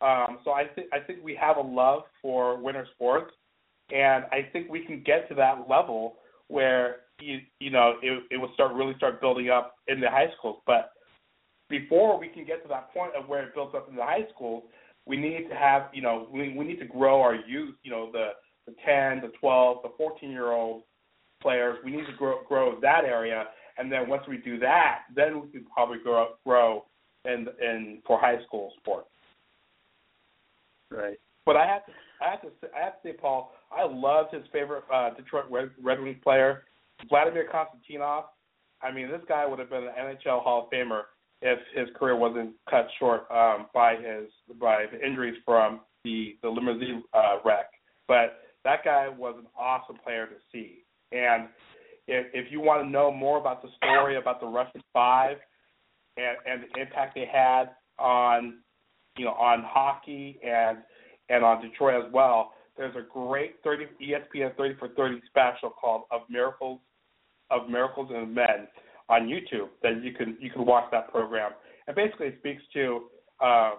Um, 0.01 0.39
so 0.45 0.51
I 0.53 0.65
think 0.67 0.89
I 0.93 0.99
think 0.99 1.23
we 1.23 1.37
have 1.37 1.57
a 1.59 1.61
love 1.61 2.03
for 2.21 2.57
winter 2.57 2.87
sports 2.95 3.33
and 3.93 4.25
I 4.33 4.49
think 4.53 4.71
we 4.71 4.85
can 4.85 5.03
get 5.05 5.29
to 5.29 5.35
that 5.37 5.69
level 5.69 6.17
where 6.49 6.97
you 7.21 7.39
you 7.59 7.71
know 7.71 7.95
it 8.03 8.23
it 8.31 8.37
will 8.37 8.53
start 8.55 8.75
really 8.75 8.95
start 8.97 9.21
building 9.21 9.51
up 9.51 9.77
in 9.89 10.01
the 10.01 10.11
high 10.11 10.29
schools. 10.39 10.61
But 10.67 10.93
before 11.69 12.19
we 12.19 12.29
can 12.29 12.45
get 12.45 12.63
to 12.63 12.69
that 12.69 12.93
point 12.93 13.13
of 13.17 13.29
where 13.29 13.45
it 13.45 13.55
builds 13.55 13.75
up 13.75 13.89
in 13.89 13.97
the 13.97 14.03
high 14.03 14.27
schools, 14.35 14.65
we 15.07 15.17
need 15.17 15.49
to 15.49 15.55
have 15.55 15.85
you 15.93 16.03
know 16.03 16.29
we 16.33 16.55
we 16.55 16.65
need 16.65 16.81
to 16.81 16.87
grow 16.87 17.21
our 17.21 17.35
youth. 17.35 17.75
You 17.83 17.91
know 17.91 18.11
the 18.13 18.31
the 18.67 18.75
10, 18.85 19.23
the 19.23 19.33
12, 19.41 19.79
the 19.83 19.89
14 19.97 20.31
year 20.31 20.53
old 20.53 20.83
players. 21.41 21.79
We 21.85 21.93
need 21.93 22.07
to 22.07 22.17
grow 22.17 22.43
grow 22.47 22.79
that 22.81 23.05
area, 23.05 23.47
and 23.79 23.91
then 23.91 24.09
once 24.09 24.23
we 24.29 24.39
do 24.39 24.59
that, 24.59 25.01
then 25.15 25.41
we 25.41 25.49
can 25.49 25.65
probably 25.73 25.99
grow 26.03 26.29
grow 26.45 26.85
in 27.25 27.47
in 27.61 28.03
for 28.07 28.19
high 28.19 28.43
school 28.47 28.73
sports. 28.79 29.09
Right. 30.91 31.19
But 31.47 31.57
I 31.57 31.67
have 31.67 31.87
to, 31.87 31.93
I 32.21 32.31
have 32.31 32.43
to, 32.43 32.49
I 32.77 32.85
have 32.85 33.03
to 33.03 33.09
say, 33.09 33.13
Paul, 33.13 33.53
I 33.71 33.87
loved 33.87 34.35
his 34.35 34.45
favorite 34.53 34.85
uh, 34.93 35.11
Detroit 35.15 35.45
Red, 35.51 35.71
Red 35.83 36.01
Wings 36.01 36.19
player, 36.23 36.65
Vladimir 37.09 37.49
Konstantinov, 37.53 38.25
I 38.83 38.93
mean, 38.93 39.11
this 39.11 39.21
guy 39.29 39.47
would 39.47 39.59
have 39.59 39.71
been 39.71 39.85
an 39.85 39.91
NHL 39.99 40.43
Hall 40.43 40.65
of 40.65 40.71
Famer 40.71 41.03
if 41.43 41.59
his 41.75 41.89
career 41.97 42.17
wasn't 42.17 42.55
cut 42.69 42.87
short 42.99 43.31
um, 43.31 43.67
by 43.75 43.97
his 43.97 44.29
by 44.59 44.87
the 44.91 45.05
injuries 45.05 45.37
from 45.45 45.81
the 46.05 46.37
the 46.43 46.49
limousine 46.49 47.03
uh, 47.13 47.37
wreck. 47.45 47.71
But 48.09 48.41
that 48.65 48.85
guy 48.85 49.09
was 49.09 49.37
an 49.39 49.47
awesome 49.59 49.97
player 50.03 50.27
to 50.27 50.35
see. 50.53 50.85
And 51.13 51.49
if, 52.07 52.27
if 52.33 52.53
you 52.53 52.61
want 52.61 52.85
to 52.85 52.91
know 52.91 53.11
more 53.11 53.39
about 53.39 53.63
the 53.63 53.69
story 53.77 54.17
about 54.17 54.41
the 54.41 54.47
Russian 54.47 54.83
Five 54.93 55.37
and, 56.17 56.37
and 56.47 56.63
the 56.63 56.81
impact 56.81 57.15
they 57.15 57.29
had 57.31 57.71
on 57.99 58.59
you 59.17 59.25
know 59.25 59.33
on 59.33 59.63
hockey 59.67 60.39
and 60.43 60.79
and 61.29 61.45
on 61.45 61.63
Detroit 61.63 62.07
as 62.07 62.13
well, 62.13 62.53
there's 62.81 62.97
a 62.97 63.07
great 63.13 63.57
30 63.63 63.85
ESPN 64.03 64.57
30 64.57 64.77
for 64.79 64.89
30 64.89 65.21
special 65.27 65.69
called 65.69 66.05
"Of 66.11 66.23
Miracles 66.31 66.81
of 67.51 67.69
Miracles 67.69 68.11
and 68.13 68.35
Men" 68.35 68.69
on 69.11 69.29
YouTube 69.29 69.69
that 69.83 70.03
you 70.03 70.15
can 70.15 70.39
you 70.41 70.51
can 70.51 70.65
watch 70.65 70.85
that 70.91 71.11
program. 71.11 71.53
And 71.87 71.95
basically, 71.95 72.29
it 72.29 72.37
speaks 72.39 72.63
to 72.73 73.03
um, 73.43 73.75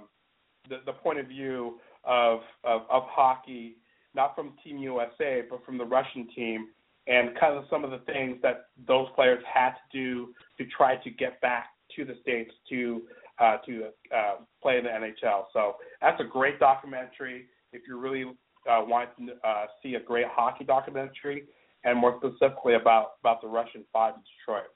the 0.69 0.77
the 0.85 0.93
point 0.93 1.17
of 1.17 1.25
view 1.25 1.79
of, 2.03 2.41
of 2.63 2.81
of 2.91 3.03
hockey, 3.07 3.77
not 4.13 4.35
from 4.35 4.53
Team 4.63 4.77
USA, 4.77 5.41
but 5.49 5.65
from 5.65 5.79
the 5.79 5.85
Russian 5.85 6.27
team, 6.35 6.67
and 7.07 7.29
kind 7.39 7.57
of 7.57 7.63
some 7.71 7.83
of 7.83 7.89
the 7.89 7.99
things 8.05 8.37
that 8.43 8.65
those 8.87 9.07
players 9.15 9.43
had 9.51 9.71
to 9.71 9.97
do 9.97 10.27
to 10.59 10.65
try 10.77 10.97
to 10.97 11.09
get 11.09 11.41
back 11.41 11.69
to 11.95 12.05
the 12.05 12.13
states 12.21 12.51
to 12.69 13.01
uh, 13.39 13.57
to 13.65 13.85
uh, 14.15 14.35
play 14.61 14.77
in 14.77 14.83
the 14.83 14.91
NHL. 14.91 15.45
So 15.53 15.77
that's 16.03 16.21
a 16.21 16.23
great 16.23 16.59
documentary. 16.59 17.45
If 17.73 17.81
you're 17.87 17.97
really 17.97 18.25
uh, 18.69 18.81
want 18.85 19.09
to 19.17 19.33
uh, 19.47 19.65
see 19.81 19.95
a 19.95 19.99
great 19.99 20.27
hockey 20.29 20.63
documentary, 20.63 21.43
and 21.83 21.97
more 21.97 22.17
specifically 22.17 22.75
about 22.75 23.13
about 23.21 23.41
the 23.41 23.47
Russian 23.47 23.83
Five 23.91 24.15
in 24.15 24.21
Detroit. 24.39 24.69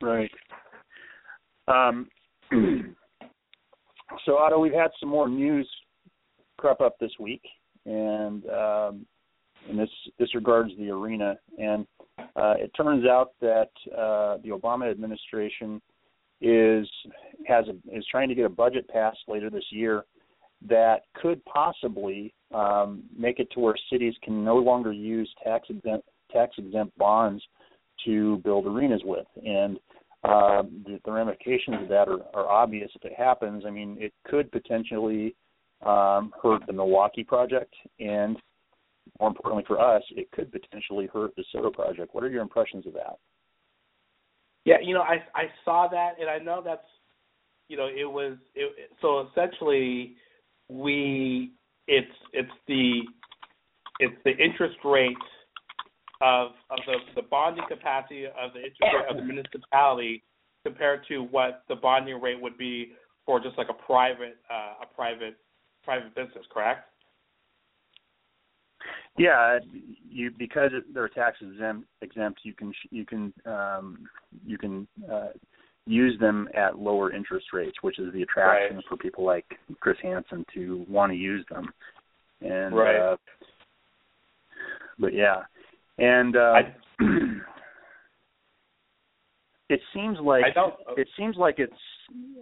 Right. 0.00 0.30
Um, 1.68 2.08
so, 4.24 4.36
Otto, 4.36 4.58
we've 4.58 4.72
had 4.72 4.90
some 4.98 5.08
more 5.08 5.28
news 5.28 5.68
crop 6.58 6.80
up 6.80 6.98
this 6.98 7.12
week, 7.20 7.42
and 7.86 8.44
um, 8.46 9.06
and 9.68 9.78
this 9.78 9.90
this 10.18 10.34
regards 10.34 10.72
the 10.78 10.90
arena. 10.90 11.36
And 11.58 11.86
uh, 12.18 12.54
it 12.58 12.72
turns 12.76 13.06
out 13.06 13.32
that 13.40 13.70
uh, 13.96 14.38
the 14.42 14.50
Obama 14.50 14.90
administration 14.90 15.80
is 16.40 16.88
has 17.46 17.64
a, 17.68 17.96
is 17.96 18.04
trying 18.10 18.28
to 18.28 18.34
get 18.34 18.44
a 18.44 18.50
budget 18.50 18.88
passed 18.88 19.20
later 19.28 19.50
this 19.50 19.64
year 19.70 20.04
that 20.68 21.02
could 21.14 21.44
possibly 21.44 22.32
um, 22.54 23.02
make 23.16 23.38
it 23.38 23.50
to 23.52 23.60
where 23.60 23.74
cities 23.90 24.14
can 24.22 24.44
no 24.44 24.56
longer 24.56 24.92
use 24.92 25.32
tax 25.42 25.68
exempt 25.70 26.06
tax 26.32 26.54
exempt 26.58 26.96
bonds 26.96 27.42
to 28.04 28.38
build 28.38 28.66
arenas 28.66 29.02
with. 29.04 29.26
And 29.44 29.76
uh, 30.24 30.62
the, 30.86 30.98
the 31.04 31.12
ramifications 31.12 31.82
of 31.82 31.88
that 31.88 32.08
are, 32.08 32.20
are 32.34 32.48
obvious 32.48 32.90
if 32.94 33.04
it 33.04 33.12
happens. 33.16 33.64
I 33.66 33.70
mean, 33.70 33.96
it 34.00 34.12
could 34.24 34.50
potentially 34.50 35.34
um, 35.84 36.32
hurt 36.42 36.62
the 36.66 36.72
Milwaukee 36.72 37.24
project, 37.24 37.74
and 37.98 38.36
more 39.18 39.28
importantly 39.28 39.64
for 39.66 39.80
us, 39.80 40.02
it 40.10 40.30
could 40.30 40.52
potentially 40.52 41.08
hurt 41.12 41.32
the 41.36 41.44
SoDo 41.54 41.72
project. 41.72 42.14
What 42.14 42.24
are 42.24 42.30
your 42.30 42.42
impressions 42.42 42.86
of 42.86 42.92
that? 42.94 43.18
Yeah, 44.64 44.76
you 44.80 44.94
know, 44.94 45.02
I 45.02 45.16
I 45.34 45.44
saw 45.64 45.88
that, 45.88 46.12
and 46.20 46.30
I 46.30 46.38
know 46.38 46.62
that's, 46.64 46.86
you 47.68 47.76
know, 47.76 47.86
it 47.86 48.04
was 48.04 48.36
it, 48.54 48.90
so 49.00 49.26
essentially 49.28 50.14
we 50.68 51.52
it's 51.88 52.12
it's 52.32 52.50
the 52.68 53.00
it's 53.98 54.16
the 54.24 54.36
interest 54.36 54.76
rate 54.84 55.16
of 56.20 56.52
of 56.70 56.78
the 56.86 56.96
the 57.16 57.22
bonding 57.22 57.64
capacity 57.68 58.26
of 58.26 58.52
the 58.54 58.60
interest 58.60 58.80
rate 58.82 59.10
of 59.10 59.16
the 59.16 59.22
municipality 59.22 60.22
compared 60.64 61.06
to 61.08 61.24
what 61.24 61.64
the 61.68 61.74
bonding 61.74 62.20
rate 62.20 62.40
would 62.40 62.56
be 62.56 62.92
for 63.26 63.40
just 63.40 63.56
like 63.58 63.68
a 63.68 63.86
private 63.86 64.38
uh, 64.50 64.84
a 64.84 64.94
private 64.94 65.36
private 65.84 66.14
business, 66.14 66.44
correct? 66.52 66.88
Yeah, 69.18 69.58
you 70.08 70.30
because 70.38 70.70
they're 70.94 71.08
tax 71.08 71.38
exempt, 71.42 71.86
exempt 72.00 72.40
you 72.44 72.54
can 72.54 72.72
you 72.90 73.04
can 73.04 73.32
um, 73.44 74.08
you 74.44 74.56
can 74.56 74.86
uh, 75.10 75.28
use 75.86 76.18
them 76.20 76.48
at 76.54 76.78
lower 76.78 77.12
interest 77.12 77.46
rates, 77.52 77.76
which 77.82 77.98
is 77.98 78.12
the 78.12 78.22
attraction 78.22 78.76
right. 78.76 78.84
for 78.88 78.96
people 78.96 79.24
like 79.24 79.46
Chris 79.80 79.96
Hansen 80.02 80.44
to 80.54 80.84
want 80.88 81.10
to 81.10 81.16
use 81.16 81.44
them. 81.50 81.72
And 82.40 82.74
right. 82.74 83.12
uh, 83.12 83.16
but 84.98 85.14
yeah, 85.14 85.42
and 85.98 86.36
uh, 86.36 86.54
I, 86.56 86.74
it 89.68 89.80
seems 89.94 90.18
like 90.22 90.44
I 90.44 90.50
don't, 90.50 90.74
it 90.96 91.08
seems 91.16 91.36
like 91.36 91.56
it's 91.58 91.72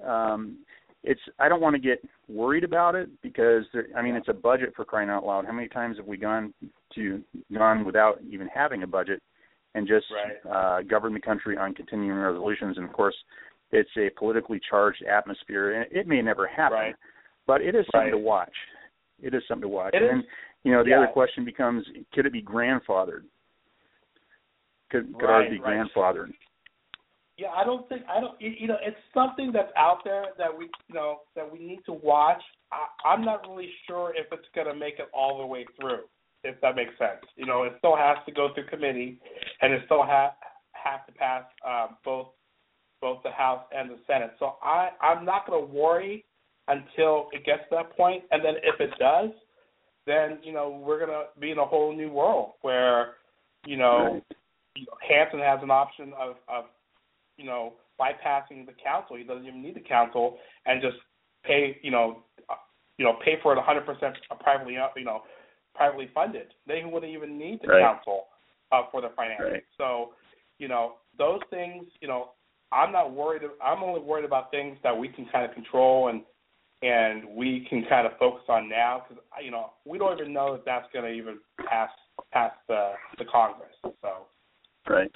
um, 0.07 0.59
it's 1.03 1.21
I 1.39 1.49
don't 1.49 1.61
want 1.61 1.75
to 1.75 1.81
get 1.81 2.03
worried 2.29 2.65
about 2.65 2.95
it 2.95 3.09
because 3.23 3.65
there, 3.73 3.87
I 3.97 4.03
mean 4.03 4.15
it's 4.15 4.29
a 4.29 4.35
budget 4.35 4.73
for 4.77 4.85
crying 4.85 5.11
out 5.11 5.25
loud. 5.25 5.47
How 5.47 5.53
many 5.53 5.69
times 5.69 5.97
have 5.97 6.07
we 6.07 6.17
gone 6.17 6.53
to 6.95 7.23
gone 7.53 7.85
without 7.85 8.19
even 8.31 8.49
having 8.49 8.83
a 8.83 8.87
budget 8.87 9.23
and 9.75 9.87
just 9.87 10.07
right. 10.13 10.81
uh, 10.81 10.83
govern 10.83 11.15
the 11.15 11.21
country 11.21 11.57
on 11.57 11.75
continuing 11.75 12.19
resolutions? 12.19 12.77
And 12.77 12.87
of 12.87 12.93
course, 12.93 13.15
it's 13.73 13.91
a 13.97 14.11
politically 14.19 14.61
charged 14.69 15.03
atmosphere, 15.05 15.81
and 15.81 15.93
it 15.93 16.07
may 16.07 16.21
never 16.23 16.47
happen, 16.47 16.79
right. 16.79 16.95
but 17.47 17.61
it 17.61 17.75
is 17.75 17.87
something 17.93 18.13
right. 18.13 18.19
to 18.19 18.19
watch. 18.19 18.55
It 19.23 19.35
is 19.35 19.43
something 19.47 19.63
to 19.63 19.69
watch. 19.69 19.95
It 19.95 20.03
and 20.03 20.05
is. 20.05 20.11
then 20.11 20.25
you 20.65 20.73
know 20.73 20.83
the 20.83 20.91
yeah. 20.91 20.99
other 20.99 21.09
question 21.09 21.45
becomes: 21.45 21.85
Could 22.13 22.27
it 22.27 22.33
be 22.33 22.43
grandfathered? 22.43 23.23
Could 24.91 25.15
could 25.15 25.31
ours 25.31 25.47
be 25.51 25.59
grandfathered? 25.59 26.33
Yeah, 27.41 27.49
I 27.57 27.65
don't 27.65 27.89
think 27.89 28.03
I 28.09 28.21
don't. 28.21 28.39
You 28.41 28.69
know, 28.69 28.77
it's 28.83 28.97
something 29.15 29.51
that's 29.53 29.73
out 29.77 30.01
there 30.05 30.27
that 30.37 30.57
we, 30.57 30.69
you 30.89 30.95
know, 30.95 31.21
that 31.37 31.51
we 31.51 31.59
need 31.59 31.81
to 31.87 31.93
watch. 31.93 32.43
I, 32.73 33.09
I'm 33.09 33.25
not 33.25 33.49
really 33.49 33.71
sure 33.87 34.13
if 34.15 34.27
it's 34.33 34.49
going 34.55 34.67
to 34.67 34.75
make 34.75 34.99
it 34.99 35.09
all 35.15 35.39
the 35.39 35.47
way 35.47 35.65
through. 35.81 36.01
If 36.43 36.61
that 36.63 36.77
makes 36.77 36.97
sense, 36.99 37.21
you 37.37 37.47
know, 37.47 37.65
it 37.65 37.75
still 37.79 37.97
has 37.97 38.17
to 38.27 38.33
go 38.33 38.49
through 38.55 38.67
committee, 38.67 39.19
and 39.61 39.73
it 39.73 39.83
still 39.85 40.03
ha- 40.03 40.35
has 40.73 41.01
to 41.07 41.13
pass 41.13 41.45
um, 41.67 41.97
both 42.05 42.29
both 43.01 43.23
the 43.23 43.31
House 43.31 43.65
and 43.77 43.91
the 43.91 43.99
Senate. 44.07 44.33
So 44.39 44.57
I 44.63 44.91
I'm 45.03 45.25
not 45.25 45.47
going 45.47 45.67
to 45.67 45.73
worry 45.73 46.25
until 46.69 47.29
it 47.33 47.45
gets 47.45 47.63
to 47.71 47.77
that 47.77 47.97
point, 47.97 48.25
and 48.31 48.45
then 48.45 48.55
if 48.63 48.81
it 48.81 48.91
does, 48.99 49.31
then 50.07 50.39
you 50.43 50.53
know 50.53 50.83
we're 50.83 50.99
going 50.99 51.11
to 51.11 51.25
be 51.39 51.51
in 51.51 51.59
a 51.59 51.65
whole 51.65 51.95
new 51.95 52.11
world 52.11 52.53
where 52.63 53.15
you 53.67 53.77
know, 53.77 54.23
you 54.75 54.87
know 54.87 54.97
Hansen 55.07 55.41
has 55.41 55.61
an 55.63 55.71
option 55.71 56.13
of 56.19 56.37
of 56.49 56.65
you 57.41 57.47
know, 57.47 57.73
bypassing 57.99 58.67
the 58.67 58.73
council. 58.85 59.17
He 59.17 59.25
doesn't 59.25 59.47
even 59.47 59.63
need 59.63 59.75
the 59.75 59.81
council 59.81 60.37
and 60.67 60.83
just 60.83 60.97
pay, 61.45 61.79
you 61.83 61.91
know, 61.91 62.23
uh, 62.51 62.55
you 62.99 63.05
know, 63.05 63.15
pay 63.25 63.37
for 63.43 63.55
it 63.55 63.59
100% 63.59 63.87
privately, 64.41 64.77
uh, 64.77 64.89
you 64.95 65.05
know, 65.05 65.23
privately 65.75 66.11
funded. 66.15 66.49
They 66.67 66.83
wouldn't 66.85 67.13
even 67.13 67.39
need 67.39 67.61
the 67.63 67.69
Right. 67.69 67.83
council 67.83 68.27
uh, 68.73 68.83
for 68.91 69.01
their 69.01 69.11
financing. 69.11 69.53
Right. 69.53 69.65
So, 69.77 70.15
you 70.59 70.69
know, 70.69 70.95
those 71.19 71.41
things, 71.51 71.87
you 72.01 72.09
know, 72.09 72.33
I'm 72.73 72.93
not 72.93 73.13
worried. 73.13 73.43
I'm 73.63 73.83
only 73.83 74.01
worried 74.01 74.25
about 74.25 74.51
things 74.51 74.79
that 74.83 74.97
we 74.97 75.09
can 75.09 75.27
kind 75.27 75.45
of 75.45 75.55
control 75.55 76.09
and 76.09 76.23
and 76.83 77.25
we 77.37 77.67
can 77.69 77.85
kind 77.91 78.07
of 78.07 78.13
focus 78.19 78.45
on 78.49 78.67
now 78.69 79.05
because 79.07 79.23
you 79.45 79.51
know 79.51 79.73
we 79.85 79.99
don't 79.99 80.19
even 80.19 80.33
know 80.33 80.55
if 80.55 80.65
that's 80.65 80.87
going 80.95 81.05
to 81.05 81.11
even 81.11 81.39
pass 81.69 81.91
pass 82.33 82.53
the 82.69 82.93
the 83.19 83.25
Congress. 83.25 83.73
So. 83.83 84.27
Right. 84.89 85.11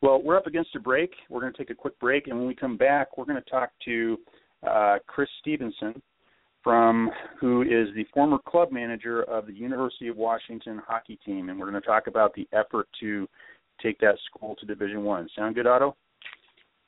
Well, 0.00 0.22
we're 0.22 0.36
up 0.36 0.46
against 0.46 0.74
a 0.76 0.80
break. 0.80 1.12
We're 1.28 1.40
going 1.40 1.52
to 1.52 1.58
take 1.58 1.70
a 1.70 1.74
quick 1.74 1.98
break, 1.98 2.28
and 2.28 2.38
when 2.38 2.46
we 2.46 2.54
come 2.54 2.76
back, 2.76 3.16
we're 3.16 3.24
going 3.24 3.42
to 3.42 3.50
talk 3.50 3.70
to 3.84 4.18
uh, 4.68 4.98
Chris 5.06 5.28
Stephenson, 5.40 6.00
from 6.68 7.10
who 7.40 7.62
is 7.62 7.88
the 7.94 8.04
former 8.12 8.36
club 8.46 8.70
manager 8.70 9.22
of 9.22 9.46
the 9.46 9.54
University 9.54 10.08
of 10.08 10.18
Washington 10.18 10.82
hockey 10.86 11.18
team, 11.24 11.48
and 11.48 11.58
we're 11.58 11.70
going 11.70 11.80
to 11.80 11.86
talk 11.86 12.08
about 12.08 12.34
the 12.34 12.46
effort 12.52 12.86
to 13.00 13.26
take 13.82 13.98
that 14.00 14.16
school 14.28 14.54
to 14.56 14.66
Division 14.66 15.02
One. 15.02 15.26
Sound 15.34 15.54
good, 15.54 15.66
Otto? 15.66 15.96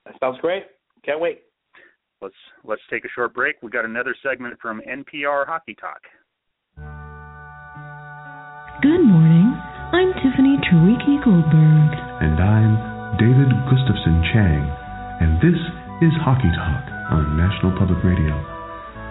That 0.04 0.16
sounds 0.20 0.36
great. 0.42 0.64
Can't 1.02 1.18
wait. 1.18 1.44
Let's 2.20 2.34
let's 2.62 2.82
take 2.90 3.06
a 3.06 3.08
short 3.14 3.32
break. 3.32 3.56
We 3.62 3.70
got 3.70 3.86
another 3.86 4.14
segment 4.22 4.60
from 4.60 4.82
NPR 4.86 5.46
Hockey 5.46 5.74
Talk. 5.80 6.02
Good 8.82 9.00
morning. 9.00 9.56
I'm 9.96 10.12
Tiffany 10.20 10.60
Terwiki 10.68 11.24
Goldberg. 11.24 11.90
And 12.20 12.36
I'm 12.36 13.16
David 13.16 13.48
Gustafson 13.64 14.28
Chang, 14.30 14.60
and 15.24 15.40
this 15.40 15.56
is 16.04 16.12
Hockey 16.20 16.52
Talk 16.52 16.84
on 17.16 17.38
National 17.38 17.72
Public 17.78 18.04
Radio. 18.04 18.59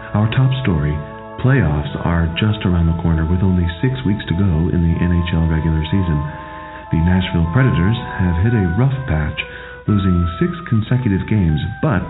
Our 0.09 0.25
top 0.33 0.49
story 0.65 0.97
playoffs 1.37 1.93
are 2.01 2.25
just 2.33 2.65
around 2.65 2.89
the 2.89 2.97
corner 2.97 3.29
with 3.29 3.45
only 3.45 3.63
six 3.77 3.93
weeks 4.09 4.25
to 4.25 4.35
go 4.41 4.67
in 4.73 4.81
the 4.81 4.97
NHL 4.97 5.45
regular 5.45 5.85
season. 5.85 6.19
The 6.89 6.99
Nashville 7.05 7.45
Predators 7.53 7.95
have 8.17 8.41
hit 8.41 8.57
a 8.57 8.73
rough 8.73 8.97
patch, 9.05 9.37
losing 9.85 10.17
six 10.41 10.51
consecutive 10.65 11.29
games, 11.29 11.61
but 11.85 12.01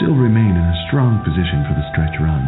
still 0.00 0.16
remain 0.16 0.56
in 0.56 0.64
a 0.64 0.82
strong 0.88 1.20
position 1.20 1.60
for 1.68 1.76
the 1.76 1.86
stretch 1.92 2.16
run. 2.24 2.40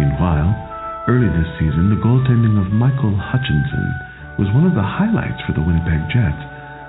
Meanwhile, 0.00 0.56
early 1.04 1.28
this 1.28 1.52
season, 1.60 1.92
the 1.92 2.00
goaltending 2.00 2.56
of 2.56 2.72
Michael 2.72 3.14
Hutchinson 3.20 3.86
was 4.40 4.48
one 4.56 4.64
of 4.64 4.72
the 4.72 4.82
highlights 4.82 5.44
for 5.44 5.52
the 5.52 5.62
Winnipeg 5.62 6.00
Jets, 6.08 6.42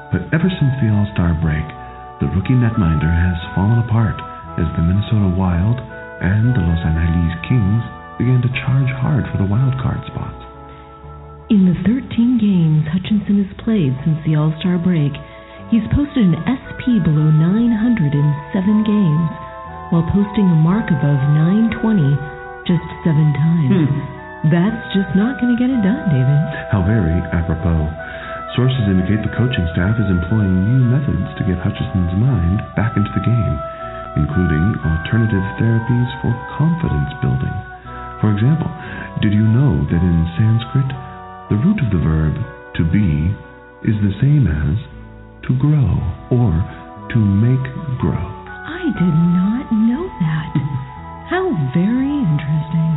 but 0.08 0.24
ever 0.32 0.48
since 0.48 0.74
the 0.80 0.88
All 0.88 1.06
Star 1.12 1.36
break, 1.44 1.68
the 2.24 2.32
rookie 2.32 2.56
netminder 2.56 3.12
has 3.12 3.36
fallen 3.52 3.84
apart 3.84 4.16
as 4.56 4.72
the 4.80 4.88
Minnesota 4.88 5.36
Wild 5.36 5.84
and 6.26 6.58
the 6.58 6.66
Los 6.66 6.82
Angeles 6.82 7.38
Kings 7.46 7.86
began 8.18 8.42
to 8.42 8.50
charge 8.66 8.90
hard 8.98 9.30
for 9.30 9.38
the 9.38 9.46
wild 9.46 9.78
card 9.78 10.02
spots. 10.10 10.42
In 11.54 11.70
the 11.70 11.78
13 11.86 12.42
games 12.42 12.90
Hutchinson 12.90 13.46
has 13.46 13.52
played 13.62 13.94
since 14.02 14.18
the 14.26 14.34
All 14.34 14.50
Star 14.58 14.82
break, 14.82 15.14
he's 15.70 15.86
posted 15.94 16.26
an 16.26 16.42
SP 16.50 16.98
below 17.06 17.30
900 17.30 18.18
in 18.18 18.28
seven 18.50 18.82
games, 18.82 19.30
while 19.94 20.10
posting 20.10 20.50
a 20.50 20.58
mark 20.58 20.90
above 20.90 21.22
920 21.78 22.18
just 22.66 22.86
seven 23.06 23.30
times. 23.38 23.86
Hmm. 23.86 24.50
That's 24.50 24.82
just 24.98 25.14
not 25.14 25.38
going 25.38 25.54
to 25.54 25.60
get 25.62 25.70
it 25.70 25.82
done, 25.86 26.06
David. 26.10 26.42
How 26.74 26.82
very 26.82 27.18
apropos. 27.34 27.90
Sources 28.58 28.86
indicate 28.90 29.22
the 29.22 29.34
coaching 29.38 29.66
staff 29.74 29.98
is 30.02 30.10
employing 30.10 30.54
new 30.66 30.82
methods 30.90 31.30
to 31.38 31.46
get 31.46 31.62
Hutchinson's 31.62 32.14
mind 32.18 32.62
back 32.74 32.98
into 32.98 33.10
the 33.14 33.26
game, 33.26 33.56
including 34.16 34.80
alternative 34.80 35.46
therapies 35.60 36.10
for 36.24 36.32
confidence 36.56 37.12
building. 37.20 37.56
For 38.24 38.32
example, 38.32 38.72
did 39.20 39.36
you 39.36 39.44
know 39.44 39.84
that 39.92 40.02
in 40.02 40.20
Sanskrit, 40.40 40.90
the 41.52 41.60
root 41.60 41.80
of 41.84 41.92
the 41.92 42.02
verb 42.02 42.34
to 42.80 42.84
be 42.90 43.32
is 43.86 43.96
the 44.02 44.16
same 44.24 44.48
as 44.48 44.76
to 45.46 45.52
grow 45.60 46.00
or 46.32 46.52
to 47.12 47.20
make 47.20 47.64
grow? 48.00 48.26
I 48.66 48.88
did 48.96 49.16
not 49.36 49.68
know 49.72 50.04
that. 50.08 50.52
How 51.32 51.44
very 51.76 52.12
interesting. 52.12 52.94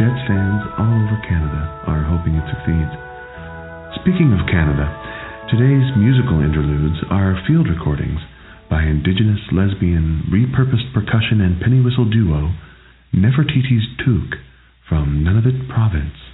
Jets 0.00 0.22
fans 0.26 0.62
all 0.80 0.90
over 0.90 1.18
Canada 1.28 1.62
are 1.86 2.02
hoping 2.08 2.34
it 2.34 2.46
succeeds. 2.48 2.94
Speaking 4.00 4.32
of 4.32 4.46
Canada, 4.48 4.88
today's 5.52 5.88
musical 5.98 6.40
interludes 6.40 6.98
are 7.10 7.36
field 7.46 7.68
recordings 7.68 8.20
by 8.70 8.82
Indigenous 8.82 9.40
lesbian 9.52 10.24
repurposed 10.30 10.92
percussion 10.92 11.40
and 11.40 11.60
penny 11.60 11.80
whistle 11.80 12.08
duo 12.08 12.52
Nefertiti's 13.14 13.86
Took 14.04 14.38
from 14.88 15.24
Nunavut 15.24 15.68
Province. 15.68 16.27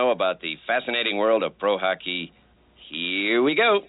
Know 0.00 0.10
about 0.10 0.40
the 0.40 0.56
fascinating 0.66 1.18
world 1.18 1.42
of 1.42 1.58
pro 1.58 1.76
hockey, 1.76 2.32
here 2.88 3.42
we 3.42 3.54
go. 3.54 3.80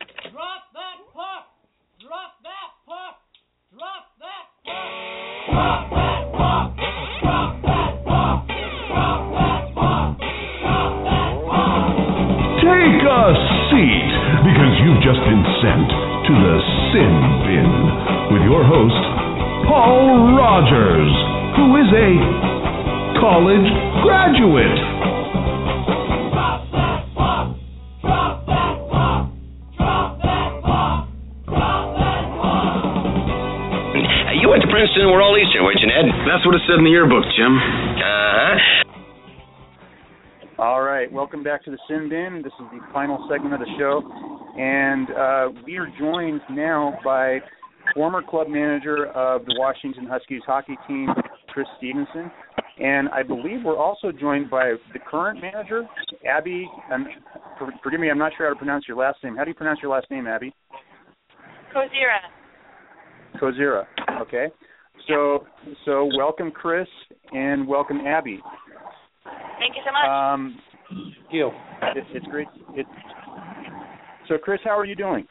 In 36.82 36.86
the 36.86 36.90
yearbook, 36.90 37.24
Jim. 37.38 37.58
Uh-huh. 37.58 38.58
All 40.58 40.82
right, 40.82 41.12
welcome 41.12 41.44
back 41.44 41.64
to 41.66 41.70
the 41.70 41.78
Sin 41.88 42.10
Bin. 42.10 42.42
This 42.44 42.54
is 42.54 42.66
the 42.72 42.80
final 42.92 43.24
segment 43.30 43.54
of 43.54 43.60
the 43.60 43.68
show, 43.78 44.02
and 44.58 45.08
uh, 45.12 45.50
we 45.64 45.78
are 45.78 45.86
joined 46.00 46.42
now 46.50 46.98
by 47.06 47.38
former 47.94 48.24
club 48.24 48.48
manager 48.50 49.06
of 49.10 49.46
the 49.46 49.54
Washington 49.60 50.08
Huskies 50.08 50.42
hockey 50.48 50.76
team, 50.88 51.10
Chris 51.50 51.68
Stephenson, 51.78 52.32
and 52.80 53.10
I 53.10 53.22
believe 53.22 53.60
we're 53.64 53.78
also 53.78 54.12
joined 54.12 54.50
by 54.50 54.74
the 54.92 55.00
current 55.08 55.40
manager, 55.40 55.84
Abby. 56.28 56.68
Um, 56.92 57.06
for, 57.60 57.72
forgive 57.84 58.00
me, 58.00 58.10
I'm 58.10 58.18
not 58.18 58.32
sure 58.36 58.48
how 58.48 58.54
to 58.54 58.58
pronounce 58.58 58.86
your 58.88 58.98
last 58.98 59.24
name. 59.24 59.36
How 59.36 59.44
do 59.44 59.52
you 59.52 59.56
pronounce 59.56 59.82
your 59.84 59.92
last 59.92 60.10
name, 60.10 60.26
Abby? 60.26 60.52
Kozira. 61.76 62.22
Kozira. 63.40 63.86
Okay. 64.24 64.48
So, 65.12 65.46
so 65.86 66.10
welcome, 66.18 66.52
Chris, 66.52 66.88
and 67.34 67.68
welcome, 67.68 68.00
Abby. 68.08 68.40
Thank 69.60 69.76
you 69.76 69.82
so 69.86 69.92
much. 69.92 70.08
Um, 70.10 70.60
You. 71.32 71.48
it, 71.96 72.04
it's 72.14 72.26
great. 72.28 72.48
It, 72.76 72.86
so, 74.30 74.38
Chris, 74.38 74.60
how 74.64 74.78
are 74.78 74.86
you 74.86 74.96
doing? 74.96 75.28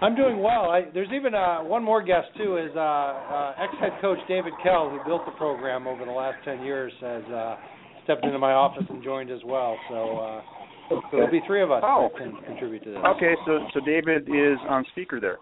I'm 0.00 0.14
doing 0.14 0.38
well. 0.42 0.70
I, 0.70 0.84
there's 0.92 1.08
even 1.14 1.34
uh, 1.34 1.58
one 1.62 1.82
more 1.82 2.02
guest 2.02 2.28
too. 2.36 2.56
Is 2.58 2.70
uh, 2.76 2.80
uh, 2.80 3.52
ex-head 3.62 3.92
coach 4.00 4.18
David 4.28 4.52
Kell, 4.62 4.90
who 4.90 4.98
built 5.06 5.24
the 5.24 5.32
program 5.32 5.86
over 5.86 6.04
the 6.04 6.10
last 6.10 6.36
ten 6.44 6.62
years, 6.62 6.92
has 7.00 7.22
uh, 7.24 7.56
stepped 8.04 8.24
into 8.24 8.38
my 8.38 8.52
office 8.52 8.84
and 8.88 9.02
joined 9.02 9.30
as 9.30 9.40
well. 9.44 9.76
So, 9.88 10.18
uh, 10.18 10.42
so 10.90 11.00
there'll 11.12 11.30
be 11.30 11.40
three 11.46 11.62
of 11.62 11.70
us 11.70 11.82
Oh. 11.84 12.10
that 12.12 12.18
can 12.22 12.36
contribute 12.44 12.84
to 12.84 12.90
this. 12.90 12.98
Okay, 13.16 13.34
so 13.46 13.58
so 13.72 13.80
David 13.86 14.28
is 14.28 14.58
on 14.68 14.84
speaker 14.92 15.18
there. 15.20 15.38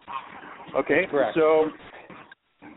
Okay, 0.77 1.03
Correct. 1.11 1.37
So, 1.37 1.67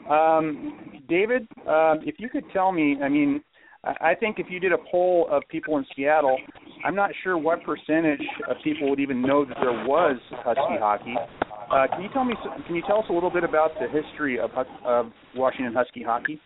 um, 0.10 1.02
David, 1.08 1.48
um, 1.68 2.00
if 2.04 2.16
you 2.20 2.30
could 2.30 2.44
tell 2.54 2.72
me, 2.72 2.98
I 3.04 3.10
mean, 3.10 3.42
I 3.84 4.16
think 4.16 4.40
if 4.40 4.48
you 4.50 4.60
did 4.60 4.74
a 4.74 4.78
poll 4.92 5.28
of 5.32 5.44
people 5.50 5.78
in 5.78 5.86
Seattle, 5.96 6.38
I'm 6.84 6.96
not 6.96 7.12
sure 7.24 7.38
what 7.38 7.64
percentage 7.64 8.22
of 8.50 8.58
people 8.64 8.90
would 8.90 9.00
even 9.00 9.22
know 9.22 9.46
that 9.46 9.58
there 9.62 9.86
was 9.86 10.18
Husky 10.32 10.80
hockey. 10.80 11.16
Uh, 11.72 11.88
can 11.94 12.02
you 12.02 12.10
tell 12.14 12.26
me? 12.26 12.34
Can 12.66 12.76
you 12.76 12.82
tell 12.88 13.00
us 13.00 13.06
a 13.10 13.14
little 13.14 13.30
bit 13.30 13.44
about 13.44 13.72
the 13.80 13.88
history 13.88 14.40
of 14.40 14.52
of 14.86 15.12
Washington 15.36 15.74
Husky 15.74 16.04
hockey? 16.04 16.40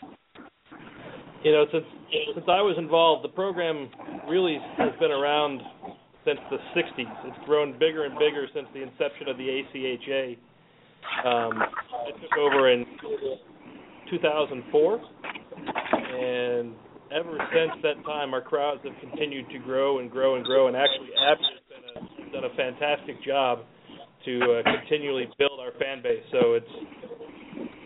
You 1.44 1.52
know, 1.52 1.66
since 1.72 1.86
since 2.34 2.46
I 2.48 2.62
was 2.62 2.76
involved, 2.78 3.24
the 3.24 3.30
program 3.30 3.90
really 4.30 4.58
has 4.78 4.92
been 5.00 5.12
around 5.12 5.62
since 6.26 6.40
the 6.50 6.58
'60s. 6.76 7.26
It's 7.26 7.46
grown 7.46 7.74
bigger 7.74 8.06
and 8.06 8.18
bigger 8.20 8.48
since 8.54 8.68
the 8.74 8.84
inception 8.84 9.28
of 9.30 9.38
the 9.38 9.48
ACHA. 9.48 10.38
Um, 11.26 11.62
I 11.62 12.12
took 12.22 12.38
over 12.40 12.72
in 12.72 12.86
2004, 14.12 15.02
and 16.22 16.74
ever 17.12 17.38
since 17.54 17.82
that 17.84 18.04
time, 18.06 18.34
our 18.34 18.42
crowds 18.42 18.82
have 18.84 18.94
continued 19.00 19.50
to 19.50 19.60
grow 19.60 20.00
and 20.00 20.12
grow 20.12 20.36
and 20.36 20.46
grow. 20.46 20.68
And 20.68 20.76
actually, 20.76 21.10
Abby 21.18 21.44
has 21.44 22.04
a, 22.30 22.32
done 22.32 22.44
a 22.44 22.56
fantastic 22.56 23.24
job 23.24 23.60
to 24.26 24.62
uh, 24.62 24.72
continually 24.80 25.28
build 25.38 25.60
our 25.60 25.72
fan 25.80 26.04
base. 26.04 26.24
So 26.32 26.54
it's 26.54 26.72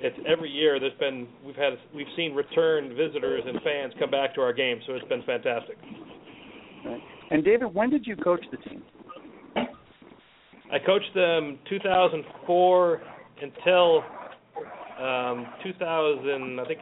it's 0.01 0.17
every 0.27 0.49
year 0.49 0.79
there's 0.79 0.97
been 0.99 1.27
we've 1.45 1.55
had 1.55 1.73
we've 1.93 2.11
seen 2.15 2.33
return 2.33 2.89
visitors 2.95 3.43
and 3.45 3.61
fans 3.61 3.93
come 3.99 4.11
back 4.11 4.35
to 4.35 4.41
our 4.41 4.53
games, 4.53 4.83
so 4.85 4.93
it's 4.93 5.07
been 5.07 5.23
fantastic. 5.23 5.77
And 7.31 7.43
David, 7.43 7.73
when 7.73 7.89
did 7.89 8.05
you 8.05 8.15
coach 8.15 8.43
the 8.51 8.57
team? 8.69 8.83
I 10.71 10.79
coached 10.85 11.13
them 11.15 11.57
2004 11.69 13.01
until 13.41 14.03
um, 15.01 15.47
2000, 15.63 16.59
I 16.59 16.65
think 16.65 16.79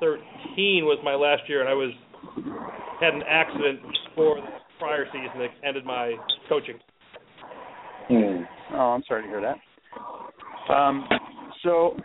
13 0.00 0.84
was 0.84 0.98
my 1.04 1.14
last 1.14 1.48
year, 1.48 1.60
and 1.60 1.68
I 1.68 1.74
was 1.74 1.92
had 3.00 3.14
an 3.14 3.22
accident 3.28 3.80
before 4.08 4.36
the 4.36 4.46
prior 4.78 5.06
season 5.06 5.38
that 5.38 5.50
ended 5.66 5.84
my 5.84 6.14
coaching. 6.48 6.78
Oh, 8.72 8.94
I'm 8.94 9.02
sorry 9.06 9.22
to 9.22 9.28
hear 9.28 9.40
that. 9.40 10.72
Um, 10.72 11.08
so, 11.62 11.96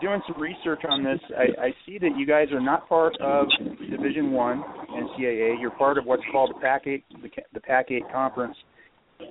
doing 0.00 0.20
some 0.26 0.40
research 0.40 0.82
on 0.88 1.04
this, 1.04 1.20
I, 1.36 1.66
I 1.66 1.70
see 1.86 1.98
that 1.98 2.16
you 2.16 2.26
guys 2.26 2.48
are 2.52 2.60
not 2.60 2.88
part 2.88 3.16
of 3.20 3.46
Division 3.90 4.32
One 4.32 4.62
NCAA. 4.90 5.60
You're 5.60 5.70
part 5.70 5.98
of 5.98 6.04
what's 6.04 6.22
called 6.32 6.54
the 6.54 6.60
Pac 6.60 6.86
Eight, 6.86 7.04
the, 7.22 7.28
ca- 7.28 7.46
the 7.52 7.60
Pac 7.60 7.90
Eight 7.90 8.04
Conference. 8.12 8.56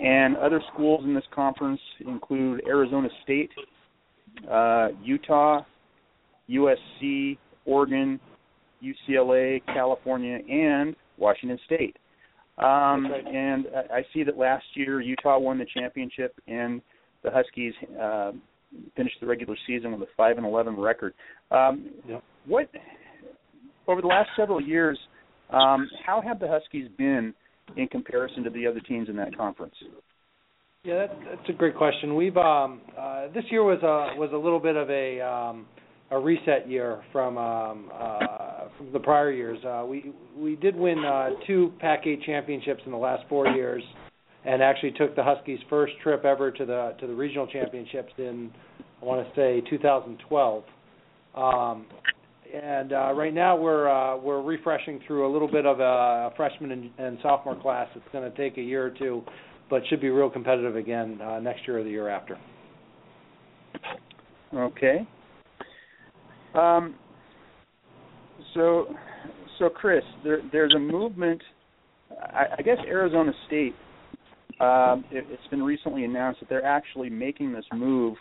And 0.01 0.35
other 0.37 0.61
schools 0.73 1.03
in 1.05 1.13
this 1.13 1.23
conference 1.33 1.79
include 2.05 2.61
Arizona 2.67 3.07
State, 3.23 3.51
uh, 4.49 4.89
Utah, 5.03 5.61
USC, 6.49 7.37
Oregon, 7.65 8.19
UCLA, 8.83 9.61
California, 9.65 10.39
and 10.49 10.95
Washington 11.17 11.59
State. 11.65 11.97
Um, 12.57 13.07
right. 13.07 13.25
And 13.27 13.67
I 13.91 13.97
I 13.97 14.05
see 14.13 14.23
that 14.23 14.37
last 14.37 14.65
year 14.73 14.99
Utah 15.01 15.37
won 15.37 15.57
the 15.59 15.65
championship, 15.75 16.33
and 16.47 16.81
the 17.23 17.29
Huskies 17.31 17.73
uh, 18.01 18.31
finished 18.95 19.17
the 19.19 19.27
regular 19.27 19.55
season 19.67 19.91
with 19.91 20.01
a 20.01 20.11
five 20.15 20.37
and 20.37 20.45
eleven 20.45 20.75
record. 20.75 21.13
Um, 21.51 21.89
Yep. 22.07 22.23
What 22.47 22.69
over 23.87 24.01
the 24.01 24.07
last 24.07 24.29
several 24.35 24.61
years, 24.61 24.97
um, 25.51 25.89
how 26.05 26.21
have 26.21 26.39
the 26.39 26.47
Huskies 26.47 26.89
been 26.97 27.33
in 27.75 27.87
comparison 27.87 28.43
to 28.43 28.49
the 28.49 28.65
other 28.65 28.79
teams 28.79 29.09
in 29.09 29.15
that 29.17 29.35
conference? 29.35 29.75
Yeah, 30.87 31.05
that's, 31.05 31.19
that's 31.29 31.49
a 31.49 31.53
great 31.53 31.75
question. 31.75 32.15
We've 32.15 32.37
um, 32.37 32.79
uh, 32.97 33.27
this 33.33 33.43
year 33.51 33.61
was 33.61 33.79
a 33.83 34.17
was 34.17 34.29
a 34.33 34.37
little 34.37 34.61
bit 34.61 34.77
of 34.77 34.89
a 34.89 35.19
um, 35.19 35.65
a 36.11 36.17
reset 36.17 36.69
year 36.69 37.03
from 37.11 37.37
um, 37.37 37.91
uh, 37.93 38.69
from 38.77 38.93
the 38.93 38.99
prior 38.99 39.29
years. 39.29 39.59
Uh, 39.65 39.83
we 39.85 40.13
we 40.37 40.55
did 40.55 40.77
win 40.77 41.03
uh, 41.03 41.31
two 41.45 41.73
Pac-8 41.79 42.25
championships 42.25 42.81
in 42.85 42.93
the 42.93 42.97
last 42.97 43.25
four 43.27 43.49
years, 43.49 43.83
and 44.45 44.63
actually 44.63 44.91
took 44.91 45.13
the 45.17 45.23
Huskies' 45.23 45.59
first 45.69 45.91
trip 46.01 46.23
ever 46.23 46.51
to 46.51 46.65
the 46.65 46.95
to 47.01 47.05
the 47.05 47.13
regional 47.13 47.47
championships 47.47 48.13
in 48.17 48.49
I 49.01 49.05
want 49.05 49.27
to 49.27 49.35
say 49.35 49.61
2012. 49.69 50.63
Um, 51.35 51.85
and 52.53 52.93
uh, 52.93 53.11
right 53.11 53.33
now 53.33 53.57
we're 53.57 53.89
uh, 53.89 54.15
we're 54.15 54.41
refreshing 54.41 55.01
through 55.05 55.29
a 55.29 55.31
little 55.33 55.51
bit 55.51 55.65
of 55.65 55.81
a 55.81 56.31
freshman 56.37 56.71
and, 56.71 56.91
and 56.97 57.17
sophomore 57.21 57.61
class. 57.61 57.89
It's 57.93 58.05
going 58.13 58.31
to 58.31 58.37
take 58.37 58.57
a 58.57 58.61
year 58.61 58.85
or 58.85 58.91
two, 58.91 59.23
but 59.69 59.81
should 59.89 60.01
be 60.01 60.09
real 60.09 60.29
competitive 60.29 60.75
again 60.75 61.19
uh, 61.21 61.39
next 61.39 61.67
year 61.67 61.79
or 61.79 61.83
the 61.83 61.89
year 61.89 62.09
after. 62.09 62.37
Okay. 64.53 65.07
Um, 66.53 66.95
so, 68.53 68.87
so 69.59 69.69
Chris, 69.69 70.03
there, 70.23 70.39
there's 70.51 70.73
a 70.75 70.79
movement. 70.79 71.41
I, 72.11 72.45
I 72.57 72.61
guess 72.61 72.77
Arizona 72.87 73.31
State. 73.47 73.75
Um, 74.59 75.03
it, 75.11 75.25
it's 75.29 75.47
been 75.51 75.61
recently 75.61 76.05
announced 76.05 76.39
that 76.39 76.49
they're 76.49 76.65
actually 76.65 77.09
making 77.09 77.53
this 77.53 77.65
move 77.73 78.15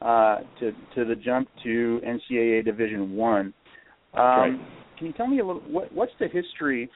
uh, 0.00 0.38
to 0.60 0.72
to 0.94 1.04
the 1.04 1.14
jump 1.14 1.48
to 1.64 2.00
NCAA 2.06 2.64
Division 2.64 3.14
One. 3.16 3.52
Um, 4.14 4.22
Right. 4.22 4.60
Can 4.96 5.06
you 5.08 5.12
tell 5.12 5.26
me 5.26 5.40
a 5.40 5.46
little 5.46 5.62
what, 5.62 5.92
what's 5.92 6.12
the 6.18 6.28
history 6.28 6.90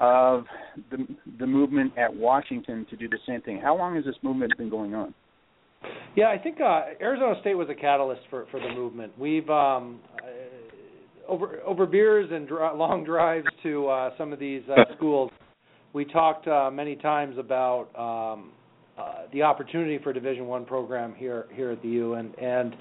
of 0.00 0.44
the 0.90 1.06
the 1.38 1.46
movement 1.46 1.92
at 1.96 2.14
Washington 2.14 2.86
to 2.90 2.96
do 2.96 3.08
the 3.08 3.18
same 3.26 3.40
thing? 3.42 3.60
How 3.62 3.76
long 3.76 3.96
has 3.96 4.04
this 4.04 4.16
movement 4.22 4.52
been 4.56 4.70
going 4.70 4.94
on? 4.94 5.14
Yeah, 6.14 6.28
I 6.28 6.38
think 6.38 6.60
uh, 6.60 6.82
Arizona 7.00 7.34
State 7.40 7.54
was 7.54 7.68
a 7.70 7.74
catalyst 7.74 8.22
for 8.30 8.46
for 8.50 8.60
the 8.60 8.68
movement. 8.68 9.18
We've 9.18 9.48
um, 9.48 10.00
uh, 10.18 11.30
over 11.30 11.60
over 11.60 11.86
beers 11.86 12.28
and 12.30 12.46
dri- 12.46 12.74
long 12.74 13.04
drives 13.06 13.46
to 13.62 13.88
uh, 13.88 14.10
some 14.18 14.32
of 14.32 14.38
these 14.38 14.62
uh, 14.68 14.94
schools. 14.96 15.30
We 15.92 16.04
talked 16.04 16.48
uh, 16.48 16.70
many 16.70 16.96
times 16.96 17.36
about 17.38 17.88
um, 17.96 18.52
uh, 18.98 19.26
the 19.32 19.42
opportunity 19.42 19.98
for 20.02 20.12
Division 20.12 20.46
One 20.46 20.64
program 20.64 21.14
here 21.14 21.46
here 21.52 21.70
at 21.70 21.82
the 21.82 21.88
U, 21.88 22.14
and 22.14 22.34
and 22.38 22.74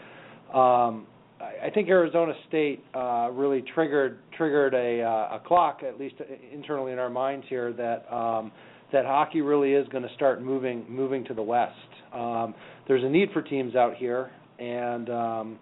um, 0.53 1.07
I 1.41 1.69
think 1.69 1.89
Arizona 1.89 2.33
State 2.47 2.83
uh, 2.93 3.29
really 3.31 3.63
triggered 3.73 4.19
triggered 4.37 4.73
a 4.73 5.01
uh, 5.01 5.37
a 5.37 5.41
clock, 5.45 5.81
at 5.87 5.99
least 5.99 6.15
internally 6.51 6.91
in 6.91 6.99
our 6.99 7.09
minds 7.09 7.45
here, 7.49 7.73
that 7.73 8.11
um, 8.13 8.51
that 8.91 9.05
hockey 9.05 9.41
really 9.41 9.73
is 9.73 9.87
going 9.89 10.03
to 10.03 10.13
start 10.15 10.41
moving 10.41 10.85
moving 10.89 11.23
to 11.25 11.33
the 11.33 11.41
west. 11.41 11.75
Um, 12.13 12.53
there's 12.87 13.03
a 13.03 13.09
need 13.09 13.29
for 13.31 13.41
teams 13.41 13.75
out 13.75 13.95
here, 13.95 14.31
and 14.59 15.09
um, 15.09 15.59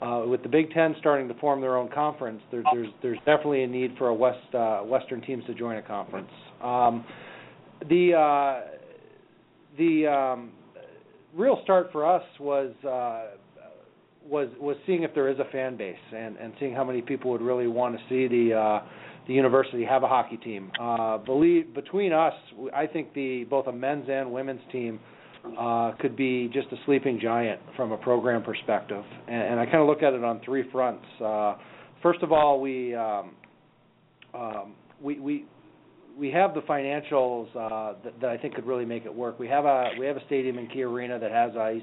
uh, 0.00 0.22
with 0.26 0.42
the 0.42 0.48
Big 0.48 0.70
Ten 0.72 0.94
starting 0.98 1.28
to 1.28 1.34
form 1.34 1.60
their 1.60 1.76
own 1.76 1.90
conference, 1.90 2.40
there, 2.50 2.62
there's 2.72 2.88
there's 3.02 3.18
definitely 3.18 3.64
a 3.64 3.68
need 3.68 3.96
for 3.98 4.08
a 4.08 4.14
west 4.14 4.54
uh, 4.54 4.80
Western 4.80 5.20
teams 5.20 5.44
to 5.46 5.54
join 5.54 5.76
a 5.76 5.82
conference. 5.82 6.30
Um, 6.62 7.04
the 7.88 8.14
uh, 8.14 8.76
the 9.76 10.06
um, 10.06 10.52
real 11.34 11.60
start 11.64 11.90
for 11.92 12.06
us 12.06 12.24
was 12.38 12.72
uh, 12.84 13.36
was 14.30 14.48
was 14.60 14.76
seeing 14.86 15.02
if 15.02 15.14
there 15.14 15.28
is 15.28 15.38
a 15.38 15.50
fan 15.50 15.76
base 15.76 15.96
and 16.14 16.36
and 16.36 16.52
seeing 16.60 16.72
how 16.72 16.84
many 16.84 17.02
people 17.02 17.30
would 17.32 17.42
really 17.42 17.66
want 17.66 17.96
to 17.96 18.02
see 18.08 18.28
the 18.28 18.54
uh, 18.54 18.86
the 19.26 19.34
university 19.34 19.84
have 19.84 20.02
a 20.02 20.08
hockey 20.08 20.36
team. 20.38 20.70
Uh, 20.80 21.18
believe 21.18 21.74
between 21.74 22.12
us, 22.12 22.34
I 22.74 22.86
think 22.86 23.12
the 23.14 23.44
both 23.44 23.66
a 23.66 23.72
men's 23.72 24.08
and 24.08 24.32
women's 24.32 24.62
team 24.72 25.00
uh, 25.58 25.92
could 26.00 26.16
be 26.16 26.48
just 26.52 26.68
a 26.72 26.76
sleeping 26.86 27.18
giant 27.20 27.60
from 27.76 27.92
a 27.92 27.96
program 27.96 28.42
perspective. 28.42 29.04
And, 29.26 29.42
and 29.42 29.60
I 29.60 29.64
kind 29.64 29.78
of 29.78 29.86
look 29.86 30.02
at 30.02 30.12
it 30.12 30.22
on 30.22 30.40
three 30.44 30.64
fronts. 30.70 31.04
Uh, 31.22 31.56
first 32.02 32.22
of 32.22 32.32
all, 32.32 32.60
we 32.60 32.94
um, 32.94 33.32
um, 34.32 34.74
we 35.02 35.18
we 35.18 35.44
we 36.18 36.30
have 36.30 36.54
the 36.54 36.60
financials 36.62 37.48
uh, 37.56 37.94
that, 38.04 38.20
that 38.20 38.30
I 38.30 38.36
think 38.36 38.54
could 38.54 38.66
really 38.66 38.84
make 38.84 39.06
it 39.06 39.14
work. 39.14 39.38
We 39.38 39.48
have 39.48 39.64
a 39.64 39.90
we 39.98 40.06
have 40.06 40.16
a 40.16 40.24
stadium 40.26 40.58
in 40.58 40.68
Key 40.68 40.82
Arena 40.82 41.18
that 41.18 41.30
has 41.30 41.52
ice. 41.56 41.82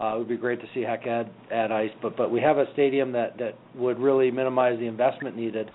Uh, 0.00 0.14
it 0.14 0.18
would 0.18 0.28
be 0.28 0.36
great 0.36 0.60
to 0.60 0.66
see 0.72 0.80
Hec 0.80 1.06
Ed 1.06 1.30
add 1.52 1.70
ice, 1.70 1.90
but 2.00 2.16
but 2.16 2.30
we 2.30 2.40
have 2.40 2.58
a 2.58 2.64
stadium 2.72 3.12
that 3.12 3.36
that 3.38 3.54
would 3.74 3.98
really 3.98 4.30
minimize 4.30 4.78
the 4.78 4.86
investment 4.86 5.36
needed. 5.36 5.70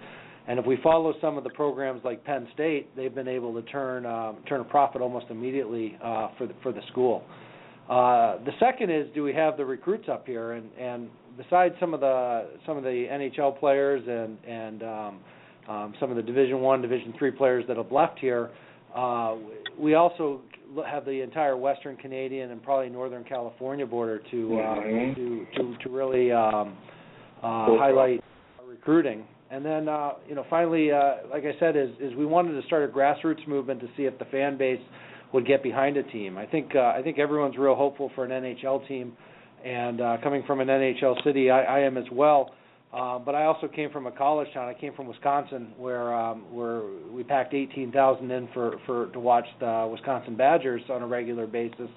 And 0.47 0.59
if 0.59 0.65
we 0.65 0.77
follow 0.83 1.13
some 1.21 1.37
of 1.37 1.43
the 1.43 1.49
programs 1.49 2.01
like 2.03 2.23
Penn 2.23 2.47
State, 2.53 2.95
they've 2.95 3.13
been 3.13 3.27
able 3.27 3.53
to 3.53 3.61
turn 3.69 4.05
um, 4.05 4.37
turn 4.47 4.61
a 4.61 4.63
profit 4.63 5.01
almost 5.01 5.27
immediately 5.29 5.97
uh, 6.03 6.29
for 6.37 6.47
the 6.47 6.53
for 6.63 6.71
the 6.71 6.81
school. 6.91 7.23
Uh, 7.89 8.37
the 8.45 8.51
second 8.59 8.89
is, 8.89 9.07
do 9.13 9.21
we 9.21 9.33
have 9.33 9.57
the 9.57 9.65
recruits 9.65 10.09
up 10.09 10.25
here? 10.25 10.53
And 10.53 10.71
and 10.79 11.09
besides 11.37 11.75
some 11.79 11.93
of 11.93 11.99
the 11.99 12.47
some 12.65 12.77
of 12.77 12.83
the 12.83 12.89
NHL 13.11 13.59
players 13.59 14.01
and 14.07 14.37
and 14.47 14.83
um, 14.83 15.19
um, 15.67 15.93
some 15.99 16.09
of 16.09 16.15
the 16.15 16.23
Division 16.23 16.61
One, 16.61 16.81
Division 16.81 17.13
Three 17.17 17.31
players 17.31 17.63
that 17.67 17.77
have 17.77 17.91
left 17.91 18.17
here, 18.17 18.49
uh, 18.95 19.35
we 19.79 19.93
also 19.93 20.41
have 20.87 21.05
the 21.05 21.21
entire 21.21 21.57
Western 21.57 21.95
Canadian 21.97 22.51
and 22.51 22.61
probably 22.61 22.89
Northern 22.89 23.23
California 23.23 23.85
border 23.85 24.19
to 24.31 24.59
uh, 24.59 24.75
Mhm. 24.75 25.15
to, 25.15 25.47
to 25.55 25.77
to 25.83 25.89
really 25.89 26.31
um, 26.31 26.75
uh, 27.43 27.65
Cool. 27.67 27.77
highlight 27.79 28.23
recruiting. 28.67 29.25
And 29.51 29.63
then, 29.63 29.87
uh, 29.87 30.13
you 30.27 30.33
know, 30.35 30.43
finally, 30.49 30.91
uh, 30.91 31.17
like 31.31 31.43
I 31.45 31.57
said, 31.59 31.75
is 31.75 31.89
is 31.99 32.15
we 32.15 32.25
wanted 32.25 32.59
to 32.59 32.65
start 32.67 32.83
a 32.83 32.87
grassroots 32.91 33.47
movement 33.47 33.79
to 33.81 33.87
see 33.95 34.03
if 34.05 34.17
the 34.17 34.25
fan 34.25 34.57
base 34.57 34.81
would 35.33 35.45
get 35.45 35.61
behind 35.63 35.97
a 35.97 36.03
team. 36.03 36.37
I 36.37 36.45
think 36.45 36.75
uh, 36.75 36.93
I 36.95 37.01
think 37.03 37.19
everyone's 37.19 37.57
real 37.57 37.75
hopeful 37.75 38.11
for 38.15 38.25
an 38.25 38.31
NHL 38.31 38.87
team, 38.87 39.13
and 39.63 40.01
uh, 40.01 40.17
coming 40.23 40.43
from 40.47 40.61
an 40.61 40.67
NHL 40.67 41.23
city, 41.23 41.49
I, 41.51 41.61
I 41.63 41.79
am 41.81 41.97
as 41.97 42.05
well. 42.11 42.51
Uh, 42.95 43.19
but 43.19 43.35
I 43.35 43.43
also 43.43 43.67
came 43.67 43.91
from 43.91 44.07
a 44.07 44.11
college 44.11 44.47
town. 44.53 44.69
I 44.69 44.73
came 44.73 44.93
from 44.93 45.07
Wisconsin, 45.07 45.73
where 45.77 46.15
um, 46.15 46.45
where 46.49 46.83
we 47.11 47.23
packed 47.23 47.53
18,000 47.53 48.31
in 48.31 48.47
for 48.53 48.77
for 48.85 49.07
to 49.07 49.19
watch 49.19 49.45
the 49.59 49.89
Wisconsin 49.91 50.37
Badgers 50.37 50.81
on 50.89 51.01
a 51.01 51.07
regular 51.07 51.45
basis, 51.45 51.89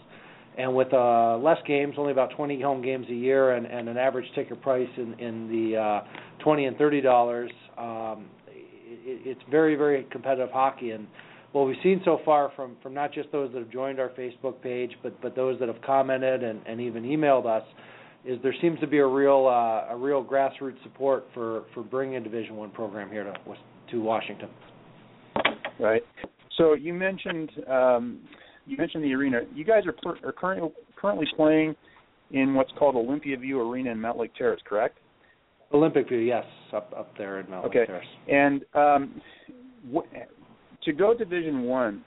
and 0.58 0.74
with 0.74 0.92
uh, 0.92 1.38
less 1.38 1.58
games, 1.68 1.94
only 1.98 2.10
about 2.10 2.30
20 2.36 2.60
home 2.60 2.82
games 2.82 3.06
a 3.10 3.14
year, 3.14 3.52
and, 3.52 3.64
and 3.64 3.88
an 3.88 3.96
average 3.96 4.26
ticket 4.34 4.60
price 4.60 4.88
in 4.96 5.14
in 5.20 5.48
the 5.48 5.76
uh, 5.76 6.00
20 6.42 6.64
and 6.64 6.76
30 6.76 7.00
dollars. 7.00 7.50
Um, 7.76 8.26
it, 8.48 9.22
it's 9.24 9.42
very 9.48 9.76
very 9.76 10.04
competitive 10.10 10.50
hockey, 10.50 10.90
and 10.90 11.06
what 11.52 11.68
we've 11.68 11.76
seen 11.80 12.02
so 12.04 12.18
far 12.24 12.50
from 12.56 12.76
from 12.82 12.92
not 12.92 13.12
just 13.12 13.30
those 13.30 13.52
that 13.52 13.60
have 13.60 13.70
joined 13.70 14.00
our 14.00 14.08
Facebook 14.10 14.60
page, 14.62 14.90
but 15.04 15.20
but 15.22 15.36
those 15.36 15.60
that 15.60 15.68
have 15.68 15.80
commented 15.80 16.42
and, 16.42 16.60
and 16.66 16.80
even 16.80 17.04
emailed 17.04 17.46
us, 17.46 17.62
is 18.24 18.38
there 18.42 18.54
seems 18.60 18.78
to 18.80 18.86
be 18.86 18.98
a 18.98 19.06
real 19.06 19.46
uh, 19.46 19.92
a 19.92 19.96
real 19.96 20.24
grassroots 20.24 20.82
support 20.82 21.26
for 21.34 21.64
for 21.74 21.82
bringing 21.82 22.16
a 22.16 22.20
Division 22.20 22.56
One 22.56 22.70
program 22.70 23.10
here 23.10 23.24
to 23.24 23.34
to 23.90 24.00
Washington. 24.00 24.48
Right. 25.78 26.02
So 26.56 26.74
you 26.74 26.92
mentioned 26.92 27.50
um, 27.68 28.20
you 28.66 28.76
mentioned 28.76 29.04
the 29.04 29.14
arena. 29.14 29.40
You 29.54 29.64
guys 29.64 29.84
are, 29.86 29.92
per, 29.92 30.18
are 30.26 30.32
currently 30.32 30.70
currently 30.96 31.26
playing 31.36 31.74
in 32.32 32.54
what's 32.54 32.72
called 32.78 32.96
Olympia 32.96 33.36
View 33.38 33.60
Arena 33.60 33.90
in 33.92 33.98
Mountlake 33.98 34.34
Terrace, 34.36 34.60
correct? 34.68 34.98
Olympic 35.72 36.08
View, 36.08 36.18
yes, 36.18 36.44
up 36.72 36.92
up 36.96 37.16
there 37.16 37.40
in 37.40 37.50
Mount 37.50 37.66
Okay. 37.66 37.80
Lake 37.80 37.88
Terrace. 37.88 38.06
And 38.28 38.64
um, 38.74 39.20
what, 39.90 40.06
to 40.84 40.92
go 40.92 41.14
Division 41.14 41.62
One, 41.62 42.04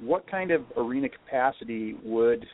what 0.00 0.28
kind 0.30 0.50
of 0.50 0.62
arena 0.76 1.08
capacity 1.08 1.94
would 2.04 2.44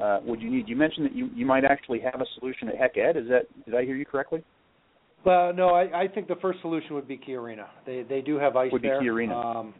uh, 0.00 0.20
would 0.24 0.40
you 0.40 0.50
need? 0.50 0.68
You 0.68 0.76
mentioned 0.76 1.06
that 1.06 1.14
you, 1.14 1.30
you 1.34 1.46
might 1.46 1.64
actually 1.64 2.00
have 2.00 2.20
a 2.20 2.26
solution 2.38 2.68
at 2.68 2.76
Hec 2.76 2.96
Ed. 2.96 3.16
Is 3.16 3.28
that 3.28 3.42
did 3.64 3.74
I 3.74 3.84
hear 3.84 3.96
you 3.96 4.06
correctly? 4.06 4.42
Well, 5.24 5.52
no, 5.52 5.68
I, 5.68 6.02
I 6.02 6.08
think 6.08 6.26
the 6.26 6.36
first 6.36 6.60
solution 6.62 6.94
would 6.94 7.06
be 7.06 7.16
Key 7.16 7.34
Arena. 7.34 7.66
They 7.86 8.04
they 8.08 8.20
do 8.20 8.38
have 8.38 8.56
ice 8.56 8.72
Would 8.72 8.82
be 8.82 8.88
there. 8.88 9.00
Key 9.00 9.08
Arena. 9.08 9.38
Um, 9.38 9.74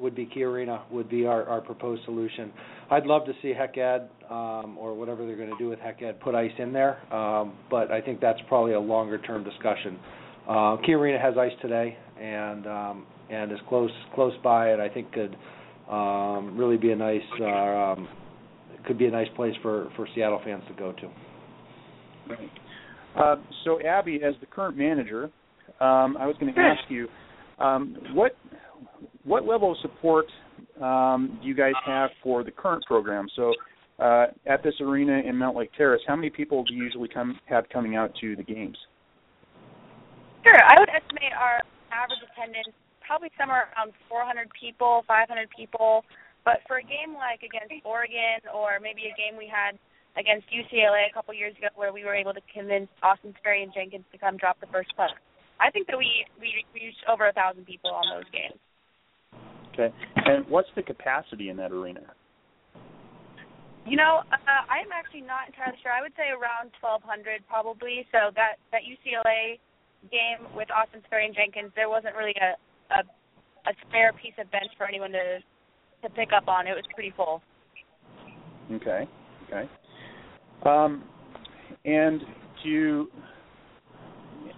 would 0.00 0.14
be 0.14 0.26
Key 0.26 0.44
Arena 0.44 0.84
would 0.92 1.08
be 1.08 1.26
our, 1.26 1.44
our 1.44 1.60
proposed 1.60 2.04
solution. 2.04 2.52
I'd 2.90 3.06
love 3.06 3.24
to 3.26 3.32
see 3.42 3.52
Hec 3.52 3.76
Ed 3.76 4.08
um, 4.30 4.76
or 4.78 4.94
whatever 4.94 5.26
they're 5.26 5.36
going 5.36 5.50
to 5.50 5.58
do 5.58 5.68
with 5.68 5.80
Hec 5.80 6.02
Ed 6.02 6.20
put 6.20 6.34
ice 6.36 6.52
in 6.58 6.72
there, 6.72 7.02
um, 7.12 7.54
but 7.70 7.90
I 7.90 8.00
think 8.00 8.20
that's 8.20 8.38
probably 8.48 8.74
a 8.74 8.80
longer 8.80 9.18
term 9.18 9.44
discussion. 9.44 9.98
Uh, 10.48 10.76
Key 10.86 10.94
Arena 10.94 11.18
has 11.20 11.34
ice 11.36 11.52
today 11.60 11.96
and 12.20 12.66
um, 12.66 13.06
and 13.30 13.52
is 13.52 13.58
close 13.68 13.90
close 14.14 14.34
by 14.42 14.70
it. 14.70 14.80
I 14.80 14.88
think 14.88 15.12
could 15.12 15.36
um, 15.90 16.56
really 16.56 16.76
be 16.76 16.92
a 16.92 16.96
nice 16.96 17.20
uh, 17.40 17.44
um, 17.44 18.08
could 18.88 18.98
be 18.98 19.06
a 19.06 19.10
nice 19.10 19.28
place 19.36 19.54
for 19.62 19.88
for 19.94 20.08
Seattle 20.14 20.40
fans 20.44 20.64
to 20.66 20.74
go 20.74 20.92
to. 20.92 21.10
Right. 22.28 22.50
Uh, 23.16 23.36
so, 23.64 23.80
Abby, 23.82 24.20
as 24.26 24.34
the 24.40 24.46
current 24.46 24.76
manager, 24.76 25.24
um, 25.80 26.16
I 26.18 26.26
was 26.26 26.34
going 26.40 26.52
to 26.52 26.60
ask 26.60 26.80
you 26.88 27.06
um, 27.60 27.96
what 28.14 28.32
what 29.24 29.46
level 29.46 29.72
of 29.72 29.78
support 29.82 30.26
um, 30.82 31.38
do 31.40 31.48
you 31.48 31.54
guys 31.54 31.74
have 31.86 32.10
for 32.22 32.42
the 32.42 32.50
current 32.50 32.84
program? 32.86 33.28
So, 33.36 33.52
uh, 33.98 34.26
at 34.46 34.62
this 34.62 34.74
arena 34.80 35.20
in 35.24 35.34
Mountlake 35.34 35.70
Terrace, 35.76 36.00
how 36.06 36.16
many 36.16 36.30
people 36.30 36.64
do 36.64 36.74
you 36.74 36.82
usually 36.82 37.08
come 37.08 37.38
have 37.46 37.68
coming 37.72 37.94
out 37.94 38.12
to 38.20 38.36
the 38.36 38.42
games? 38.42 38.76
Sure, 40.44 40.54
I 40.54 40.76
would 40.78 40.88
estimate 40.88 41.32
our 41.38 41.62
average 41.92 42.20
attendance 42.32 42.74
probably 43.06 43.30
somewhere 43.38 43.68
around 43.76 43.92
400 44.08 44.48
people, 44.58 45.02
500 45.08 45.48
people. 45.56 46.04
But 46.44 46.64
for 46.66 46.78
a 46.78 46.86
game 46.86 47.14
like 47.14 47.42
against 47.42 47.74
Oregon, 47.84 48.40
or 48.54 48.80
maybe 48.80 49.10
a 49.10 49.14
game 49.18 49.36
we 49.36 49.50
had 49.50 49.78
against 50.16 50.48
UCLA 50.50 51.06
a 51.10 51.14
couple 51.14 51.34
years 51.34 51.54
ago, 51.58 51.68
where 51.76 51.92
we 51.92 52.04
were 52.04 52.14
able 52.14 52.34
to 52.34 52.40
convince 52.52 52.88
Austin 53.02 53.34
Seferian-Jenkins 53.38 54.04
to 54.12 54.18
come 54.18 54.36
drop 54.36 54.58
the 54.60 54.70
first 54.72 54.90
puck, 54.96 55.14
I 55.60 55.70
think 55.70 55.86
that 55.88 55.98
we 55.98 56.24
we 56.40 56.64
reached 56.74 57.04
over 57.10 57.28
a 57.28 57.32
thousand 57.32 57.66
people 57.66 57.90
on 57.90 58.06
those 58.14 58.28
games. 58.30 58.58
Okay, 59.74 59.94
and 60.26 60.46
what's 60.48 60.70
the 60.74 60.82
capacity 60.82 61.50
in 61.50 61.56
that 61.58 61.70
arena? 61.70 62.02
You 63.86 63.96
know, 63.96 64.20
uh, 64.20 64.64
I'm 64.68 64.92
actually 64.92 65.24
not 65.24 65.48
entirely 65.48 65.78
sure. 65.80 65.94
I 65.94 66.04
would 66.04 66.12
say 66.12 66.28
around 66.28 66.76
1,200 66.82 67.40
probably. 67.48 68.04
So 68.12 68.34
that 68.34 68.60
that 68.74 68.82
UCLA 68.84 69.58
game 70.10 70.46
with 70.54 70.68
Austin 70.70 71.02
Seferian-Jenkins, 71.06 71.72
there 71.74 71.88
wasn't 71.88 72.14
really 72.14 72.36
a 72.38 72.58
a, 72.94 73.00
a 73.66 73.72
spare 73.88 74.12
piece 74.14 74.36
of 74.38 74.50
bench 74.50 74.70
for 74.76 74.86
anyone 74.86 75.12
to 75.12 75.40
to 76.02 76.10
pick 76.10 76.30
up 76.36 76.48
on. 76.48 76.66
It 76.66 76.72
was 76.72 76.84
pretty 76.94 77.12
full. 77.16 77.42
Okay. 78.72 79.08
Okay. 79.46 79.68
Um, 80.64 81.04
and 81.84 82.20
to, 82.64 83.08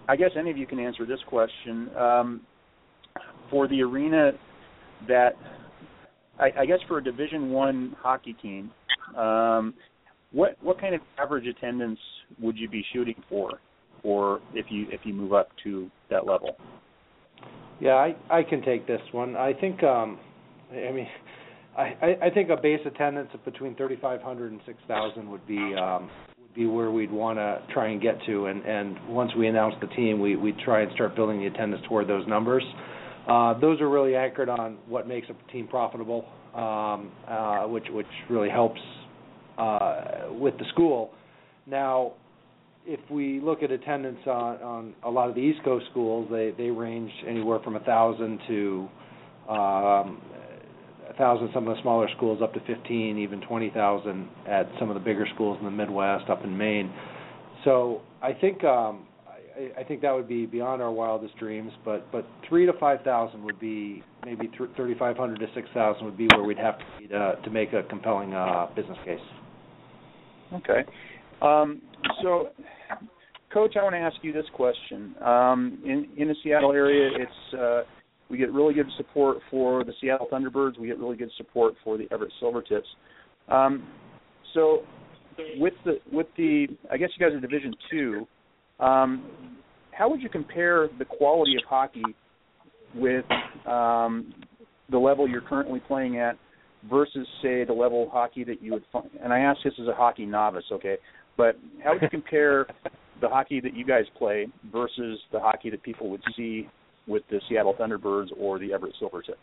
I 0.08 0.16
guess 0.16 0.30
any 0.38 0.50
of 0.50 0.56
you 0.56 0.66
can 0.66 0.78
answer 0.78 1.06
this 1.06 1.20
question. 1.28 1.90
Um, 1.96 2.40
for 3.50 3.68
the 3.68 3.82
arena 3.82 4.32
that, 5.08 5.30
I, 6.38 6.50
I 6.60 6.66
guess 6.66 6.78
for 6.88 6.98
a 6.98 7.04
Division 7.04 7.50
One 7.50 7.94
hockey 8.00 8.34
team, 8.34 8.70
um, 9.16 9.74
what 10.32 10.56
what 10.62 10.80
kind 10.80 10.94
of 10.94 11.00
average 11.18 11.46
attendance 11.46 11.98
would 12.40 12.56
you 12.56 12.68
be 12.68 12.84
shooting 12.92 13.20
for, 13.28 13.60
or 14.04 14.40
if 14.54 14.66
you 14.70 14.86
if 14.90 15.00
you 15.04 15.12
move 15.12 15.32
up 15.32 15.48
to 15.64 15.90
that 16.08 16.26
level? 16.26 16.56
Yeah, 17.80 17.94
I 17.94 18.14
I 18.30 18.42
can 18.42 18.62
take 18.62 18.86
this 18.86 19.00
one. 19.12 19.34
I 19.36 19.52
think 19.52 19.82
um 19.82 20.18
I 20.70 20.92
mean 20.92 21.08
I 21.76 22.16
I 22.22 22.30
think 22.30 22.50
a 22.50 22.56
base 22.56 22.80
attendance 22.84 23.30
of 23.34 23.44
between 23.44 23.74
3500 23.76 24.52
and 24.52 24.60
6000 24.66 25.30
would 25.30 25.46
be 25.46 25.74
um 25.74 26.10
would 26.40 26.54
be 26.54 26.66
where 26.66 26.90
we'd 26.90 27.10
want 27.12 27.38
to 27.38 27.62
try 27.72 27.88
and 27.88 28.00
get 28.00 28.16
to 28.26 28.46
and 28.46 28.64
and 28.64 29.08
once 29.08 29.30
we 29.36 29.46
announce 29.46 29.74
the 29.80 29.86
team 29.88 30.20
we 30.20 30.36
we 30.36 30.52
try 30.64 30.82
and 30.82 30.92
start 30.94 31.14
building 31.14 31.40
the 31.40 31.46
attendance 31.46 31.82
toward 31.88 32.08
those 32.08 32.26
numbers. 32.26 32.64
Uh 33.28 33.58
those 33.60 33.80
are 33.80 33.88
really 33.88 34.16
anchored 34.16 34.48
on 34.48 34.78
what 34.86 35.06
makes 35.06 35.28
a 35.28 35.52
team 35.52 35.68
profitable 35.68 36.26
um 36.54 37.12
uh 37.28 37.64
which 37.64 37.84
which 37.92 38.06
really 38.28 38.50
helps 38.50 38.80
uh 39.58 40.28
with 40.32 40.56
the 40.58 40.64
school. 40.72 41.10
Now 41.66 42.12
if 42.86 43.00
we 43.10 43.40
look 43.40 43.62
at 43.62 43.70
attendance 43.70 44.18
on, 44.26 44.56
on 44.62 44.94
a 45.04 45.10
lot 45.10 45.28
of 45.28 45.34
the 45.34 45.40
East 45.40 45.62
Coast 45.64 45.84
schools, 45.90 46.28
they 46.30 46.52
they 46.56 46.70
range 46.70 47.12
anywhere 47.28 47.60
from 47.62 47.76
a 47.76 47.80
thousand 47.80 48.40
to 48.48 48.88
um, 49.48 50.22
thousand. 51.16 51.50
Some 51.52 51.68
of 51.68 51.76
the 51.76 51.82
smaller 51.82 52.08
schools 52.16 52.40
up 52.42 52.54
to 52.54 52.60
fifteen, 52.60 53.18
even 53.18 53.40
twenty 53.42 53.70
thousand 53.70 54.28
at 54.48 54.68
some 54.78 54.90
of 54.90 54.94
the 54.94 55.00
bigger 55.00 55.26
schools 55.34 55.58
in 55.58 55.64
the 55.64 55.70
Midwest, 55.70 56.28
up 56.28 56.44
in 56.44 56.56
Maine. 56.56 56.92
So 57.64 58.02
I 58.22 58.32
think 58.32 58.64
um, 58.64 59.06
I, 59.28 59.80
I 59.80 59.84
think 59.84 60.02
that 60.02 60.12
would 60.12 60.28
be 60.28 60.46
beyond 60.46 60.82
our 60.82 60.90
wildest 60.90 61.36
dreams. 61.38 61.72
But 61.84 62.10
but 62.12 62.26
three 62.48 62.66
to 62.66 62.72
five 62.78 63.02
thousand 63.02 63.42
would 63.44 63.60
be 63.60 64.02
maybe 64.24 64.50
thirty 64.76 64.94
five 64.98 65.16
hundred 65.16 65.40
to 65.40 65.46
six 65.54 65.68
thousand 65.74 66.04
would 66.04 66.16
be 66.16 66.28
where 66.34 66.44
we'd 66.44 66.58
have 66.58 66.78
to 66.78 66.84
be 66.98 67.08
to, 67.08 67.38
to 67.42 67.50
make 67.50 67.72
a 67.72 67.82
compelling 67.84 68.32
uh, 68.32 68.66
business 68.74 68.98
case. 69.04 69.20
Okay. 70.52 70.84
Um, 71.42 71.80
so, 72.22 72.48
Coach, 73.52 73.76
I 73.78 73.82
want 73.82 73.94
to 73.94 73.98
ask 73.98 74.16
you 74.22 74.32
this 74.32 74.46
question. 74.54 75.14
Um, 75.22 75.78
in 75.84 76.08
in 76.16 76.28
the 76.28 76.34
Seattle 76.42 76.72
area, 76.72 77.10
it's 77.14 77.54
uh, 77.54 77.82
we 78.30 78.38
get 78.38 78.52
really 78.52 78.74
good 78.74 78.86
support 78.96 79.38
for 79.50 79.84
the 79.84 79.92
Seattle 80.00 80.28
Thunderbirds. 80.30 80.78
We 80.78 80.86
get 80.86 80.98
really 80.98 81.16
good 81.16 81.30
support 81.36 81.74
for 81.82 81.98
the 81.98 82.06
Everett 82.12 82.32
Silvertips. 82.40 82.82
Um, 83.48 83.86
so, 84.54 84.82
with 85.58 85.74
the 85.84 85.98
with 86.12 86.26
the, 86.36 86.68
I 86.90 86.96
guess 86.96 87.10
you 87.18 87.26
guys 87.26 87.34
are 87.34 87.40
Division 87.40 87.74
Two. 87.90 88.26
Um, 88.78 89.28
how 89.92 90.08
would 90.08 90.22
you 90.22 90.28
compare 90.28 90.88
the 90.98 91.04
quality 91.04 91.56
of 91.56 91.68
hockey 91.68 92.02
with 92.94 93.24
um, 93.66 94.32
the 94.90 94.98
level 94.98 95.28
you're 95.28 95.42
currently 95.42 95.80
playing 95.86 96.18
at 96.18 96.38
versus, 96.88 97.26
say, 97.42 97.64
the 97.64 97.72
level 97.72 98.04
of 98.04 98.08
hockey 98.10 98.44
that 98.44 98.62
you 98.62 98.72
would 98.72 98.84
find? 98.92 99.10
And 99.22 99.32
I 99.32 99.40
ask 99.40 99.58
this 99.62 99.74
as 99.80 99.88
a 99.88 99.94
hockey 99.94 100.24
novice, 100.24 100.64
okay? 100.72 100.96
But 101.36 101.56
how 101.84 101.92
would 101.92 102.02
you 102.02 102.08
compare 102.08 102.66
the 103.20 103.28
hockey 103.28 103.60
that 103.60 103.74
you 103.74 103.84
guys 103.84 104.04
play 104.16 104.46
versus 104.72 105.18
the 105.32 105.40
hockey 105.40 105.68
that 105.68 105.82
people 105.82 106.08
would 106.08 106.22
see 106.34 106.68
with 107.10 107.22
the 107.28 107.40
Seattle 107.48 107.74
Thunderbirds 107.74 108.28
or 108.38 108.58
the 108.58 108.72
Everett 108.72 108.94
Silvertips? 109.02 109.34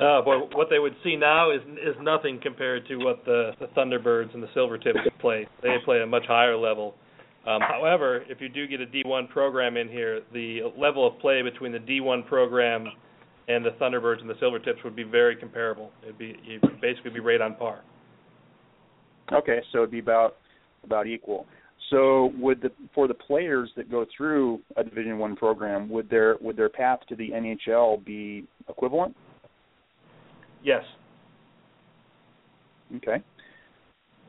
Uh, 0.00 0.22
boy, 0.22 0.38
what 0.54 0.68
they 0.70 0.78
would 0.78 0.94
see 1.04 1.16
now 1.16 1.50
is 1.50 1.60
is 1.82 1.94
nothing 2.00 2.40
compared 2.42 2.86
to 2.88 2.96
what 2.96 3.24
the, 3.24 3.52
the 3.60 3.66
Thunderbirds 3.68 4.32
and 4.32 4.42
the 4.42 4.48
Silvertips 4.56 4.94
play. 5.20 5.46
They 5.62 5.76
play 5.84 5.96
at 5.96 6.02
a 6.02 6.06
much 6.06 6.24
higher 6.26 6.56
level. 6.56 6.94
Um, 7.46 7.60
however, 7.60 8.22
if 8.28 8.40
you 8.40 8.48
do 8.48 8.66
get 8.66 8.80
a 8.82 8.86
D1 8.86 9.30
program 9.30 9.78
in 9.78 9.88
here, 9.88 10.20
the 10.32 10.60
level 10.76 11.06
of 11.06 11.18
play 11.20 11.40
between 11.42 11.72
the 11.72 11.78
D1 11.78 12.26
program 12.26 12.86
and 13.48 13.64
the 13.64 13.70
Thunderbirds 13.70 14.20
and 14.20 14.28
the 14.28 14.34
Silvertips 14.34 14.84
would 14.84 14.94
be 14.94 15.02
very 15.02 15.36
comparable. 15.36 15.90
It'd 16.02 16.18
be 16.18 16.36
you'd 16.44 16.80
basically 16.80 17.10
be 17.10 17.20
right 17.20 17.40
on 17.40 17.54
par. 17.56 17.82
Okay, 19.32 19.60
so 19.72 19.78
it'd 19.78 19.90
be 19.90 19.98
about 19.98 20.36
about 20.84 21.06
equal. 21.06 21.46
So 21.90 22.32
would 22.38 22.62
the 22.62 22.70
for 22.94 23.08
the 23.08 23.14
players 23.14 23.70
that 23.76 23.90
go 23.90 24.06
through 24.16 24.60
a 24.76 24.84
Division 24.84 25.18
One 25.18 25.34
program, 25.34 25.88
would 25.90 26.08
their 26.08 26.36
would 26.40 26.56
their 26.56 26.68
path 26.68 27.00
to 27.08 27.16
the 27.16 27.30
NHL 27.30 28.04
be 28.04 28.46
equivalent? 28.68 29.16
Yes. 30.62 30.82
Okay, 32.96 33.22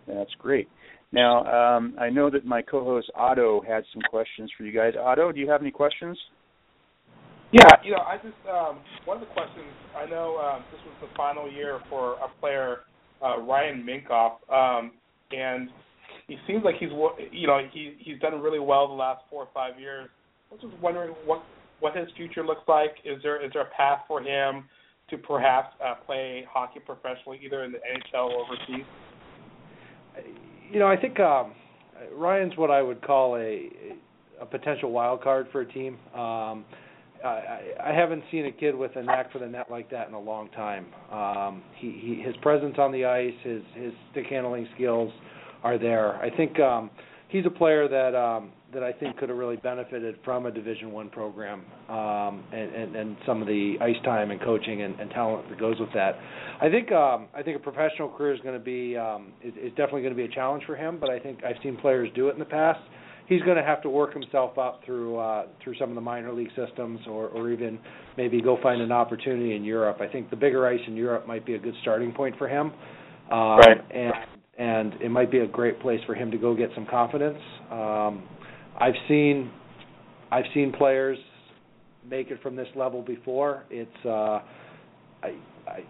that's 0.07 0.31
great. 0.39 0.67
Now 1.11 1.77
um, 1.77 1.95
I 1.99 2.09
know 2.09 2.29
that 2.31 2.45
my 2.45 2.61
co-host 2.61 3.11
Otto 3.15 3.61
had 3.67 3.83
some 3.93 4.01
questions 4.09 4.51
for 4.57 4.63
you 4.63 4.71
guys. 4.71 4.93
Otto, 4.99 5.31
do 5.31 5.39
you 5.39 5.49
have 5.49 5.61
any 5.61 5.71
questions? 5.71 6.17
Yeah, 7.51 7.67
you 7.83 7.91
know, 7.91 7.97
I 7.97 8.15
just 8.15 8.37
um, 8.49 8.79
one 9.05 9.21
of 9.21 9.27
the 9.27 9.33
questions. 9.33 9.65
I 9.95 10.09
know 10.09 10.37
um, 10.37 10.63
this 10.71 10.79
was 10.85 10.95
the 11.01 11.15
final 11.17 11.51
year 11.51 11.79
for 11.89 12.13
a 12.13 12.29
player, 12.39 12.77
uh, 13.21 13.39
Ryan 13.41 13.85
Minkoff, 13.85 14.37
um, 14.49 14.93
and 15.31 15.69
he 16.27 16.37
seems 16.47 16.63
like 16.63 16.75
he's 16.79 16.89
you 17.31 17.47
know 17.47 17.59
he 17.71 17.95
he's 17.99 18.19
done 18.19 18.39
really 18.41 18.59
well 18.59 18.87
the 18.87 18.93
last 18.93 19.21
four 19.29 19.43
or 19.43 19.49
five 19.53 19.79
years. 19.79 20.09
I 20.49 20.55
was 20.55 20.61
just 20.61 20.81
wondering 20.81 21.13
what 21.25 21.43
what 21.79 21.95
his 21.95 22.07
future 22.15 22.43
looks 22.43 22.67
like. 22.67 22.91
Is 23.03 23.21
there 23.23 23.43
is 23.43 23.51
there 23.53 23.63
a 23.63 23.69
path 23.75 24.01
for 24.07 24.21
him 24.21 24.65
to 25.09 25.17
perhaps 25.17 25.75
uh, 25.83 25.95
play 26.05 26.45
hockey 26.51 26.79
professionally, 26.79 27.39
either 27.43 27.63
in 27.63 27.71
the 27.71 27.79
NHL 27.79 28.29
or 28.29 28.45
overseas? 28.45 28.85
You 30.71 30.79
know, 30.79 30.87
I 30.87 30.95
think 30.95 31.19
um, 31.19 31.53
Ryan's 32.13 32.55
what 32.57 32.71
I 32.71 32.81
would 32.81 33.01
call 33.01 33.35
a 33.35 33.69
a 34.39 34.45
potential 34.45 34.91
wild 34.91 35.21
card 35.21 35.47
for 35.51 35.61
a 35.61 35.71
team. 35.71 35.97
Um, 36.15 36.65
I, 37.23 37.59
I 37.83 37.93
haven't 37.93 38.23
seen 38.31 38.47
a 38.47 38.51
kid 38.51 38.75
with 38.75 38.95
a 38.95 39.03
knack 39.03 39.31
for 39.31 39.37
the 39.37 39.45
net 39.45 39.67
like 39.69 39.91
that 39.91 40.07
in 40.07 40.15
a 40.15 40.19
long 40.19 40.49
time. 40.49 40.87
Um, 41.11 41.61
he, 41.75 41.91
he 42.01 42.23
his 42.25 42.35
presence 42.41 42.75
on 42.79 42.91
the 42.91 43.05
ice, 43.05 43.33
his 43.43 43.61
his 43.75 43.93
stick 44.11 44.25
handling 44.29 44.67
skills 44.75 45.11
are 45.63 45.77
there. 45.77 46.15
I 46.15 46.35
think 46.35 46.59
um, 46.59 46.89
he's 47.29 47.45
a 47.45 47.49
player 47.49 47.87
that 47.87 48.17
um, 48.17 48.51
that 48.73 48.83
I 48.83 48.93
think 48.93 49.17
could 49.17 49.29
have 49.29 49.37
really 49.37 49.57
benefited 49.57 50.15
from 50.23 50.45
a 50.45 50.51
Division 50.51 50.91
One 50.91 51.09
program 51.09 51.63
um, 51.89 52.43
and, 52.53 52.73
and 52.73 52.95
and 52.95 53.17
some 53.25 53.41
of 53.41 53.47
the 53.47 53.75
ice 53.81 54.01
time 54.03 54.31
and 54.31 54.41
coaching 54.41 54.81
and, 54.83 54.99
and 54.99 55.09
talent 55.11 55.49
that 55.49 55.59
goes 55.59 55.79
with 55.79 55.93
that. 55.93 56.15
I 56.61 56.69
think 56.69 56.91
um, 56.91 57.27
I 57.33 57.43
think 57.43 57.57
a 57.57 57.59
professional 57.59 58.09
career 58.09 58.33
is 58.33 58.41
going 58.41 58.57
to 58.57 58.63
be 58.63 58.97
um, 58.97 59.33
is, 59.43 59.53
is 59.55 59.69
definitely 59.71 60.01
going 60.01 60.15
to 60.15 60.17
be 60.17 60.25
a 60.25 60.35
challenge 60.35 60.63
for 60.65 60.75
him. 60.75 60.99
But 60.99 61.09
I 61.09 61.19
think 61.19 61.43
I've 61.43 61.61
seen 61.63 61.77
players 61.77 62.09
do 62.15 62.29
it 62.29 62.33
in 62.33 62.39
the 62.39 62.45
past 62.45 62.79
he's 63.31 63.41
going 63.43 63.55
to 63.55 63.63
have 63.63 63.81
to 63.81 63.89
work 63.89 64.13
himself 64.13 64.57
up 64.57 64.81
through 64.85 65.17
uh, 65.17 65.45
through 65.63 65.75
some 65.79 65.89
of 65.89 65.95
the 65.95 66.01
minor 66.01 66.33
league 66.33 66.51
systems, 66.55 66.99
or, 67.07 67.27
or 67.29 67.49
even 67.49 67.79
maybe 68.17 68.41
go 68.41 68.57
find 68.61 68.81
an 68.81 68.91
opportunity 68.91 69.55
in 69.55 69.63
Europe. 69.63 70.01
I 70.01 70.07
think 70.07 70.29
the 70.29 70.35
bigger 70.35 70.67
ice 70.67 70.81
in 70.85 70.95
Europe 70.95 71.25
might 71.25 71.45
be 71.45 71.55
a 71.55 71.59
good 71.59 71.73
starting 71.81 72.11
point 72.11 72.37
for 72.37 72.49
him, 72.49 72.73
um, 73.31 73.57
right. 73.59 73.77
and 73.89 74.13
and 74.57 74.93
it 75.01 75.09
might 75.09 75.31
be 75.31 75.39
a 75.39 75.47
great 75.47 75.79
place 75.79 75.99
for 76.05 76.13
him 76.13 76.31
to 76.31 76.37
go 76.37 76.55
get 76.55 76.69
some 76.75 76.85
confidence. 76.85 77.39
Um, 77.71 78.23
I've 78.79 78.95
seen 79.07 79.51
I've 80.31 80.45
seen 80.53 80.71
players 80.71 81.17
make 82.09 82.31
it 82.31 82.41
from 82.41 82.55
this 82.55 82.67
level 82.75 83.01
before. 83.01 83.63
It's 83.69 83.89
uh, 84.05 84.09
I, 85.23 85.35
I 85.67 85.83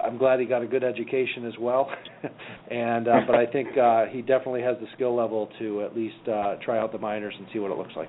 I'm 0.00 0.18
glad 0.18 0.40
he 0.40 0.46
got 0.46 0.62
a 0.62 0.66
good 0.66 0.84
education 0.84 1.46
as 1.46 1.54
well, 1.58 1.88
and 2.70 3.08
uh, 3.08 3.20
but 3.26 3.36
I 3.36 3.46
think 3.46 3.76
uh, 3.78 4.06
he 4.06 4.20
definitely 4.20 4.62
has 4.62 4.76
the 4.80 4.86
skill 4.94 5.14
level 5.14 5.50
to 5.58 5.82
at 5.82 5.96
least 5.96 6.28
uh, 6.28 6.56
try 6.64 6.78
out 6.78 6.92
the 6.92 6.98
minors 6.98 7.34
and 7.38 7.46
see 7.52 7.58
what 7.58 7.70
it 7.70 7.78
looks 7.78 7.94
like. 7.96 8.08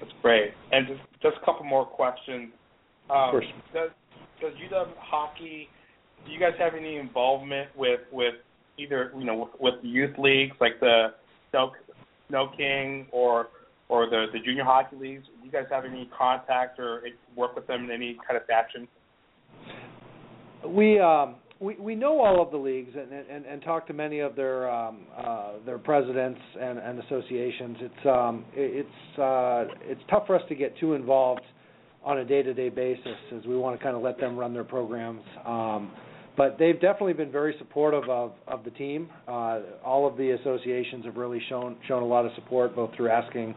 That's 0.00 0.12
great. 0.22 0.52
And 0.72 0.86
just 0.86 1.00
just 1.22 1.36
a 1.42 1.44
couple 1.44 1.64
more 1.64 1.86
questions. 1.86 2.52
Um, 3.10 3.16
of 3.16 3.30
course. 3.30 3.46
Does 3.72 3.90
does 4.40 4.52
UW 4.70 4.92
hockey? 4.98 5.68
Do 6.26 6.32
you 6.32 6.40
guys 6.40 6.52
have 6.58 6.74
any 6.74 6.96
involvement 6.96 7.70
with 7.76 8.00
with 8.12 8.34
either 8.78 9.12
you 9.16 9.24
know 9.24 9.36
with, 9.36 9.60
with 9.60 9.84
youth 9.84 10.16
leagues 10.18 10.56
like 10.60 10.80
the 10.80 11.08
Snow 11.50 11.72
Sno-King 12.28 13.06
or 13.12 13.48
or 13.88 14.08
the 14.08 14.26
the 14.32 14.40
junior 14.40 14.64
hockey 14.64 14.96
leagues? 14.96 15.24
Do 15.26 15.46
you 15.46 15.52
guys 15.52 15.64
have 15.70 15.84
any 15.84 16.08
contact 16.16 16.78
or 16.78 17.02
work 17.36 17.54
with 17.54 17.66
them 17.66 17.84
in 17.84 17.90
any 17.90 18.18
kind 18.26 18.40
of 18.40 18.46
fashion? 18.46 18.88
We 20.66 20.98
um, 20.98 21.36
we 21.60 21.76
we 21.76 21.94
know 21.94 22.20
all 22.20 22.42
of 22.42 22.50
the 22.50 22.56
leagues 22.56 22.94
and 22.96 23.12
and, 23.12 23.46
and 23.46 23.62
talk 23.62 23.86
to 23.86 23.92
many 23.92 24.20
of 24.20 24.36
their 24.36 24.70
um, 24.70 25.00
uh, 25.16 25.52
their 25.64 25.78
presidents 25.78 26.40
and, 26.60 26.78
and 26.78 27.02
associations. 27.04 27.76
It's 27.80 28.06
um, 28.06 28.44
it's 28.54 29.18
uh, 29.18 29.64
it's 29.82 30.00
tough 30.10 30.26
for 30.26 30.36
us 30.36 30.42
to 30.48 30.54
get 30.54 30.76
too 30.78 30.94
involved 30.94 31.42
on 32.04 32.18
a 32.18 32.24
day-to-day 32.24 32.68
basis 32.68 33.16
as 33.34 33.46
we 33.46 33.56
want 33.56 33.78
to 33.78 33.82
kind 33.82 33.96
of 33.96 34.02
let 34.02 34.20
them 34.20 34.36
run 34.36 34.52
their 34.52 34.64
programs. 34.64 35.22
Um, 35.46 35.90
but 36.36 36.56
they've 36.58 36.80
definitely 36.80 37.12
been 37.12 37.32
very 37.32 37.54
supportive 37.58 38.08
of 38.08 38.32
of 38.46 38.64
the 38.64 38.70
team. 38.70 39.08
Uh, 39.28 39.60
all 39.84 40.06
of 40.06 40.16
the 40.16 40.30
associations 40.30 41.04
have 41.04 41.16
really 41.16 41.40
shown 41.48 41.76
shown 41.86 42.02
a 42.02 42.06
lot 42.06 42.26
of 42.26 42.32
support, 42.34 42.74
both 42.74 42.90
through 42.96 43.10
asking 43.10 43.54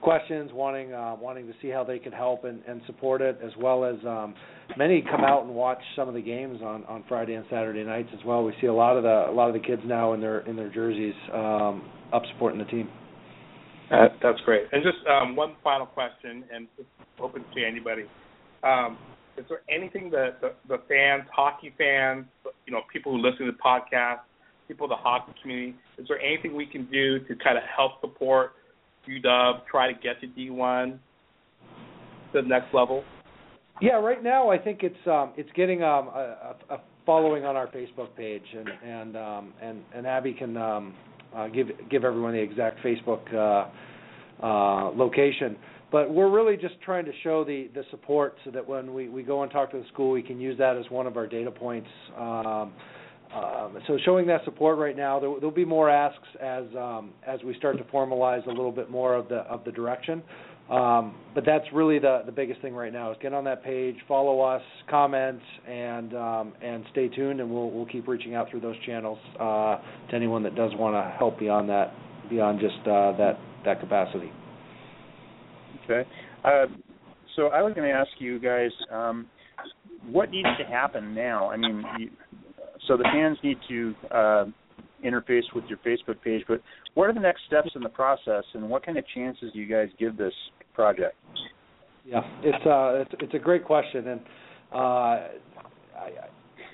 questions, 0.00 0.50
wanting 0.52 0.92
uh, 0.92 1.16
wanting 1.20 1.46
to 1.46 1.52
see 1.60 1.68
how 1.68 1.84
they 1.84 1.98
could 1.98 2.14
help 2.14 2.44
and, 2.44 2.62
and 2.66 2.80
support 2.86 3.20
it, 3.20 3.38
as 3.44 3.52
well 3.58 3.84
as 3.84 3.96
um, 4.06 4.34
many 4.76 5.02
come 5.02 5.22
out 5.22 5.44
and 5.44 5.54
watch 5.54 5.80
some 5.96 6.08
of 6.08 6.14
the 6.14 6.22
games 6.22 6.60
on, 6.62 6.84
on 6.84 7.04
Friday 7.08 7.34
and 7.34 7.44
Saturday 7.50 7.84
nights 7.84 8.08
as 8.12 8.24
well. 8.24 8.44
We 8.44 8.52
see 8.60 8.66
a 8.66 8.74
lot 8.74 8.96
of 8.96 9.02
the 9.02 9.26
a 9.28 9.32
lot 9.32 9.48
of 9.48 9.54
the 9.54 9.66
kids 9.66 9.82
now 9.84 10.12
in 10.12 10.20
their 10.20 10.40
in 10.40 10.56
their 10.56 10.70
jerseys 10.70 11.14
um, 11.32 11.90
up 12.12 12.22
supporting 12.32 12.58
the 12.58 12.66
team. 12.66 12.88
Uh, 13.90 14.08
that's 14.22 14.40
great. 14.44 14.64
And 14.72 14.82
just 14.84 14.98
um, 15.08 15.34
one 15.34 15.56
final 15.64 15.86
question, 15.86 16.44
and 16.52 16.68
open 17.20 17.44
to 17.54 17.64
anybody. 17.64 18.04
Um, 18.62 18.98
is 19.36 19.44
there 19.48 19.62
anything 19.68 20.10
that 20.10 20.40
the, 20.40 20.52
the 20.68 20.82
fans, 20.88 21.24
hockey 21.34 21.72
fans, 21.78 22.26
you 22.66 22.72
know, 22.72 22.82
people 22.92 23.12
who 23.12 23.18
listen 23.18 23.46
to 23.46 23.52
the 23.52 23.58
podcast, 23.58 24.20
people 24.68 24.86
in 24.86 24.90
the 24.90 24.96
hockey 24.96 25.32
community, 25.42 25.76
is 25.98 26.06
there 26.08 26.20
anything 26.20 26.54
we 26.54 26.66
can 26.66 26.86
do 26.90 27.18
to 27.20 27.34
kind 27.36 27.56
of 27.56 27.64
help 27.64 28.00
support 28.00 28.52
UW, 29.08 29.60
try 29.70 29.92
to 29.92 29.98
get 29.98 30.20
to 30.20 30.26
D1 30.26 30.98
to 32.32 32.42
the 32.42 32.48
next 32.48 32.72
level? 32.74 33.04
Yeah, 33.80 33.92
right 33.92 34.22
now 34.22 34.50
I 34.50 34.58
think 34.58 34.82
it's 34.82 35.06
um, 35.06 35.32
it's 35.38 35.48
getting 35.56 35.82
um, 35.82 36.08
a, 36.08 36.54
a 36.68 36.80
following 37.06 37.44
on 37.46 37.56
our 37.56 37.66
Facebook 37.68 38.14
page, 38.14 38.44
and 38.54 38.68
and 38.84 39.16
um, 39.16 39.54
and 39.62 39.82
and 39.94 40.06
Abby 40.06 40.34
can 40.34 40.56
um, 40.56 40.94
uh, 41.34 41.48
give 41.48 41.68
give 41.90 42.04
everyone 42.04 42.32
the 42.32 42.40
exact 42.40 42.78
Facebook 42.84 43.22
uh, 43.34 44.44
uh, 44.44 44.90
location. 44.90 45.56
But 45.92 46.10
we're 46.12 46.30
really 46.30 46.56
just 46.56 46.80
trying 46.82 47.04
to 47.06 47.12
show 47.22 47.44
the 47.44 47.68
the 47.74 47.84
support 47.90 48.36
so 48.44 48.50
that 48.50 48.66
when 48.66 48.94
we 48.94 49.08
we 49.08 49.22
go 49.22 49.42
and 49.42 49.50
talk 49.50 49.70
to 49.72 49.78
the 49.78 49.86
school, 49.92 50.12
we 50.12 50.22
can 50.22 50.40
use 50.40 50.56
that 50.58 50.76
as 50.76 50.88
one 50.90 51.06
of 51.06 51.16
our 51.16 51.26
data 51.26 51.50
points. 51.50 51.88
Um, 52.16 52.72
um, 53.34 53.78
so 53.86 53.96
showing 54.04 54.26
that 54.26 54.44
support 54.44 54.76
right 54.78 54.96
now, 54.96 55.20
there, 55.20 55.30
will 55.30 55.50
be 55.52 55.64
more 55.64 55.88
asks 55.88 56.26
as 56.40 56.64
um, 56.76 57.10
as 57.26 57.40
we 57.44 57.54
start 57.56 57.78
to 57.78 57.84
formalize 57.84 58.44
a 58.46 58.50
little 58.50 58.72
bit 58.72 58.90
more 58.90 59.14
of 59.14 59.28
the 59.28 59.38
of 59.42 59.64
the 59.64 59.72
direction. 59.72 60.22
Um, 60.68 61.16
but 61.34 61.44
that's 61.44 61.64
really 61.72 61.98
the 61.98 62.22
the 62.26 62.32
biggest 62.32 62.60
thing 62.60 62.74
right 62.74 62.92
now 62.92 63.10
is 63.10 63.16
get 63.20 63.32
on 63.32 63.44
that 63.44 63.64
page, 63.64 63.96
follow 64.06 64.40
us, 64.40 64.62
comment, 64.88 65.40
and 65.68 66.14
um, 66.14 66.52
and 66.62 66.84
stay 66.92 67.08
tuned, 67.08 67.40
and 67.40 67.50
we'll 67.50 67.70
we'll 67.70 67.86
keep 67.86 68.06
reaching 68.06 68.34
out 68.34 68.50
through 68.50 68.60
those 68.60 68.76
channels 68.86 69.18
uh, 69.40 69.78
to 70.08 70.14
anyone 70.14 70.42
that 70.44 70.54
does 70.54 70.72
want 70.76 70.94
to 70.94 71.16
help 71.18 71.38
beyond 71.38 71.68
that 71.68 71.92
beyond 72.28 72.60
just 72.60 72.78
uh, 72.86 73.16
that 73.16 73.38
that 73.64 73.80
capacity. 73.80 74.30
Okay. 75.90 76.08
Uh, 76.44 76.66
so 77.36 77.48
I 77.48 77.62
was 77.62 77.72
going 77.74 77.88
to 77.88 77.94
ask 77.94 78.10
you 78.18 78.38
guys, 78.38 78.70
um, 78.92 79.26
what 80.10 80.30
needs 80.30 80.48
to 80.58 80.64
happen 80.64 81.14
now? 81.14 81.50
I 81.50 81.56
mean, 81.56 81.84
you, 81.98 82.10
so 82.86 82.96
the 82.96 83.04
fans 83.04 83.38
need 83.42 83.58
to 83.68 83.94
uh, 84.10 84.44
interface 85.04 85.42
with 85.54 85.64
your 85.68 85.78
Facebook 85.78 86.22
page, 86.22 86.42
but 86.48 86.60
what 86.94 87.08
are 87.08 87.12
the 87.12 87.20
next 87.20 87.42
steps 87.46 87.70
in 87.74 87.82
the 87.82 87.88
process, 87.88 88.44
and 88.54 88.68
what 88.68 88.84
kind 88.84 88.98
of 88.98 89.04
chances 89.14 89.52
do 89.52 89.58
you 89.58 89.66
guys 89.66 89.88
give 89.98 90.16
this 90.16 90.32
project? 90.74 91.14
Yeah, 92.04 92.20
it's 92.42 92.66
uh, 92.66 93.02
it's, 93.02 93.22
it's 93.24 93.34
a 93.34 93.38
great 93.38 93.64
question, 93.64 94.08
and 94.08 94.20
uh, 94.72 94.76
I, 94.76 95.28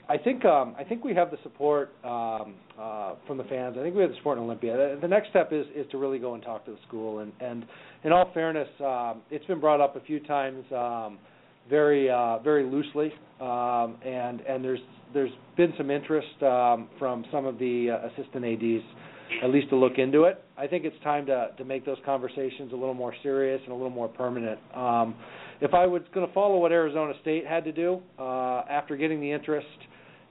I 0.08 0.16
think 0.18 0.44
um, 0.44 0.74
I 0.78 0.84
think 0.84 1.04
we 1.04 1.14
have 1.14 1.30
the 1.30 1.38
support 1.42 1.90
um, 2.04 2.54
uh, 2.78 3.14
from 3.26 3.38
the 3.38 3.44
fans. 3.44 3.76
I 3.78 3.82
think 3.82 3.96
we 3.96 4.02
have 4.02 4.10
the 4.10 4.16
support 4.16 4.38
in 4.38 4.44
Olympia. 4.44 4.96
The 5.00 5.08
next 5.08 5.30
step 5.30 5.52
is 5.52 5.66
is 5.74 5.86
to 5.90 5.98
really 5.98 6.18
go 6.18 6.34
and 6.34 6.42
talk 6.42 6.64
to 6.66 6.70
the 6.70 6.78
school, 6.86 7.20
and 7.20 7.32
and 7.40 7.64
in 8.04 8.12
all 8.12 8.30
fairness, 8.32 8.68
um, 8.80 9.22
it's 9.30 9.44
been 9.46 9.58
brought 9.60 9.80
up 9.80 9.96
a 9.96 10.00
few 10.00 10.20
times, 10.20 10.64
um, 10.72 11.18
very 11.68 12.08
uh, 12.08 12.38
very 12.38 12.64
loosely, 12.64 13.12
um, 13.40 13.96
and 14.04 14.42
and 14.42 14.64
there's 14.64 14.80
there's 15.12 15.32
been 15.56 15.72
some 15.76 15.90
interest 15.90 16.40
um, 16.42 16.88
from 17.00 17.24
some 17.32 17.44
of 17.44 17.58
the 17.58 17.88
uh, 17.90 18.06
assistant 18.08 18.44
ads 18.44 18.84
at 19.42 19.50
least 19.50 19.68
to 19.70 19.76
look 19.76 19.98
into 19.98 20.22
it. 20.22 20.42
I 20.56 20.68
think 20.68 20.84
it's 20.84 21.02
time 21.02 21.26
to 21.26 21.48
to 21.58 21.64
make 21.64 21.84
those 21.84 21.98
conversations 22.04 22.72
a 22.72 22.76
little 22.76 22.94
more 22.94 23.14
serious 23.24 23.60
and 23.64 23.72
a 23.72 23.74
little 23.74 23.90
more 23.90 24.08
permanent. 24.08 24.60
Um, 24.72 25.16
if 25.60 25.74
I 25.74 25.86
was 25.86 26.02
going 26.14 26.26
to 26.26 26.32
follow 26.32 26.58
what 26.58 26.70
Arizona 26.70 27.14
State 27.22 27.46
had 27.46 27.64
to 27.64 27.72
do 27.72 28.00
uh, 28.18 28.62
after 28.70 28.96
getting 28.96 29.20
the 29.20 29.32
interest, 29.32 29.66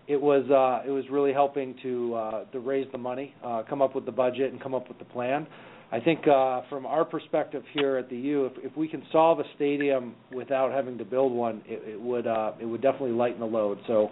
it 0.07 0.21
was 0.21 0.45
uh, 0.49 0.87
it 0.87 0.91
was 0.91 1.03
really 1.09 1.33
helping 1.33 1.75
to 1.81 2.15
uh, 2.15 2.43
to 2.45 2.59
raise 2.59 2.87
the 2.91 2.97
money, 2.97 3.33
uh, 3.43 3.63
come 3.67 3.81
up 3.81 3.95
with 3.95 4.05
the 4.05 4.11
budget, 4.11 4.51
and 4.51 4.61
come 4.61 4.73
up 4.73 4.87
with 4.87 4.99
the 4.99 5.05
plan. 5.05 5.47
I 5.91 5.99
think 5.99 6.27
uh, 6.27 6.61
from 6.69 6.85
our 6.85 7.05
perspective 7.05 7.63
here 7.73 7.97
at 7.97 8.09
the 8.09 8.17
U, 8.17 8.45
if, 8.47 8.71
if 8.71 8.77
we 8.77 8.87
can 8.87 9.03
solve 9.11 9.39
a 9.39 9.43
stadium 9.55 10.15
without 10.33 10.71
having 10.71 10.97
to 10.97 11.05
build 11.05 11.31
one, 11.31 11.61
it, 11.65 11.81
it 11.93 12.01
would 12.01 12.27
uh, 12.27 12.53
it 12.59 12.65
would 12.65 12.81
definitely 12.81 13.11
lighten 13.11 13.39
the 13.39 13.45
load. 13.45 13.79
So 13.87 14.09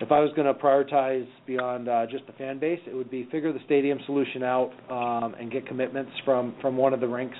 if 0.00 0.12
I 0.12 0.20
was 0.20 0.30
going 0.36 0.46
to 0.46 0.54
prioritize 0.54 1.26
beyond 1.46 1.88
uh, 1.88 2.06
just 2.10 2.26
the 2.26 2.32
fan 2.34 2.58
base, 2.58 2.80
it 2.86 2.94
would 2.94 3.10
be 3.10 3.28
figure 3.30 3.52
the 3.52 3.60
stadium 3.64 3.98
solution 4.06 4.42
out 4.42 4.72
um, 4.90 5.34
and 5.34 5.50
get 5.50 5.66
commitments 5.66 6.12
from 6.24 6.54
from 6.60 6.76
one 6.76 6.92
of 6.94 7.00
the 7.00 7.08
rinks 7.08 7.38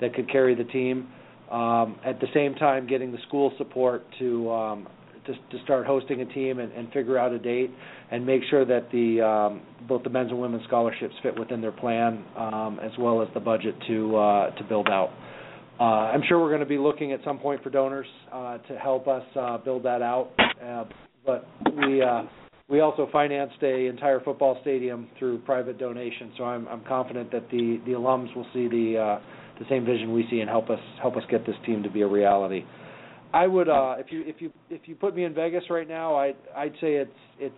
that 0.00 0.14
could 0.14 0.30
carry 0.30 0.54
the 0.54 0.64
team. 0.64 1.08
Um, 1.50 1.98
at 2.04 2.20
the 2.20 2.26
same 2.34 2.54
time, 2.54 2.86
getting 2.86 3.10
the 3.10 3.18
school 3.26 3.52
support 3.56 4.04
to 4.18 4.50
um, 4.50 4.88
to, 5.28 5.56
to 5.56 5.62
start 5.64 5.86
hosting 5.86 6.20
a 6.22 6.26
team 6.26 6.58
and, 6.58 6.72
and 6.72 6.92
figure 6.92 7.16
out 7.16 7.32
a 7.32 7.38
date 7.38 7.70
and 8.10 8.26
make 8.26 8.42
sure 8.50 8.64
that 8.64 8.90
the 8.90 9.20
um, 9.20 9.62
both 9.86 10.02
the 10.02 10.10
men's 10.10 10.30
and 10.30 10.40
women's 10.40 10.64
scholarships 10.64 11.14
fit 11.22 11.38
within 11.38 11.60
their 11.60 11.72
plan 11.72 12.24
um, 12.36 12.80
as 12.82 12.90
well 12.98 13.22
as 13.22 13.28
the 13.34 13.40
budget 13.40 13.74
to 13.86 14.16
uh, 14.16 14.50
to 14.56 14.64
build 14.64 14.88
out. 14.88 15.10
Uh, 15.78 16.10
I'm 16.12 16.22
sure 16.28 16.40
we're 16.40 16.48
going 16.48 16.60
to 16.60 16.66
be 16.66 16.78
looking 16.78 17.12
at 17.12 17.20
some 17.24 17.38
point 17.38 17.62
for 17.62 17.70
donors 17.70 18.06
uh, 18.32 18.58
to 18.58 18.76
help 18.76 19.06
us 19.06 19.22
uh, 19.38 19.58
build 19.58 19.84
that 19.84 20.02
out. 20.02 20.30
Uh, 20.38 20.84
but 21.24 21.46
we 21.76 22.02
uh, 22.02 22.22
we 22.68 22.80
also 22.80 23.08
financed 23.12 23.62
a 23.62 23.86
entire 23.86 24.20
football 24.20 24.58
stadium 24.62 25.08
through 25.18 25.38
private 25.40 25.78
donation. 25.78 26.32
So 26.36 26.44
I'm 26.44 26.66
I'm 26.68 26.84
confident 26.84 27.30
that 27.32 27.48
the 27.50 27.80
the 27.86 27.92
alums 27.92 28.34
will 28.34 28.46
see 28.52 28.66
the 28.66 28.98
uh, 28.98 29.20
the 29.60 29.66
same 29.68 29.84
vision 29.84 30.12
we 30.12 30.26
see 30.30 30.40
and 30.40 30.50
help 30.50 30.68
us 30.70 30.80
help 31.00 31.16
us 31.16 31.22
get 31.30 31.46
this 31.46 31.56
team 31.64 31.82
to 31.82 31.90
be 31.90 32.02
a 32.02 32.06
reality. 32.06 32.64
I 33.32 33.46
would 33.46 33.68
uh, 33.68 33.96
if 33.98 34.06
you 34.10 34.22
if 34.26 34.36
you 34.40 34.52
if 34.70 34.82
you 34.86 34.94
put 34.94 35.14
me 35.14 35.24
in 35.24 35.34
Vegas 35.34 35.64
right 35.70 35.88
now, 35.88 36.16
I'd 36.16 36.36
I'd 36.56 36.72
say 36.80 36.94
it's 36.94 37.10
it's 37.38 37.54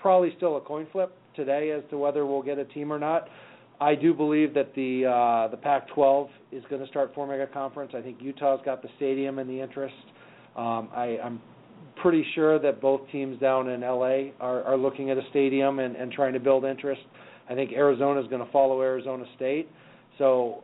probably 0.00 0.32
still 0.36 0.56
a 0.56 0.60
coin 0.60 0.86
flip 0.92 1.14
today 1.36 1.70
as 1.70 1.82
to 1.90 1.98
whether 1.98 2.26
we'll 2.26 2.42
get 2.42 2.58
a 2.58 2.64
team 2.64 2.92
or 2.92 2.98
not. 2.98 3.28
I 3.80 3.94
do 3.94 4.14
believe 4.14 4.54
that 4.54 4.74
the 4.74 5.06
uh, 5.06 5.50
the 5.50 5.56
Pac-12 5.56 6.28
is 6.52 6.62
going 6.70 6.82
to 6.82 6.88
start 6.88 7.12
forming 7.14 7.40
a 7.40 7.46
conference. 7.46 7.92
I 7.96 8.00
think 8.00 8.18
Utah's 8.20 8.60
got 8.64 8.80
the 8.80 8.88
stadium 8.96 9.38
and 9.38 9.50
the 9.50 9.60
interest. 9.60 9.94
Um, 10.56 10.88
I, 10.94 11.18
I'm 11.22 11.40
pretty 12.00 12.24
sure 12.34 12.58
that 12.60 12.80
both 12.80 13.00
teams 13.10 13.40
down 13.40 13.68
in 13.68 13.80
LA 13.80 14.30
are, 14.40 14.62
are 14.62 14.76
looking 14.76 15.10
at 15.10 15.16
a 15.16 15.22
stadium 15.30 15.78
and, 15.78 15.96
and 15.96 16.12
trying 16.12 16.32
to 16.32 16.40
build 16.40 16.64
interest. 16.64 17.00
I 17.50 17.54
think 17.54 17.72
Arizona 17.72 18.20
is 18.20 18.28
going 18.28 18.44
to 18.44 18.52
follow 18.52 18.80
Arizona 18.82 19.24
State. 19.36 19.68
So 20.18 20.62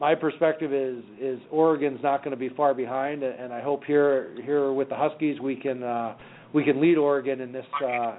my 0.00 0.14
perspective 0.14 0.72
is 0.72 1.02
is 1.20 1.38
Oregon's 1.50 2.00
not 2.02 2.22
going 2.22 2.32
to 2.32 2.36
be 2.36 2.50
far 2.50 2.74
behind, 2.74 3.22
and 3.22 3.52
I 3.52 3.62
hope 3.62 3.84
here 3.84 4.34
here 4.42 4.72
with 4.72 4.88
the 4.88 4.96
Huskies 4.96 5.40
we 5.40 5.56
can 5.56 5.82
uh, 5.82 6.16
we 6.52 6.64
can 6.64 6.80
lead 6.80 6.96
Oregon 6.96 7.40
in 7.40 7.52
this 7.52 7.66
uh, 7.84 8.16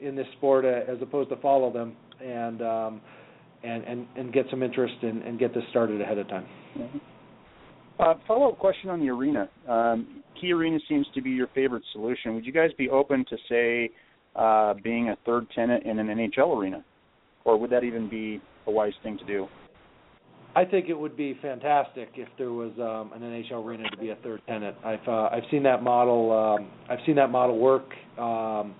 in 0.00 0.14
this 0.14 0.26
sport 0.36 0.64
uh, 0.64 0.90
as 0.90 0.98
opposed 1.02 1.30
to 1.30 1.36
follow 1.36 1.72
them 1.72 1.96
and 2.24 2.62
um, 2.62 3.00
and, 3.64 3.84
and 3.84 4.06
and 4.16 4.32
get 4.32 4.46
some 4.50 4.62
interest 4.62 4.94
and, 5.02 5.22
and 5.22 5.38
get 5.38 5.54
this 5.54 5.64
started 5.70 6.00
ahead 6.00 6.18
of 6.18 6.28
time. 6.28 6.46
Uh, 7.98 8.14
follow 8.28 8.52
up 8.52 8.58
question 8.58 8.90
on 8.90 9.00
the 9.00 9.08
arena. 9.08 9.48
Um, 9.68 10.22
Key 10.40 10.52
Arena 10.52 10.78
seems 10.88 11.04
to 11.14 11.20
be 11.20 11.30
your 11.30 11.48
favorite 11.52 11.82
solution. 11.92 12.34
Would 12.36 12.46
you 12.46 12.52
guys 12.52 12.70
be 12.78 12.88
open 12.88 13.24
to 13.28 13.36
say 13.48 13.90
uh, 14.36 14.74
being 14.84 15.08
a 15.08 15.16
third 15.26 15.48
tenant 15.52 15.84
in 15.84 15.98
an 15.98 16.06
NHL 16.06 16.56
arena, 16.56 16.84
or 17.44 17.58
would 17.58 17.70
that 17.70 17.82
even 17.82 18.08
be 18.08 18.40
a 18.68 18.70
wise 18.70 18.92
thing 19.02 19.18
to 19.18 19.24
do? 19.24 19.48
I 20.56 20.64
think 20.64 20.88
it 20.88 20.98
would 20.98 21.16
be 21.16 21.38
fantastic 21.40 22.10
if 22.16 22.28
there 22.36 22.52
was 22.52 22.72
um, 22.78 23.12
an 23.12 23.22
NHL 23.22 23.64
arena 23.64 23.88
to 23.90 23.96
be 23.96 24.10
a 24.10 24.16
third 24.16 24.40
tenant. 24.48 24.76
I've 24.84 25.06
uh, 25.06 25.28
I've 25.30 25.44
seen 25.50 25.62
that 25.64 25.82
model. 25.82 26.32
Um, 26.32 26.70
I've 26.88 26.98
seen 27.06 27.16
that 27.16 27.30
model 27.30 27.58
work 27.58 27.88
um, 28.18 28.74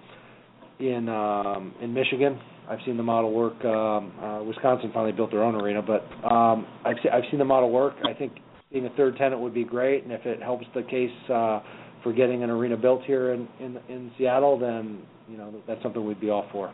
in 0.81 1.09
um, 1.09 1.75
in 1.81 1.93
Michigan. 1.93 2.41
I've 2.69 2.81
seen 2.85 2.97
the 2.97 3.03
model 3.03 3.33
work. 3.33 3.65
Um, 3.65 4.13
uh, 4.21 4.43
Wisconsin 4.43 4.91
finally 4.93 5.13
built 5.13 5.31
their 5.31 5.43
own 5.43 5.55
arena, 5.55 5.83
but 5.83 6.03
um, 6.31 6.67
I've 6.85 6.97
se- 7.03 7.11
I've 7.11 7.25
seen 7.31 7.39
the 7.39 7.45
model 7.45 7.71
work. 7.71 7.95
I 8.05 8.13
think 8.13 8.33
being 8.73 8.87
a 8.87 8.91
third 8.91 9.17
tenant 9.17 9.41
would 9.41 9.55
be 9.55 9.65
great, 9.65 10.05
and 10.05 10.13
if 10.13 10.27
it 10.27 10.43
helps 10.43 10.67
the 10.75 10.83
case 10.83 11.11
uh, 11.31 11.61
for 12.03 12.13
getting 12.13 12.43
an 12.43 12.51
arena 12.51 12.77
built 12.77 13.05
here 13.05 13.33
in 13.33 13.49
in, 13.61 13.79
in 13.89 14.11
Seattle, 14.19 14.59
then 14.59 15.01
you 15.29 15.37
know 15.37 15.55
that's 15.67 15.83
something 15.83 16.05
we'd 16.05 16.21
be 16.21 16.31
all 16.31 16.49
for. 16.51 16.73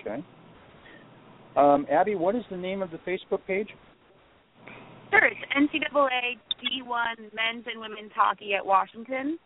Okay. 0.00 0.22
Um, 1.56 1.86
Abby, 1.90 2.14
what 2.14 2.36
is 2.36 2.42
the 2.50 2.56
name 2.56 2.82
of 2.82 2.90
the 2.90 2.98
Facebook 2.98 3.40
page? 3.46 3.68
Sure, 5.10 5.24
it's 5.24 5.40
NCAA 5.56 6.36
D1 6.60 7.32
men's 7.32 7.64
and 7.66 7.80
women's 7.80 8.12
hockey 8.14 8.54
at 8.54 8.64
Washington. 8.64 9.38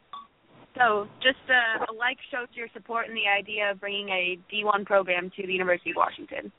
So 0.76 1.06
just 1.22 1.38
a, 1.48 1.90
a 1.90 1.94
like 1.94 2.16
shows 2.30 2.48
your 2.54 2.68
support 2.72 3.08
in 3.08 3.14
the 3.14 3.28
idea 3.28 3.70
of 3.70 3.80
bringing 3.80 4.08
a 4.08 4.38
D1 4.52 4.86
program 4.86 5.30
to 5.36 5.46
the 5.46 5.52
University 5.52 5.90
of 5.90 5.96
Washington. 5.96 6.52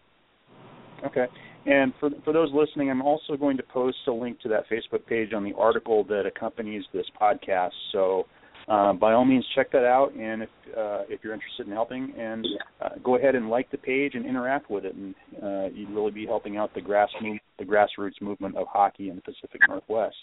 Okay. 1.05 1.25
And 1.65 1.93
for 1.99 2.09
for 2.23 2.33
those 2.33 2.49
listening, 2.53 2.89
I'm 2.89 3.01
also 3.01 3.35
going 3.37 3.57
to 3.57 3.63
post 3.63 3.97
a 4.07 4.11
link 4.11 4.39
to 4.41 4.49
that 4.49 4.63
Facebook 4.69 5.05
page 5.05 5.33
on 5.33 5.43
the 5.43 5.53
article 5.57 6.03
that 6.05 6.25
accompanies 6.25 6.83
this 6.93 7.05
podcast. 7.19 7.71
So 7.91 8.25
uh, 8.67 8.93
by 8.93 9.13
all 9.13 9.25
means, 9.25 9.45
check 9.55 9.71
that 9.71 9.85
out. 9.85 10.13
And 10.13 10.43
if 10.43 10.49
uh, 10.77 11.03
if 11.09 11.21
you're 11.23 11.33
interested 11.33 11.67
in 11.67 11.73
helping, 11.73 12.13
and 12.17 12.45
uh, 12.81 12.89
go 13.03 13.17
ahead 13.17 13.35
and 13.35 13.49
like 13.49 13.69
the 13.71 13.77
page 13.77 14.15
and 14.15 14.25
interact 14.25 14.69
with 14.69 14.85
it, 14.85 14.95
and 14.95 15.15
uh, 15.41 15.67
you'd 15.73 15.89
really 15.89 16.11
be 16.11 16.25
helping 16.25 16.57
out 16.57 16.73
the 16.73 16.81
grass 16.81 17.09
move, 17.21 17.39
the 17.59 17.65
grassroots 17.65 18.21
movement 18.21 18.55
of 18.55 18.67
hockey 18.67 19.09
in 19.09 19.15
the 19.15 19.21
Pacific 19.21 19.61
Northwest. 19.67 20.15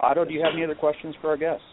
Otto, 0.00 0.24
do 0.24 0.32
you 0.32 0.42
have 0.42 0.52
any 0.54 0.64
other 0.64 0.74
questions 0.74 1.14
for 1.20 1.28
our 1.28 1.36
guests? 1.36 1.64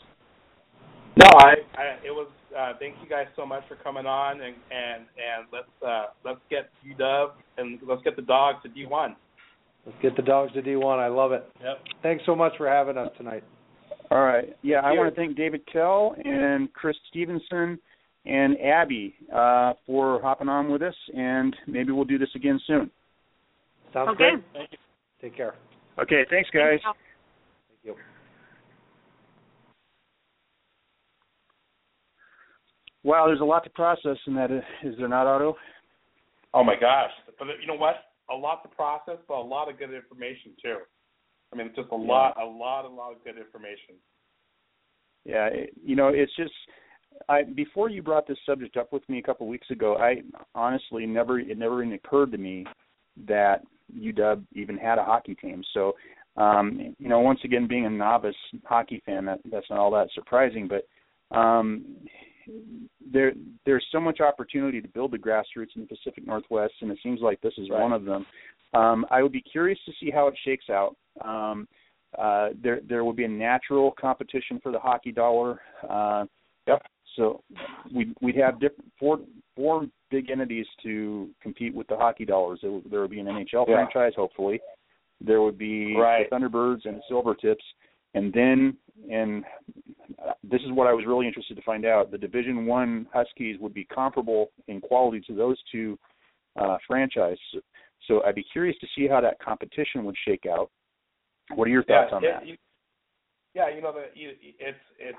No, 1.18 1.28
I, 1.40 1.54
I 1.78 1.84
it 2.06 2.12
was 2.12 2.28
uh 2.58 2.74
thank 2.80 2.96
you 3.02 3.10
guys 3.10 3.28
so 3.36 3.46
much 3.46 3.64
for 3.70 3.76
coming 3.78 4.06
on 4.06 4.42
and 4.42 4.56
and 4.72 5.06
and 5.16 5.48
let's 5.52 5.70
uh 5.86 6.08
let's 6.26 6.40
get 6.50 6.70
UW 6.86 7.32
and 7.58 7.80
let's 7.88 8.04
get 8.04 8.16
the 8.16 8.22
dogs 8.22 8.60
to 8.64 8.70
D1. 8.70 9.16
Let's 9.86 9.98
get 10.02 10.16
the 10.16 10.24
dogs 10.24 10.52
to 10.54 10.62
D1. 10.62 11.00
I 11.00 11.08
love 11.08 11.32
it. 11.32 11.48
Yep. 11.62 11.78
Thanks 12.02 12.24
so 12.26 12.36
much 12.36 12.54
for 12.58 12.68
having 12.68 12.98
us 12.98 13.10
tonight. 13.18 13.44
All 14.12 14.24
right. 14.24 14.56
Yeah, 14.62 14.82
I 14.82 14.92
want 14.92 15.14
to 15.14 15.16
thank 15.16 15.36
David 15.36 15.62
Kell 15.72 16.16
and 16.24 16.72
Chris 16.74 16.96
Stephenson 17.10 17.80
and 18.26 18.60
Abby 18.60 19.16
uh, 19.34 19.74
for 19.86 20.22
hopping 20.22 20.50
on 20.50 20.72
with 20.72 20.82
us, 20.82 20.96
and 21.16 21.56
maybe 21.68 21.92
we'll 21.92 22.06
do 22.06 22.18
this 22.18 22.30
again 22.36 22.60
soon. 22.66 22.90
Sounds 23.94 24.10
Okay. 24.10 24.32
great. 24.32 24.44
Thank 24.54 24.72
you. 24.72 24.78
Take 25.22 25.36
care. 25.36 25.56
Okay, 25.98 26.26
thanks, 26.30 26.50
guys. 26.52 26.80
Thanks, 26.84 27.00
Thank 27.70 27.80
you. 27.84 27.96
Wow, 33.04 33.28
there's 33.28 33.42
a 33.42 33.46
lot 33.46 33.64
to 33.64 33.70
process 33.70 34.18
in 34.28 34.36
that, 34.36 34.52
is 34.84 34.96
there 34.98 35.08
not, 35.08 35.28
Otto? 35.28 35.56
Oh 36.54 36.64
my 36.64 36.76
gosh! 36.80 37.12
But 37.38 37.48
you 37.62 37.68
know 37.68 37.76
what? 37.76 37.96
A 38.32 38.34
lot 38.36 38.64
to 38.64 38.70
process, 38.70 39.18
but 39.28 39.36
a 39.36 39.44
lot 39.44 39.70
of 39.70 39.78
good 39.78 39.94
information 39.94 40.54
too. 40.62 40.78
I 41.56 41.58
mean, 41.58 41.72
just 41.76 41.90
a 41.92 41.96
lot, 41.96 42.36
a 42.42 42.46
lot, 42.46 42.86
a 42.86 42.90
lot 42.90 43.14
of 43.14 43.24
good 43.24 43.38
information. 43.38 43.96
Yeah, 45.24 45.48
it, 45.48 45.72
you 45.84 45.96
know, 45.96 46.10
it's 46.10 46.36
just 46.36 46.52
I 47.30 47.44
before 47.44 47.90
you 47.90 48.02
brought 48.02 48.28
this 48.28 48.38
subject 48.46 48.78
up 48.78 48.92
with 48.92 49.08
me 49.10 49.20
a 49.20 49.22
couple 49.22 49.48
of 49.48 49.52
weeks 49.52 49.70
ago, 49.72 49.96
I 49.96 50.22
honestly 50.54 51.06
never 51.06 51.40
it 51.40 51.58
never 51.58 51.82
even 51.82 51.94
occurred 51.96 52.32
to 52.34 52.38
me 52.38 52.66
that 53.28 53.62
UW 53.98 54.44
even 54.54 54.78
had 54.78 54.98
a 54.98 55.04
hockey 55.04 55.36
team. 55.36 55.64
So, 55.74 55.94
um, 56.38 56.96
you 57.00 57.08
know, 57.08 57.20
once 57.22 57.40
again, 57.44 57.68
being 57.68 57.86
a 57.86 57.90
novice 57.90 58.36
hockey 58.66 59.02
fan, 59.06 59.26
that 59.26 59.40
that's 59.50 59.70
not 59.70 59.80
all 59.80 59.92
that 59.92 60.10
surprising. 60.14 60.68
But 60.68 61.36
um, 61.36 61.86
there 63.12 63.34
there's 63.66 63.86
so 63.92 64.00
much 64.00 64.20
opportunity 64.20 64.82
to 64.82 64.88
build 64.90 65.12
the 65.12 65.18
grassroots 65.18 65.76
in 65.76 65.82
the 65.82 65.88
Pacific 65.88 66.26
Northwest, 66.28 66.74
and 66.82 66.92
it 66.92 67.00
seems 67.02 67.22
like 67.22 67.40
this 67.42 67.54
is 67.58 67.70
Right. 67.70 67.82
one 67.82 67.94
of 67.94 68.06
them. 68.06 68.26
Um, 68.76 69.06
I 69.10 69.24
would 69.24 69.32
be 69.32 69.42
curious 69.42 69.80
to 69.86 69.92
see 70.00 70.12
how 70.12 70.28
it 70.28 70.36
shakes 70.44 70.70
out. 70.70 70.96
Um, 71.24 71.68
uh, 72.18 72.50
there 72.62 72.80
there 72.88 73.04
will 73.04 73.14
be 73.14 73.26
a 73.26 73.30
natural 73.30 73.92
competition 74.00 74.60
for 74.62 74.72
the 74.72 74.80
hockey 74.80 75.12
dollar. 75.12 75.62
Uh, 75.88 76.26
Yep. 76.68 76.82
So 77.16 77.44
we 77.94 78.12
we'd 78.22 78.36
have 78.38 78.60
different 78.60 78.92
four 79.00 79.20
four 79.56 79.86
big 80.10 80.32
entities 80.32 80.66
to 80.84 81.30
compete 81.42 81.74
with 81.76 81.88
the 81.88 81.96
hockey 81.96 82.26
dollars. 82.26 82.60
There, 82.62 82.72
would- 82.72 82.90
there 82.90 83.02
would 83.02 83.12
be 83.12 83.20
an 83.20 83.28
NHL 83.28 83.66
Yeah. 83.68 83.76
franchise, 83.76 84.14
hopefully. 84.16 84.60
There 85.22 85.42
would 85.42 85.58
be 85.58 85.96
Right. 85.96 86.28
the 86.30 86.36
Thunderbirds 86.36 86.86
and 86.86 86.98
the 86.98 87.04
Silvertips, 87.10 87.64
and 88.16 88.34
then 88.34 88.78
and 89.10 89.46
this 90.44 90.62
is 90.64 90.72
what 90.72 90.88
I 90.88 90.94
was 90.94 91.06
really 91.06 91.28
interested 91.28 91.56
to 91.56 91.62
find 91.64 91.86
out. 91.86 92.10
The 92.12 92.18
Division 92.18 92.66
One 92.66 93.08
Huskies 93.14 93.60
would 93.60 93.74
be 93.74 93.86
comparable 93.86 94.52
in 94.68 94.82
quality 94.82 95.22
to 95.22 95.34
those 95.34 95.62
two 95.72 96.00
uh, 96.56 96.78
franchises. 96.88 97.40
So 98.08 98.24
I'd 98.24 98.36
be 98.36 98.44
curious 98.52 98.78
to 98.80 98.88
see 98.96 99.08
how 99.08 99.22
that 99.22 99.40
competition 99.40 100.04
would 100.06 100.16
shake 100.28 100.46
out. 100.46 100.70
What 101.54 101.68
are 101.68 101.72
your 101.72 101.84
thoughts 101.84 102.10
yeah, 102.12 102.16
on 102.16 102.24
it- 102.24 102.28
that? 102.34 102.46
you- 102.48 102.58
yeah, 103.54 103.70
you 103.70 103.82
know 103.82 103.94
the 103.94 104.08
you- 104.20 104.36
it's 104.42 104.78
it's 105.00 105.18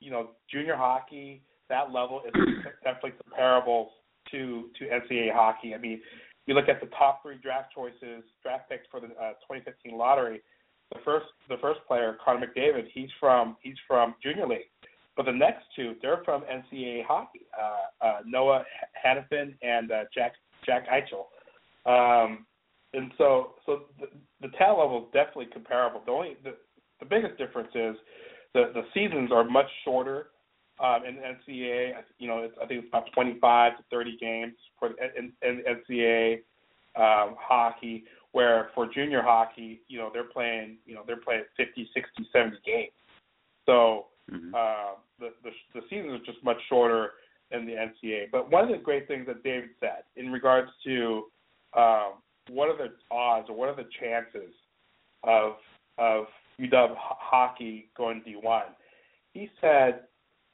you 0.00 0.10
know 0.10 0.30
junior 0.50 0.74
hockey 0.76 1.42
that 1.68 1.92
level 1.92 2.22
is 2.26 2.32
definitely 2.84 3.12
comparable 3.22 3.92
to 4.30 4.70
to 4.78 4.84
NCAA 4.88 5.32
hockey. 5.32 5.74
I 5.74 5.78
mean, 5.78 6.00
you 6.46 6.54
look 6.54 6.68
at 6.68 6.80
the 6.80 6.88
top 6.88 7.22
three 7.22 7.36
draft 7.38 7.72
choices, 7.74 8.24
draft 8.42 8.68
picks 8.68 8.86
for 8.90 9.00
the 9.00 9.06
uh, 9.08 9.34
2015 9.46 9.96
lottery. 9.96 10.42
The 10.92 10.98
first 11.04 11.26
the 11.48 11.58
first 11.58 11.80
player, 11.86 12.16
Connor 12.24 12.46
McDavid, 12.48 12.88
he's 12.92 13.10
from 13.20 13.56
he's 13.62 13.76
from 13.86 14.16
junior 14.22 14.46
league, 14.48 14.68
but 15.16 15.24
the 15.26 15.32
next 15.32 15.64
two 15.76 15.94
they're 16.02 16.22
from 16.24 16.42
NCAA 16.42 17.04
hockey. 17.04 17.42
Uh, 17.56 18.04
uh, 18.04 18.18
Noah 18.26 18.64
Hanifin 19.04 19.54
and 19.62 19.92
uh, 19.92 20.04
Jack 20.12 20.32
Jack 20.66 20.88
Eichel. 20.88 21.26
Um, 21.86 22.46
and 22.92 23.12
so 23.18 23.54
so 23.66 23.82
the, 24.00 24.06
the 24.40 24.52
talent 24.56 24.80
level 24.80 25.04
is 25.04 25.12
definitely 25.12 25.46
comparable. 25.52 26.02
The 26.04 26.12
only 26.12 26.36
the, 26.42 26.56
the 26.98 27.06
biggest 27.06 27.38
difference 27.38 27.70
is 27.74 27.96
the 28.54 28.72
the 28.74 28.82
seasons 28.92 29.30
are 29.32 29.44
much 29.44 29.68
shorter 29.84 30.28
um, 30.82 31.02
in 31.06 31.16
NCAA. 31.16 31.92
You 32.18 32.28
know, 32.28 32.38
it's, 32.38 32.54
I 32.62 32.66
think 32.66 32.80
it's 32.80 32.88
about 32.88 33.12
25 33.14 33.76
to 33.76 33.84
30 33.90 34.16
games 34.18 34.54
for 34.78 34.90
in, 35.16 35.32
in 35.42 35.62
NCAA 35.64 36.38
um, 36.96 37.36
hockey. 37.38 38.04
Where 38.32 38.70
for 38.76 38.86
junior 38.86 39.22
hockey, 39.22 39.82
you 39.88 39.98
know, 39.98 40.10
they're 40.12 40.24
playing 40.24 40.78
you 40.86 40.94
know 40.94 41.02
they're 41.06 41.16
playing 41.16 41.44
50, 41.56 41.90
60, 41.94 42.28
70 42.32 42.56
games. 42.64 42.92
So 43.66 44.06
Mhm. 44.30 44.54
uh, 44.54 44.94
the, 45.18 45.32
the 45.42 45.50
the 45.74 45.82
seasons 45.88 46.12
are 46.20 46.24
just 46.24 46.42
much 46.44 46.58
shorter 46.68 47.12
in 47.50 47.66
the 47.66 47.72
NCAA. 47.72 48.30
But 48.30 48.50
one 48.50 48.64
of 48.64 48.70
the 48.70 48.78
great 48.78 49.08
things 49.08 49.26
that 49.26 49.42
David 49.42 49.70
said 49.80 50.04
in 50.16 50.30
regards 50.30 50.70
to 50.84 51.30
um, 51.76 52.14
what 52.48 52.68
are 52.68 52.76
the 52.76 52.94
odds 53.10 53.48
or 53.48 53.56
what 53.56 53.68
are 53.68 53.76
the 53.76 53.88
chances 54.00 54.54
of 55.24 55.52
of 55.98 56.24
UW 56.60 56.94
hockey 56.96 57.90
going 57.96 58.22
D1? 58.26 58.62
He 59.32 59.48
said 59.60 60.00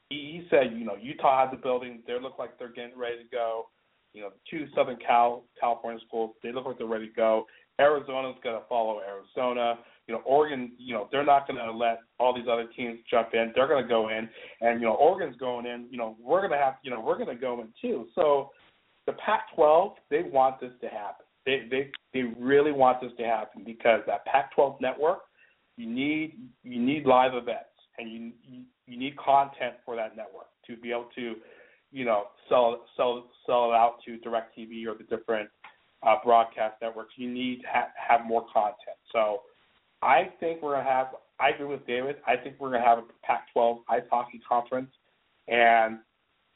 he, 0.09 0.15
he 0.15 0.47
said 0.49 0.73
you 0.77 0.85
know 0.85 0.95
Utah 0.95 1.45
has 1.45 1.57
a 1.57 1.61
building. 1.61 2.01
They 2.07 2.19
look 2.19 2.37
like 2.37 2.57
they're 2.59 2.71
getting 2.71 2.97
ready 2.97 3.17
to 3.17 3.29
go. 3.31 3.67
You 4.13 4.23
know, 4.23 4.29
two 4.49 4.65
Southern 4.75 4.97
Cal 4.97 5.43
California 5.59 5.99
schools. 6.07 6.35
They 6.41 6.51
look 6.51 6.65
like 6.65 6.77
they're 6.77 6.87
ready 6.87 7.07
to 7.07 7.13
go. 7.13 7.45
Arizona's 7.79 8.37
going 8.43 8.59
to 8.59 8.65
follow 8.67 8.99
Arizona. 9.01 9.79
You 10.07 10.15
know, 10.15 10.21
Oregon. 10.25 10.71
You 10.77 10.93
know, 10.93 11.09
they're 11.11 11.25
not 11.25 11.47
going 11.47 11.59
to 11.63 11.71
let 11.71 11.99
all 12.19 12.33
these 12.33 12.47
other 12.49 12.65
teams 12.75 12.99
jump 13.09 13.29
in. 13.33 13.51
They're 13.53 13.67
going 13.67 13.83
to 13.83 13.87
go 13.87 14.09
in, 14.09 14.29
and 14.61 14.79
you 14.79 14.87
know, 14.87 14.93
Oregon's 14.93 15.37
going 15.37 15.65
in. 15.65 15.87
You 15.91 15.97
know, 15.97 16.15
we're 16.19 16.39
going 16.39 16.51
to 16.51 16.57
have. 16.57 16.75
You 16.83 16.91
know, 16.91 17.01
we're 17.01 17.17
going 17.17 17.35
to 17.35 17.35
go 17.35 17.61
in 17.61 17.67
too. 17.81 18.07
So, 18.15 18.51
the 19.07 19.13
Pac-12, 19.13 19.93
they 20.11 20.21
want 20.21 20.59
this 20.61 20.73
to 20.81 20.87
happen. 20.87 21.25
They 21.45 21.65
they 21.71 21.89
they 22.13 22.23
really 22.37 22.73
want 22.73 23.01
this 23.01 23.11
to 23.17 23.23
happen 23.23 23.63
because 23.65 24.01
that 24.05 24.25
Pac-12 24.25 24.79
network, 24.81 25.19
you 25.77 25.87
need 25.87 26.37
you 26.63 26.79
need 26.79 27.05
live 27.05 27.33
events 27.33 27.63
and 27.97 28.11
you 28.11 28.31
you, 28.85 28.97
need 28.97 29.17
content 29.17 29.75
for 29.85 29.95
that 29.95 30.15
network 30.15 30.47
to 30.67 30.77
be 30.77 30.91
able 30.91 31.07
to, 31.15 31.35
you 31.91 32.05
know, 32.05 32.25
sell 32.49 32.85
sell 32.97 33.29
sell 33.45 33.71
it 33.71 33.75
out 33.75 33.95
to 34.05 34.17
DirecTV 34.17 34.85
or 34.87 34.95
the 34.95 35.05
different 35.09 35.49
uh, 36.03 36.15
broadcast 36.23 36.75
networks. 36.81 37.13
You 37.15 37.31
need 37.31 37.61
to 37.61 37.67
ha- 37.67 37.91
have 37.95 38.25
more 38.25 38.45
content. 38.53 38.97
So, 39.13 39.41
I 40.01 40.29
think 40.41 40.61
we're 40.61 40.73
gonna 40.73 40.89
have. 40.89 41.07
I 41.39 41.49
agree 41.49 41.65
with 41.65 41.87
David. 41.87 42.17
I 42.27 42.35
think 42.35 42.55
we're 42.59 42.71
gonna 42.71 42.85
have 42.85 42.99
a 42.99 43.03
Pac-12 43.23 43.79
ice 43.89 44.01
hockey 44.11 44.41
conference, 44.47 44.91
and 45.47 45.99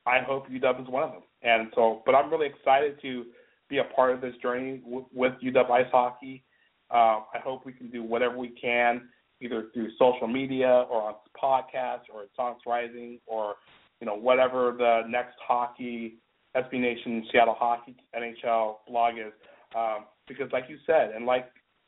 I 0.06 0.20
hope 0.20 0.47
UW 0.49 0.82
is 0.82 0.88
one 0.88 1.04
of 1.04 1.12
them. 1.12 1.22
And 1.43 1.70
so, 1.76 2.02
but 2.06 2.16
I'm 2.16 2.30
really 2.30 2.47
excited 2.47 2.99
to 3.02 3.26
be 3.70 3.78
a 3.78 3.84
part 3.95 4.14
of 4.14 4.22
this 4.22 4.36
journey 4.41 4.82
with 4.86 5.34
UW 5.43 5.70
Ice 5.72 5.86
Hockey. 5.91 6.43
Uh, 6.89 7.24
I 7.34 7.39
hope 7.43 7.66
we 7.66 7.74
can 7.74 7.89
do 7.89 8.04
whatever 8.04 8.38
we 8.38 8.49
can, 8.49 9.10
either 9.39 9.68
through 9.74 9.89
social 9.97 10.28
media 10.28 10.86
or 10.89 11.02
on 11.02 11.16
podcasts 11.41 12.10
or 12.14 12.24
at 12.24 12.36
Sonics 12.38 12.66
Rising 12.66 13.20
or 13.26 13.56
you 13.99 14.08
know 14.08 14.16
whatever 14.16 14.76
the 14.78 15.02
next 15.08 15.36
hockey 15.45 16.18
SB 16.56 16.74
Nation 16.74 17.26
Seattle 17.32 17.56
Hockey 17.58 17.95
NHL 18.16 18.78
blog 18.88 19.14
is. 19.16 19.32
Um, 19.76 20.06
because, 20.28 20.52
like 20.52 20.66
you 20.68 20.78
said, 20.86 21.12
and 21.16 21.26
like 21.26 21.47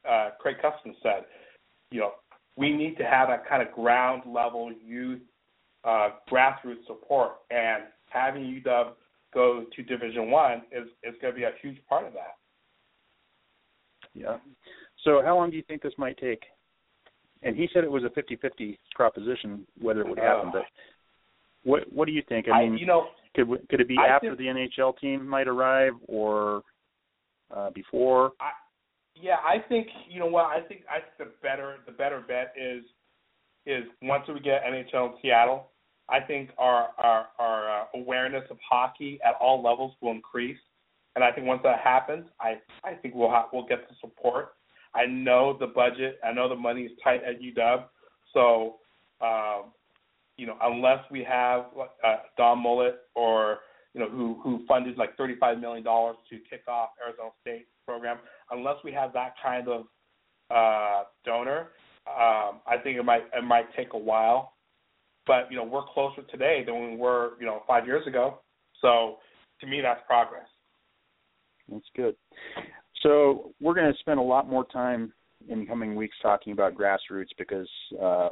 uh, 0.10 0.30
Craig 0.40 0.58
Custance 0.62 0.96
said, 1.04 1.26
you 1.92 2.00
know 2.00 2.12
we 2.56 2.72
need 2.72 2.98
to 2.98 3.04
have 3.04 3.30
that 3.30 3.48
kind 3.48 3.62
of 3.62 3.74
ground 3.74 4.24
level 4.28 4.72
youth 4.72 5.22
uh, 5.84 6.10
grassroots 6.32 6.86
support, 6.88 7.32
and 7.52 7.84
having 8.14 8.44
UW 8.66 8.92
go 9.34 9.66
to 9.76 9.84
Division 9.84 10.30
One 10.30 10.62
is 10.72 10.88
is 11.04 11.16
going 11.22 11.34
to 11.34 11.38
be 11.38 11.44
a 11.44 11.52
huge 11.62 11.78
part 11.90 12.06
of 12.06 12.14
that. 12.14 12.36
Yeah. 14.14 14.38
So 15.04 15.22
how 15.24 15.36
long 15.36 15.50
do 15.50 15.58
you 15.58 15.64
think 15.64 15.82
this 15.82 15.94
might 15.98 16.18
take? 16.18 16.44
And 17.42 17.56
he 17.56 17.68
said 17.74 17.84
it 17.84 17.92
was 17.92 18.04
a 18.04 18.10
50-50 18.10 18.78
proposition 18.96 19.68
whether 19.82 20.02
it 20.02 20.08
would 20.08 20.20
happen, 20.20 20.50
Uh, 20.50 20.52
but 20.54 20.64
what 21.64 21.92
what 21.92 22.06
do 22.06 22.12
you 22.12 22.24
think? 22.28 22.48
I 22.50 22.64
mean, 22.64 22.78
you 22.78 22.86
know, 22.86 23.08
could 23.36 23.48
could 23.70 23.82
it 23.82 23.88
be 23.88 23.98
I 23.98 24.08
after 24.08 24.36
the 24.36 24.46
NHL 24.46 24.98
team 25.00 25.28
might 25.28 25.48
arrive 25.48 25.94
or 26.08 26.62
uh, 27.54 27.70
before? 27.72 28.32
I, 28.40 28.52
Yeah, 29.16 29.38
I 29.46 29.60
think 29.68 29.88
you 30.10 30.20
know 30.20 30.28
what 30.28 30.46
I 30.46 30.62
think. 30.62 30.82
I 30.90 31.00
think 31.00 31.18
the 31.18 31.36
better 31.42 31.78
the 31.86 31.92
better 31.92 32.22
bet 32.28 32.54
is 32.58 32.84
is 33.66 33.86
once 34.02 34.26
we 34.28 34.40
get 34.40 34.64
NHL 34.64 35.14
in 35.14 35.14
Seattle, 35.22 35.70
I 36.10 36.20
think 36.20 36.50
our 36.58 36.90
our 36.98 37.28
our 37.40 37.82
uh, 37.82 37.86
awareness 37.96 38.44
of 38.50 38.58
hockey 38.68 39.20
at 39.26 39.36
all 39.40 39.64
levels 39.64 39.94
will 40.02 40.12
increase, 40.12 40.58
and 41.16 41.24
I 41.24 41.32
think 41.32 41.48
once 41.48 41.62
that 41.64 41.80
happens, 41.80 42.26
I 42.40 42.56
I 42.84 42.94
think 42.94 43.16
we'll 43.16 43.30
ha- 43.30 43.48
we'll 43.54 43.66
get 43.66 43.88
the 43.88 43.96
support. 44.02 44.54
I 44.96 45.06
know 45.06 45.58
the 45.58 45.68
budget. 45.68 46.20
I 46.24 46.34
know 46.34 46.50
the 46.50 46.56
money 46.56 46.82
is 46.82 46.92
tight 47.04 47.22
at 47.24 47.42
UW, 47.42 47.86
so 48.34 48.76
um, 49.22 49.72
you 50.38 50.46
know 50.46 50.58
unless 50.62 51.00
we 51.10 51.24
have 51.24 51.66
uh, 52.04 52.18
Don 52.38 52.62
Mullett 52.64 52.96
or 53.16 53.60
you 53.94 54.02
know 54.02 54.10
who 54.10 54.40
who 54.44 54.66
funded 54.68 54.98
like 54.98 55.16
thirty 55.18 55.36
five 55.40 55.60
million 55.60 55.84
dollars 55.84 56.18
to 56.30 56.38
kick 56.50 56.64
off 56.68 56.90
Arizona 57.06 57.30
State 57.42 57.68
program, 57.86 58.18
unless 58.52 58.76
we 58.84 58.92
have 58.92 59.14
that 59.14 59.36
kind 59.42 59.68
of 59.68 59.86
uh, 60.52 61.04
donor, 61.26 61.70
um, 62.08 62.60
I 62.68 62.78
think 62.84 62.98
it 62.98 63.04
might 63.04 63.24
it 63.34 63.44
might 63.44 63.74
take 63.76 63.94
a 63.94 63.98
while. 63.98 64.53
But 65.26 65.50
you 65.50 65.58
know 65.58 65.64
we're 65.64 65.86
closer 65.94 66.22
today 66.24 66.64
than 66.66 66.92
we 66.92 66.98
were 66.98 67.32
you 67.40 67.46
know 67.46 67.64
five 67.68 67.86
years 67.86 68.06
ago. 68.08 68.40
So 68.82 69.18
to 69.62 69.68
me 69.68 69.82
that's 69.82 70.02
progress. 70.08 70.48
That's 71.70 71.86
good. 71.96 72.16
So 73.02 73.52
we're 73.62 73.74
going 73.74 73.92
to 73.92 74.00
spend 74.00 74.20
a 74.20 74.24
lot 74.24 74.50
more 74.50 74.66
time 74.66 75.14
in 75.50 75.66
coming 75.66 75.96
weeks 75.96 76.16
talking 76.22 76.54
about 76.54 76.74
grassroots 76.74 77.30
because 77.38 77.68
uh, 78.02 78.30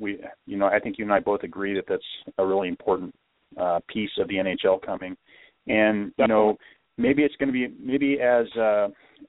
we, 0.00 0.20
you 0.46 0.56
know, 0.56 0.66
I 0.66 0.78
think 0.78 0.96
you 0.98 1.04
and 1.04 1.12
I 1.12 1.20
both 1.20 1.42
agree 1.42 1.74
that 1.74 1.84
that's 1.88 2.02
a 2.38 2.46
really 2.46 2.68
important 2.68 3.14
uh, 3.60 3.80
piece 3.88 4.10
of 4.18 4.28
the 4.28 4.34
NHL 4.34 4.80
coming. 4.80 5.16
And 5.66 6.12
you 6.18 6.28
know, 6.28 6.56
maybe 6.98 7.22
it's 7.22 7.36
going 7.36 7.48
to 7.48 7.52
be 7.52 7.74
maybe 7.80 8.18
as 8.20 8.46
uh, 8.56 8.88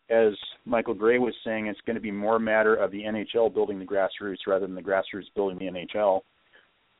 as 0.09 0.33
Michael 0.65 0.93
Grey 0.93 1.19
was 1.19 1.33
saying, 1.43 1.67
it's 1.67 1.79
going 1.85 1.95
to 1.95 2.01
be 2.01 2.11
more 2.11 2.37
a 2.37 2.39
matter 2.39 2.75
of 2.75 2.91
the 2.91 3.01
NHL 3.01 3.53
building 3.53 3.79
the 3.79 3.85
grassroots 3.85 4.47
rather 4.47 4.65
than 4.65 4.75
the 4.75 4.81
grassroots 4.81 5.33
building 5.35 5.57
the 5.57 5.65
NHL. 5.65 6.21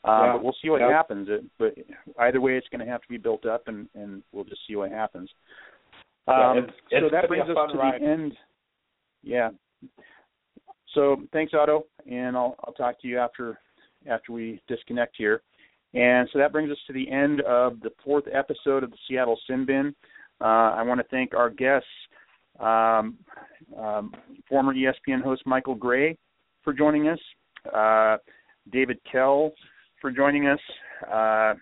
Uh, 0.05 0.09
Yeah. 0.25 0.31
But 0.33 0.43
we'll 0.43 0.55
see 0.61 0.69
what 0.69 0.81
Yeah. 0.81 0.89
happens. 0.89 1.29
It, 1.29 1.43
but 1.57 1.75
either 2.19 2.41
way, 2.41 2.57
it's 2.57 2.67
going 2.69 2.85
to 2.85 2.91
have 2.91 3.01
to 3.01 3.07
be 3.09 3.17
built 3.17 3.45
up, 3.45 3.67
and 3.67 3.87
and 3.95 4.21
we'll 4.31 4.43
just 4.43 4.65
see 4.67 4.75
what 4.75 4.91
happens. 4.91 5.33
Um, 6.27 6.57
it's- 6.59 6.73
it's 6.91 7.05
so 7.05 7.09
that 7.09 7.27
gonna 7.27 7.33
be 7.33 7.39
a 7.39 7.43
brings 7.45 7.57
us 7.57 7.71
to 7.71 7.77
ride. 7.77 8.01
the 8.01 8.05
end. 8.05 8.37
Yeah. 9.23 9.49
So 10.93 11.23
thanks, 11.31 11.53
Otto, 11.53 11.85
and 12.09 12.35
I'll 12.37 12.55
I'll 12.63 12.73
talk 12.73 12.99
to 13.01 13.07
you 13.07 13.17
after 13.19 13.59
after 14.07 14.31
we 14.33 14.61
disconnect 14.67 15.15
here. 15.17 15.41
And 15.93 16.29
so 16.31 16.39
that 16.39 16.51
brings 16.51 16.71
us 16.71 16.77
to 16.87 16.93
the 16.93 17.09
end 17.09 17.41
of 17.41 17.79
the 17.81 17.91
fourth 18.03 18.27
episode 18.31 18.83
of 18.83 18.91
the 18.91 18.97
Seattle 19.07 19.39
Sin 19.47 19.63
Bin. 19.65 19.95
Uh, 20.41 20.73
I 20.75 20.81
want 20.81 20.99
to 20.99 21.07
thank 21.07 21.33
our 21.35 21.49
guests, 21.49 21.87
um, 22.59 23.17
um, 23.77 24.13
former 24.49 24.73
ESPN 24.73 25.21
host 25.21 25.45
Michael 25.45 25.75
Grey, 25.75 26.17
for 26.63 26.73
joining 26.73 27.07
us, 27.09 27.19
uh, 27.73 28.17
David 28.71 28.99
Kell 29.09 29.53
for 30.03 30.11
joining 30.11 30.47
us, 30.47 30.59
uh, 31.09 31.53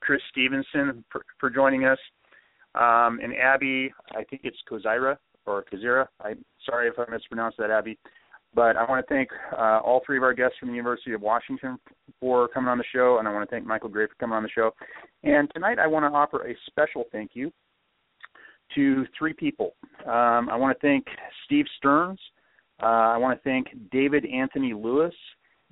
Chris 0.00 0.20
Stephenson 0.30 1.02
for, 1.10 1.24
for 1.40 1.48
joining 1.48 1.86
us, 1.86 1.98
um, 2.74 3.18
and 3.22 3.34
Abby, 3.34 3.90
I 4.12 4.22
think 4.24 4.42
it's 4.44 4.58
Kozira 4.70 5.16
or 5.46 5.64
Kazira. 5.64 6.06
I'm 6.20 6.44
sorry 6.66 6.88
if 6.88 6.94
I 6.98 7.10
mispronounced 7.10 7.56
that, 7.56 7.70
Abby. 7.70 7.98
But 8.54 8.76
I 8.76 8.84
want 8.84 9.06
to 9.06 9.14
thank 9.14 9.30
uh, 9.52 9.80
all 9.82 10.02
three 10.04 10.18
of 10.18 10.22
our 10.22 10.34
guests 10.34 10.56
from 10.60 10.68
the 10.68 10.74
University 10.74 11.12
of 11.14 11.22
Washington 11.22 11.78
for 12.20 12.48
coming 12.48 12.68
on 12.68 12.76
the 12.76 12.84
show, 12.94 13.18
and 13.18 13.26
I 13.26 13.32
want 13.32 13.48
to 13.48 13.54
thank 13.54 13.66
Michael 13.66 13.88
Grey 13.88 14.06
for 14.06 14.14
coming 14.20 14.36
on 14.36 14.42
the 14.42 14.50
show. 14.50 14.72
And 15.24 15.50
tonight 15.54 15.78
I 15.78 15.86
want 15.86 16.04
to 16.04 16.14
offer 16.14 16.46
a 16.46 16.54
special 16.66 17.04
thank 17.12 17.30
you 17.32 17.50
to 18.74 19.06
three 19.18 19.32
people. 19.32 19.74
Um, 20.04 20.50
I 20.50 20.56
want 20.56 20.78
to 20.78 20.86
thank 20.86 21.06
Steve 21.46 21.64
Stearns. 21.78 22.20
Uh, 22.82 23.14
I 23.14 23.16
want 23.16 23.38
to 23.38 23.42
thank 23.42 23.68
David 23.90 24.26
Anthony 24.26 24.74
Lewis, 24.74 25.14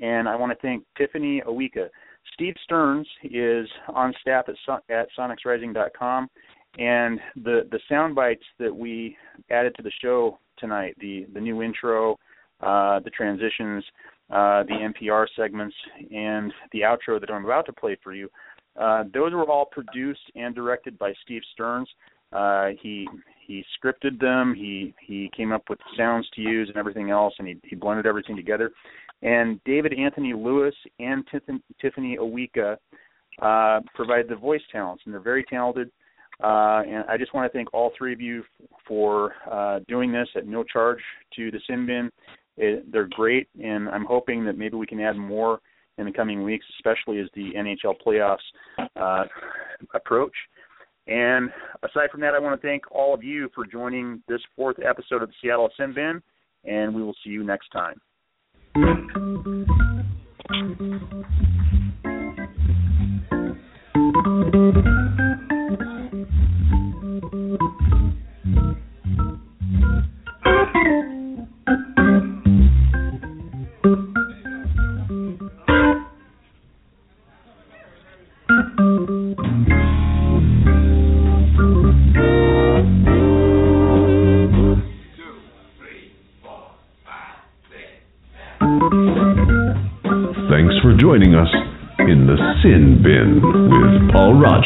and 0.01 0.27
I 0.27 0.37
want 0.37 0.53
to 0.53 0.59
thank 0.66 0.85
Tiffany 0.97 1.43
Owika. 1.47 1.89
Steve 2.33 2.55
Stearns 2.64 3.07
is 3.22 3.68
on 3.89 4.14
staff 4.20 4.47
at, 4.49 4.83
at 4.91 5.09
sonicsrising.com, 5.18 6.29
and 6.79 7.20
the 7.37 7.68
the 7.70 7.79
sound 7.89 8.14
bites 8.14 8.45
that 8.59 8.75
we 8.75 9.16
added 9.51 9.75
to 9.77 9.83
the 9.83 9.93
show 10.03 10.39
tonight, 10.59 10.97
the 11.01 11.27
the 11.33 11.41
new 11.41 11.62
intro, 11.62 12.18
uh, 12.61 13.01
the 13.01 13.11
transitions, 13.11 13.85
uh, 14.31 14.62
the 14.64 14.93
NPR 15.03 15.27
segments, 15.37 15.77
and 16.11 16.53
the 16.72 16.81
outro 16.81 17.20
that 17.20 17.31
I'm 17.31 17.45
about 17.45 17.66
to 17.66 17.72
play 17.72 17.97
for 18.03 18.12
you, 18.12 18.29
uh, 18.81 19.05
those 19.12 19.33
were 19.33 19.49
all 19.49 19.66
produced 19.66 20.22
and 20.35 20.55
directed 20.55 20.99
by 20.99 21.12
Steve 21.25 21.43
Stearns. 21.53 21.89
Uh, 22.33 22.70
he 22.83 23.09
he 23.47 23.64
scripted 23.79 24.18
them. 24.20 24.55
He 24.55 24.95
he 25.01 25.31
came 25.37 25.53
up 25.53 25.62
with 25.68 25.79
sounds 25.97 26.29
to 26.35 26.41
use 26.41 26.68
and 26.68 26.77
everything 26.77 27.11
else, 27.11 27.35
and 27.39 27.47
he 27.47 27.61
he 27.64 27.77
blended 27.77 28.07
everything 28.07 28.35
together. 28.37 28.72
And 29.25 29.59
David 29.64 29.95
Anthony 29.95 30.35
Lewis 30.35 30.75
and 30.99 31.25
Tiffany, 31.81 32.18
Owika 32.18 32.77
uh, 33.41 33.81
provided 33.95 34.29
the 34.29 34.37
voice 34.37 34.61
talents, 34.70 35.03
and 35.05 35.14
they're 35.14 35.20
very 35.20 35.45
talented. 35.45 35.91
Uh, 36.43 36.83
and 36.87 37.05
I 37.09 37.16
just 37.16 37.33
want 37.33 37.51
to 37.51 37.57
thank 37.57 37.72
all 37.72 37.93
three 37.97 38.12
of 38.12 38.20
you 38.20 38.41
f- 38.41 38.68
for 38.87 39.33
uh, 39.51 39.81
doing 39.89 40.12
this 40.12 40.29
at 40.37 40.47
no 40.47 40.62
charge 40.62 40.99
to 41.37 41.51
the 41.51 41.61
Sin 41.66 41.87
Bin. 41.87 42.11
It, 42.57 42.91
they're 42.93 43.09
great, 43.09 43.49
and 43.62 43.89
I'm 43.89 44.05
hoping 44.05 44.45
that 44.45 44.59
maybe 44.59 44.77
we 44.77 44.87
can 44.87 45.01
add 45.01 45.16
more 45.16 45.61
in 45.97 46.05
the 46.05 46.12
coming 46.12 46.43
weeks, 46.43 46.66
especially 46.79 47.20
as 47.20 47.29
the 47.35 47.53
NHL 47.57 47.95
playoffs 48.05 48.89
uh, 48.97 49.25
approach. 49.95 50.35
And 51.07 51.51
aside 51.83 52.11
from 52.11 52.20
that, 52.22 52.35
I 52.35 52.39
want 52.39 52.61
to 52.61 52.66
thank 52.66 52.91
all 52.91 53.14
of 53.14 53.22
you 53.22 53.49
for 53.55 53.64
joining 53.64 54.22
this 54.29 54.41
fourth 54.55 54.77
episode 54.85 55.22
of 55.22 55.29
the 55.29 55.35
Seattle 55.41 55.70
Sin 55.79 55.95
Bin, 55.95 56.22
and 56.64 56.95
we 56.95 57.03
will 57.03 57.16
see 57.25 57.31
you 57.31 57.43
next 57.45 57.68
time. 57.70 58.01
Thanks 58.75 59.03
for 59.12 59.39
joining 59.45 59.70
us 59.70 60.07
in 60.51 60.77
the 60.79 60.95
Sin 60.97 61.25
Bin 63.93 64.75
with 64.75 64.85
Paul 64.85 65.03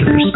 Rogers. 0.00 0.27